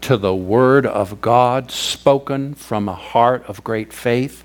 to 0.02 0.16
the 0.16 0.34
word 0.34 0.86
of 0.86 1.20
God 1.20 1.72
spoken 1.72 2.54
from 2.54 2.88
a 2.88 2.94
heart 2.94 3.44
of 3.48 3.64
great 3.64 3.92
faith 3.92 4.44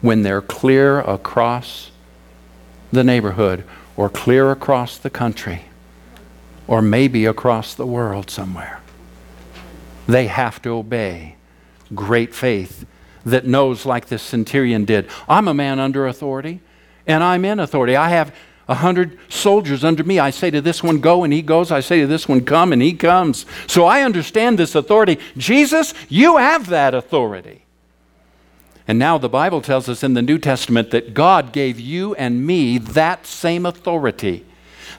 when 0.00 0.22
they're 0.22 0.40
clear 0.40 1.00
across 1.00 1.90
the 2.92 3.04
neighborhood 3.04 3.64
or 3.94 4.08
clear 4.08 4.50
across 4.50 4.96
the 4.96 5.10
country 5.10 5.66
or 6.66 6.82
maybe 6.82 7.26
across 7.26 7.74
the 7.74 7.86
world 7.86 8.30
somewhere? 8.30 8.80
They 10.06 10.26
have 10.26 10.62
to 10.62 10.70
obey 10.70 11.36
great 11.94 12.34
faith 12.34 12.86
that 13.24 13.44
knows, 13.44 13.84
like 13.84 14.06
this 14.06 14.22
centurion 14.22 14.84
did, 14.84 15.08
I'm 15.28 15.48
a 15.48 15.54
man 15.54 15.80
under 15.80 16.06
authority 16.06 16.60
and 17.06 17.22
I'm 17.22 17.44
in 17.44 17.60
authority. 17.60 17.96
I 17.96 18.10
have 18.10 18.34
a 18.68 18.74
hundred 18.74 19.18
soldiers 19.28 19.84
under 19.84 20.02
me. 20.02 20.18
I 20.18 20.30
say 20.30 20.50
to 20.50 20.60
this 20.60 20.82
one, 20.82 21.00
go, 21.00 21.24
and 21.24 21.32
he 21.32 21.42
goes. 21.42 21.70
I 21.70 21.80
say 21.80 22.00
to 22.00 22.06
this 22.06 22.28
one, 22.28 22.44
come, 22.44 22.72
and 22.72 22.82
he 22.82 22.94
comes. 22.94 23.46
So 23.66 23.84
I 23.84 24.02
understand 24.02 24.58
this 24.58 24.74
authority. 24.74 25.18
Jesus, 25.36 25.92
you 26.08 26.36
have 26.36 26.68
that 26.68 26.94
authority. 26.94 27.62
And 28.88 28.98
now 28.98 29.18
the 29.18 29.28
Bible 29.28 29.60
tells 29.60 29.88
us 29.88 30.02
in 30.04 30.14
the 30.14 30.22
New 30.22 30.38
Testament 30.38 30.92
that 30.92 31.12
God 31.12 31.52
gave 31.52 31.78
you 31.80 32.14
and 32.14 32.46
me 32.46 32.78
that 32.78 33.26
same 33.26 33.66
authority 33.66 34.45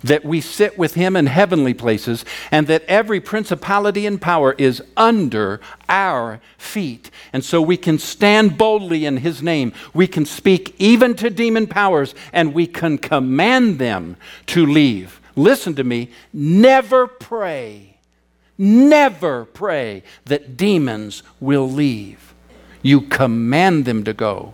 that 0.04 0.26
we 0.26 0.42
sit 0.42 0.78
with 0.78 0.94
him 0.94 1.16
in 1.16 1.28
heavenly 1.28 1.74
places, 1.74 2.26
and 2.52 2.68
that 2.68 2.84
every 2.86 3.20
principality 3.20 4.06
and 4.06 4.22
power 4.22 4.54
is 4.58 4.82
under 4.96 5.60
our 5.90 6.40
feet. 6.58 7.10
And 7.34 7.44
so 7.44 7.62
we 7.62 7.78
can 7.78 8.00
stand 8.00 8.58
boldly 8.58 9.06
in 9.06 9.18
his 9.18 9.42
name. 9.42 9.74
We 9.94 10.08
can 10.08 10.26
speak 10.26 10.76
even 10.80 11.16
to 11.16 11.30
demon 11.30 11.68
powers, 11.68 12.16
and 12.32 12.54
we 12.54 12.68
can 12.68 12.98
command 12.98 13.80
them 13.80 14.18
to 14.48 14.66
leave. 14.66 15.22
Listen 15.36 15.76
to 15.76 15.84
me 15.84 16.10
never 16.34 17.08
pray, 17.08 17.98
never 18.58 19.46
pray 19.46 20.04
that 20.26 20.58
demons 20.58 21.22
will 21.40 21.70
leave. 21.70 22.34
You 22.82 23.02
command 23.02 23.86
them 23.86 24.04
to 24.06 24.14
go. 24.14 24.54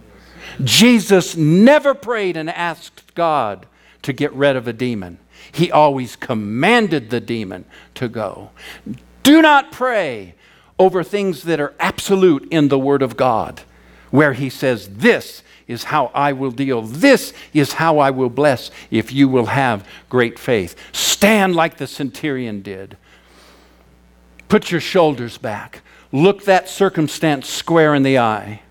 Jesus 0.63 1.35
never 1.35 1.93
prayed 1.93 2.37
and 2.37 2.49
asked 2.49 3.15
God 3.15 3.65
to 4.01 4.13
get 4.13 4.33
rid 4.33 4.55
of 4.55 4.67
a 4.67 4.73
demon. 4.73 5.19
He 5.53 5.71
always 5.71 6.15
commanded 6.15 7.11
the 7.11 7.21
demon 7.21 7.65
to 7.93 8.09
go. 8.09 8.49
Do 9.21 9.41
not 9.41 9.71
pray 9.71 10.33
over 10.79 11.03
things 11.03 11.43
that 11.43 11.59
are 11.59 11.75
absolute 11.79 12.47
in 12.51 12.67
the 12.67 12.79
Word 12.79 13.03
of 13.03 13.15
God, 13.15 13.61
where 14.09 14.33
He 14.33 14.49
says, 14.49 14.89
This 14.89 15.43
is 15.67 15.85
how 15.85 16.07
I 16.07 16.33
will 16.33 16.49
deal. 16.49 16.81
This 16.81 17.33
is 17.53 17.73
how 17.73 17.99
I 17.99 18.09
will 18.09 18.31
bless 18.31 18.71
if 18.89 19.13
you 19.13 19.29
will 19.29 19.45
have 19.45 19.87
great 20.09 20.39
faith. 20.39 20.75
Stand 20.91 21.55
like 21.55 21.77
the 21.77 21.87
centurion 21.87 22.63
did. 22.63 22.97
Put 24.49 24.71
your 24.71 24.81
shoulders 24.81 25.37
back. 25.37 25.81
Look 26.11 26.45
that 26.45 26.67
circumstance 26.67 27.47
square 27.47 27.93
in 27.93 28.01
the 28.01 28.17
eye. 28.17 28.63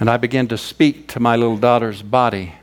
And 0.00 0.08
I 0.08 0.16
began 0.16 0.48
to 0.48 0.58
speak 0.58 1.08
to 1.08 1.20
my 1.20 1.36
little 1.36 1.58
daughter's 1.58 2.00
body. 2.00 2.54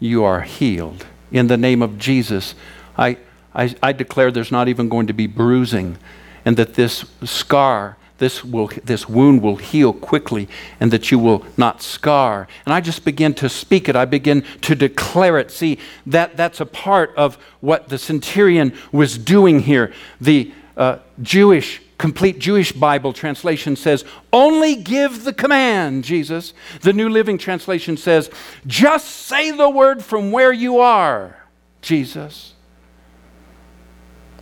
You 0.00 0.24
are 0.24 0.40
healed. 0.40 1.06
In 1.34 1.48
the 1.48 1.56
name 1.56 1.82
of 1.82 1.98
Jesus, 1.98 2.54
I, 2.96 3.18
I, 3.52 3.74
I 3.82 3.92
declare 3.92 4.30
there's 4.30 4.52
not 4.52 4.68
even 4.68 4.88
going 4.88 5.08
to 5.08 5.12
be 5.12 5.26
bruising, 5.26 5.98
and 6.44 6.56
that 6.56 6.74
this 6.74 7.04
scar 7.24 7.96
this, 8.18 8.44
will, 8.44 8.68
this 8.84 9.08
wound 9.08 9.42
will 9.42 9.56
heal 9.56 9.92
quickly 9.92 10.48
and 10.78 10.92
that 10.92 11.10
you 11.10 11.18
will 11.18 11.44
not 11.56 11.82
scar. 11.82 12.46
And 12.64 12.72
I 12.72 12.80
just 12.80 13.04
begin 13.04 13.34
to 13.34 13.48
speak 13.48 13.88
it. 13.88 13.96
I 13.96 14.04
begin 14.04 14.44
to 14.62 14.76
declare 14.76 15.36
it. 15.38 15.50
See, 15.50 15.78
that, 16.06 16.36
that's 16.36 16.60
a 16.60 16.66
part 16.66 17.12
of 17.16 17.34
what 17.60 17.88
the 17.88 17.98
centurion 17.98 18.72
was 18.92 19.18
doing 19.18 19.60
here. 19.60 19.92
The 20.20 20.52
uh, 20.76 20.98
Jewish, 21.20 21.82
complete 21.98 22.38
Jewish 22.38 22.72
Bible 22.72 23.12
translation 23.12 23.76
says, 23.76 24.04
only 24.32 24.76
give 24.76 25.24
the 25.24 25.32
command, 25.32 26.04
Jesus. 26.04 26.52
The 26.80 26.92
New 26.92 27.08
Living 27.08 27.38
Translation 27.38 27.96
says, 27.96 28.30
just 28.66 29.06
say 29.08 29.50
the 29.50 29.70
word 29.70 30.04
from 30.04 30.32
where 30.32 30.52
you 30.52 30.80
are, 30.80 31.36
Jesus. 31.82 32.54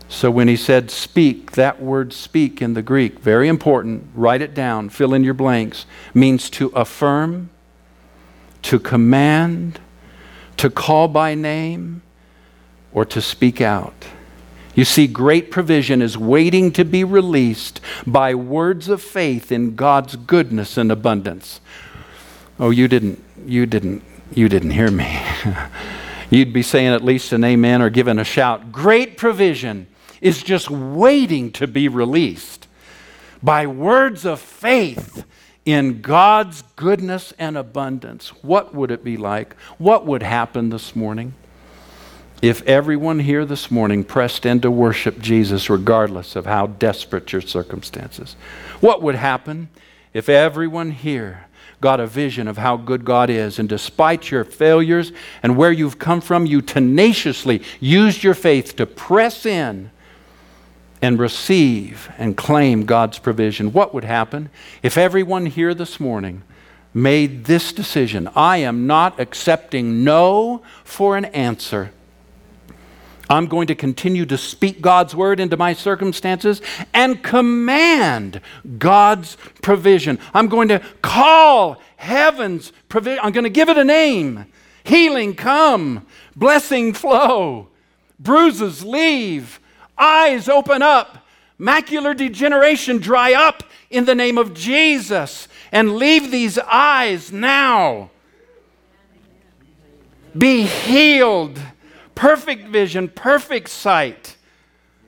So 0.08 0.30
when 0.30 0.46
he 0.46 0.56
said 0.56 0.90
speak, 0.90 1.52
that 1.52 1.80
word 1.80 2.12
speak 2.12 2.60
in 2.60 2.74
the 2.74 2.82
Greek, 2.82 3.18
very 3.18 3.48
important, 3.48 4.08
write 4.14 4.42
it 4.42 4.54
down, 4.54 4.90
fill 4.90 5.14
in 5.14 5.24
your 5.24 5.34
blanks, 5.34 5.86
means 6.12 6.50
to 6.50 6.68
affirm, 6.68 7.48
to 8.62 8.78
command, 8.78 9.80
to 10.58 10.68
call 10.68 11.08
by 11.08 11.34
name, 11.34 12.02
or 12.92 13.06
to 13.06 13.22
speak 13.22 13.60
out. 13.60 14.06
You 14.74 14.84
see, 14.86 15.06
great 15.06 15.50
provision 15.50 16.00
is 16.00 16.16
waiting 16.16 16.72
to 16.72 16.84
be 16.84 17.04
released 17.04 17.80
by 18.06 18.34
words 18.34 18.88
of 18.88 19.02
faith 19.02 19.52
in 19.52 19.76
God's 19.76 20.16
goodness 20.16 20.78
and 20.78 20.90
abundance. 20.90 21.60
Oh, 22.58 22.70
you 22.70 22.88
didn't, 22.88 23.22
you 23.44 23.66
didn't, 23.66 24.02
you 24.32 24.48
didn't 24.48 24.70
hear 24.70 24.90
me. 24.90 25.20
You'd 26.30 26.54
be 26.54 26.62
saying 26.62 26.94
at 26.94 27.04
least 27.04 27.32
an 27.32 27.44
amen 27.44 27.82
or 27.82 27.90
giving 27.90 28.18
a 28.18 28.24
shout. 28.24 28.72
Great 28.72 29.18
provision 29.18 29.86
is 30.22 30.42
just 30.42 30.70
waiting 30.70 31.52
to 31.52 31.66
be 31.66 31.88
released 31.88 32.66
by 33.42 33.66
words 33.66 34.24
of 34.24 34.40
faith 34.40 35.26
in 35.66 36.00
God's 36.00 36.62
goodness 36.76 37.34
and 37.38 37.58
abundance. 37.58 38.30
What 38.42 38.74
would 38.74 38.90
it 38.90 39.04
be 39.04 39.18
like? 39.18 39.54
What 39.76 40.06
would 40.06 40.22
happen 40.22 40.70
this 40.70 40.96
morning 40.96 41.34
if 42.42 42.60
everyone 42.64 43.20
here 43.20 43.46
this 43.46 43.70
morning 43.70 44.02
pressed 44.02 44.44
in 44.44 44.60
to 44.60 44.70
worship 44.70 45.20
Jesus 45.20 45.70
regardless 45.70 46.34
of 46.34 46.44
how 46.44 46.66
desperate 46.66 47.32
your 47.32 47.40
circumstances? 47.40 48.34
What 48.80 49.00
would 49.00 49.14
happen 49.14 49.68
if 50.12 50.28
everyone 50.28 50.90
here 50.90 51.46
got 51.80 52.00
a 52.00 52.06
vision 52.06 52.48
of 52.48 52.58
how 52.58 52.76
good 52.76 53.04
God 53.04 53.30
is, 53.30 53.58
and 53.58 53.68
despite 53.68 54.30
your 54.30 54.44
failures 54.44 55.12
and 55.42 55.56
where 55.56 55.72
you've 55.72 55.98
come 55.98 56.20
from, 56.20 56.44
you 56.44 56.60
tenaciously 56.60 57.62
used 57.80 58.22
your 58.22 58.34
faith 58.34 58.76
to 58.76 58.86
press 58.86 59.46
in 59.46 59.90
and 61.00 61.18
receive 61.18 62.10
and 62.18 62.36
claim 62.36 62.86
God's 62.86 63.18
provision, 63.18 63.72
what 63.72 63.94
would 63.94 64.04
happen 64.04 64.50
if 64.82 64.98
everyone 64.98 65.46
here 65.46 65.74
this 65.74 65.98
morning 65.98 66.42
made 66.94 67.44
this 67.44 67.72
decision? 67.72 68.28
I 68.34 68.58
am 68.58 68.86
not 68.86 69.18
accepting 69.18 70.04
no 70.04 70.62
for 70.84 71.16
an 71.16 71.26
answer. 71.26 71.92
I'm 73.28 73.46
going 73.46 73.66
to 73.68 73.74
continue 73.74 74.26
to 74.26 74.36
speak 74.36 74.80
God's 74.80 75.14
word 75.14 75.40
into 75.40 75.56
my 75.56 75.72
circumstances 75.72 76.60
and 76.92 77.22
command 77.22 78.40
God's 78.78 79.36
provision. 79.62 80.18
I'm 80.34 80.48
going 80.48 80.68
to 80.68 80.80
call 81.00 81.80
heaven's 81.96 82.72
provision. 82.88 83.20
I'm 83.22 83.32
going 83.32 83.44
to 83.44 83.50
give 83.50 83.68
it 83.68 83.78
a 83.78 83.84
name. 83.84 84.46
Healing 84.84 85.34
come, 85.34 86.06
blessing 86.34 86.92
flow, 86.92 87.68
bruises 88.18 88.84
leave, 88.84 89.60
Eyes 90.02 90.48
open 90.48 90.82
up. 90.82 91.18
Macular 91.60 92.16
degeneration 92.16 92.98
dry 92.98 93.34
up 93.34 93.62
in 93.88 94.04
the 94.04 94.14
name 94.14 94.36
of 94.36 94.52
Jesus. 94.54 95.46
And 95.70 95.96
leave 95.96 96.30
these 96.30 96.58
eyes 96.58 97.30
now. 97.30 98.10
Be 100.36 100.62
healed. 100.62 101.60
Perfect 102.14 102.68
vision, 102.68 103.08
perfect 103.08 103.68
sight. 103.68 104.36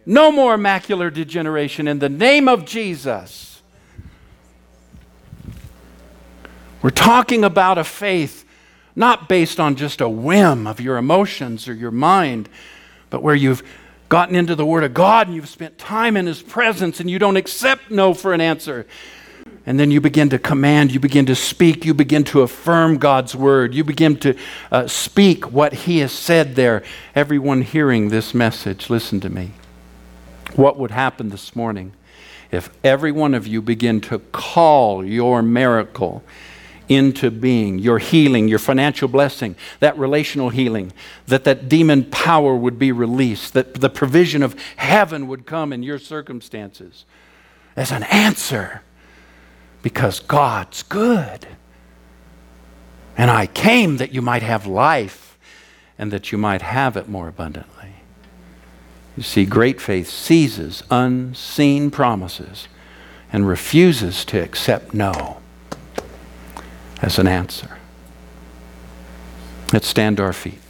No 0.07 0.31
more 0.31 0.57
macular 0.57 1.13
degeneration 1.13 1.89
in 1.89 1.99
the 1.99 2.09
name 2.09 2.49
of 2.49 2.65
Jesus. 2.65 3.63
We're 6.83 6.91
talking 6.91 7.45
about 7.45 7.79
a 7.79 7.85
faith 7.85 8.45
not 8.95 9.29
based 9.29 9.59
on 9.59 9.75
just 9.75 10.01
a 10.01 10.09
whim 10.09 10.67
of 10.67 10.81
your 10.81 10.99
emotions 10.99 11.67
or 11.67 11.75
your 11.75 11.91
mind, 11.91 12.49
but 13.11 13.23
where 13.23 13.35
you've 13.35 13.63
gotten 14.09 14.37
into 14.37 14.55
the 14.55 14.67
Word 14.67 14.85
of 14.85 14.95
God 14.95 15.27
and 15.27 15.35
you've 15.35 15.49
spent 15.49 15.79
time 15.79 16.17
in 16.17 16.27
His 16.27 16.43
presence 16.43 17.01
and 17.01 17.11
you 17.11 17.19
don't 17.19 17.37
accept 17.37 17.91
no 17.91 18.15
for 18.15 18.33
an 18.33 18.41
answer. 18.41 18.87
And 19.67 19.81
then 19.81 19.91
you 19.91 20.01
begin 20.01 20.29
to 20.29 20.39
command, 20.39 20.93
you 20.93 21.01
begin 21.01 21.25
to 21.27 21.35
speak, 21.35 21.87
you 21.87 21.95
begin 21.95 22.25
to 22.25 22.43
affirm 22.43 22.99
God's 22.99 23.35
word, 23.35 23.75
you 23.75 23.83
begin 23.83 24.17
to 24.19 24.37
uh, 24.71 24.87
speak 24.87 25.51
what 25.51 25.73
He 25.73 25.99
has 25.99 26.13
said 26.13 26.55
there. 26.55 26.83
Everyone 27.15 27.63
hearing 27.63 28.11
this 28.11 28.35
message, 28.35 28.91
listen 28.91 29.21
to 29.21 29.31
me. 29.31 29.53
What 30.55 30.79
would 30.79 30.91
happen 30.91 31.31
this 31.31 31.57
morning 31.57 31.93
if 32.53 32.71
every 32.85 33.11
one 33.11 33.35
of 33.35 33.47
you 33.47 33.61
begin 33.61 34.01
to 34.03 34.19
call 34.19 35.05
your 35.05 35.43
miracle 35.43 36.23
into 36.89 37.31
being, 37.31 37.79
your 37.79 37.99
healing, 37.99 38.47
your 38.47 38.59
financial 38.59 39.09
blessing, 39.09 39.57
that 39.81 39.99
relational 39.99 40.51
healing, 40.51 40.93
that 41.27 41.45
that 41.45 41.69
demon 41.69 42.05
power 42.05 42.55
would 42.55 42.79
be 42.79 42.93
released, 42.93 43.55
that 43.55 43.75
the 43.75 43.89
provision 43.89 44.43
of 44.43 44.55
heaven 44.77 45.27
would 45.27 45.47
come 45.47 45.73
in 45.73 45.83
your 45.83 45.99
circumstances 45.99 47.07
as 47.75 47.91
an 47.91 48.03
answer 48.05 48.83
because 49.85 50.19
God's 50.19 50.83
good. 50.83 51.47
And 53.19 53.31
I 53.31 53.47
came 53.47 53.99
that 53.99 54.15
you 54.15 54.23
might 54.23 54.43
have 54.43 54.67
life 54.67 55.39
and 55.99 56.11
that 56.11 56.33
you 56.33 56.39
might 56.39 56.63
have 56.63 56.97
it 56.97 57.07
more 57.07 57.29
abundantly. 57.29 57.93
You 59.15 59.23
see, 59.23 59.45
great 59.45 59.83
faith 59.83 60.09
seizes 60.09 60.83
unseen 60.91 61.91
promises 61.91 62.67
and 63.31 63.47
refuses 63.47 64.25
to 64.25 64.43
accept 64.43 64.95
no 64.95 65.37
as 67.03 67.19
an 67.19 67.27
answer. 67.27 67.77
Let's 69.71 69.87
stand 69.87 70.17
to 70.17 70.23
our 70.23 70.33
feet. 70.33 70.64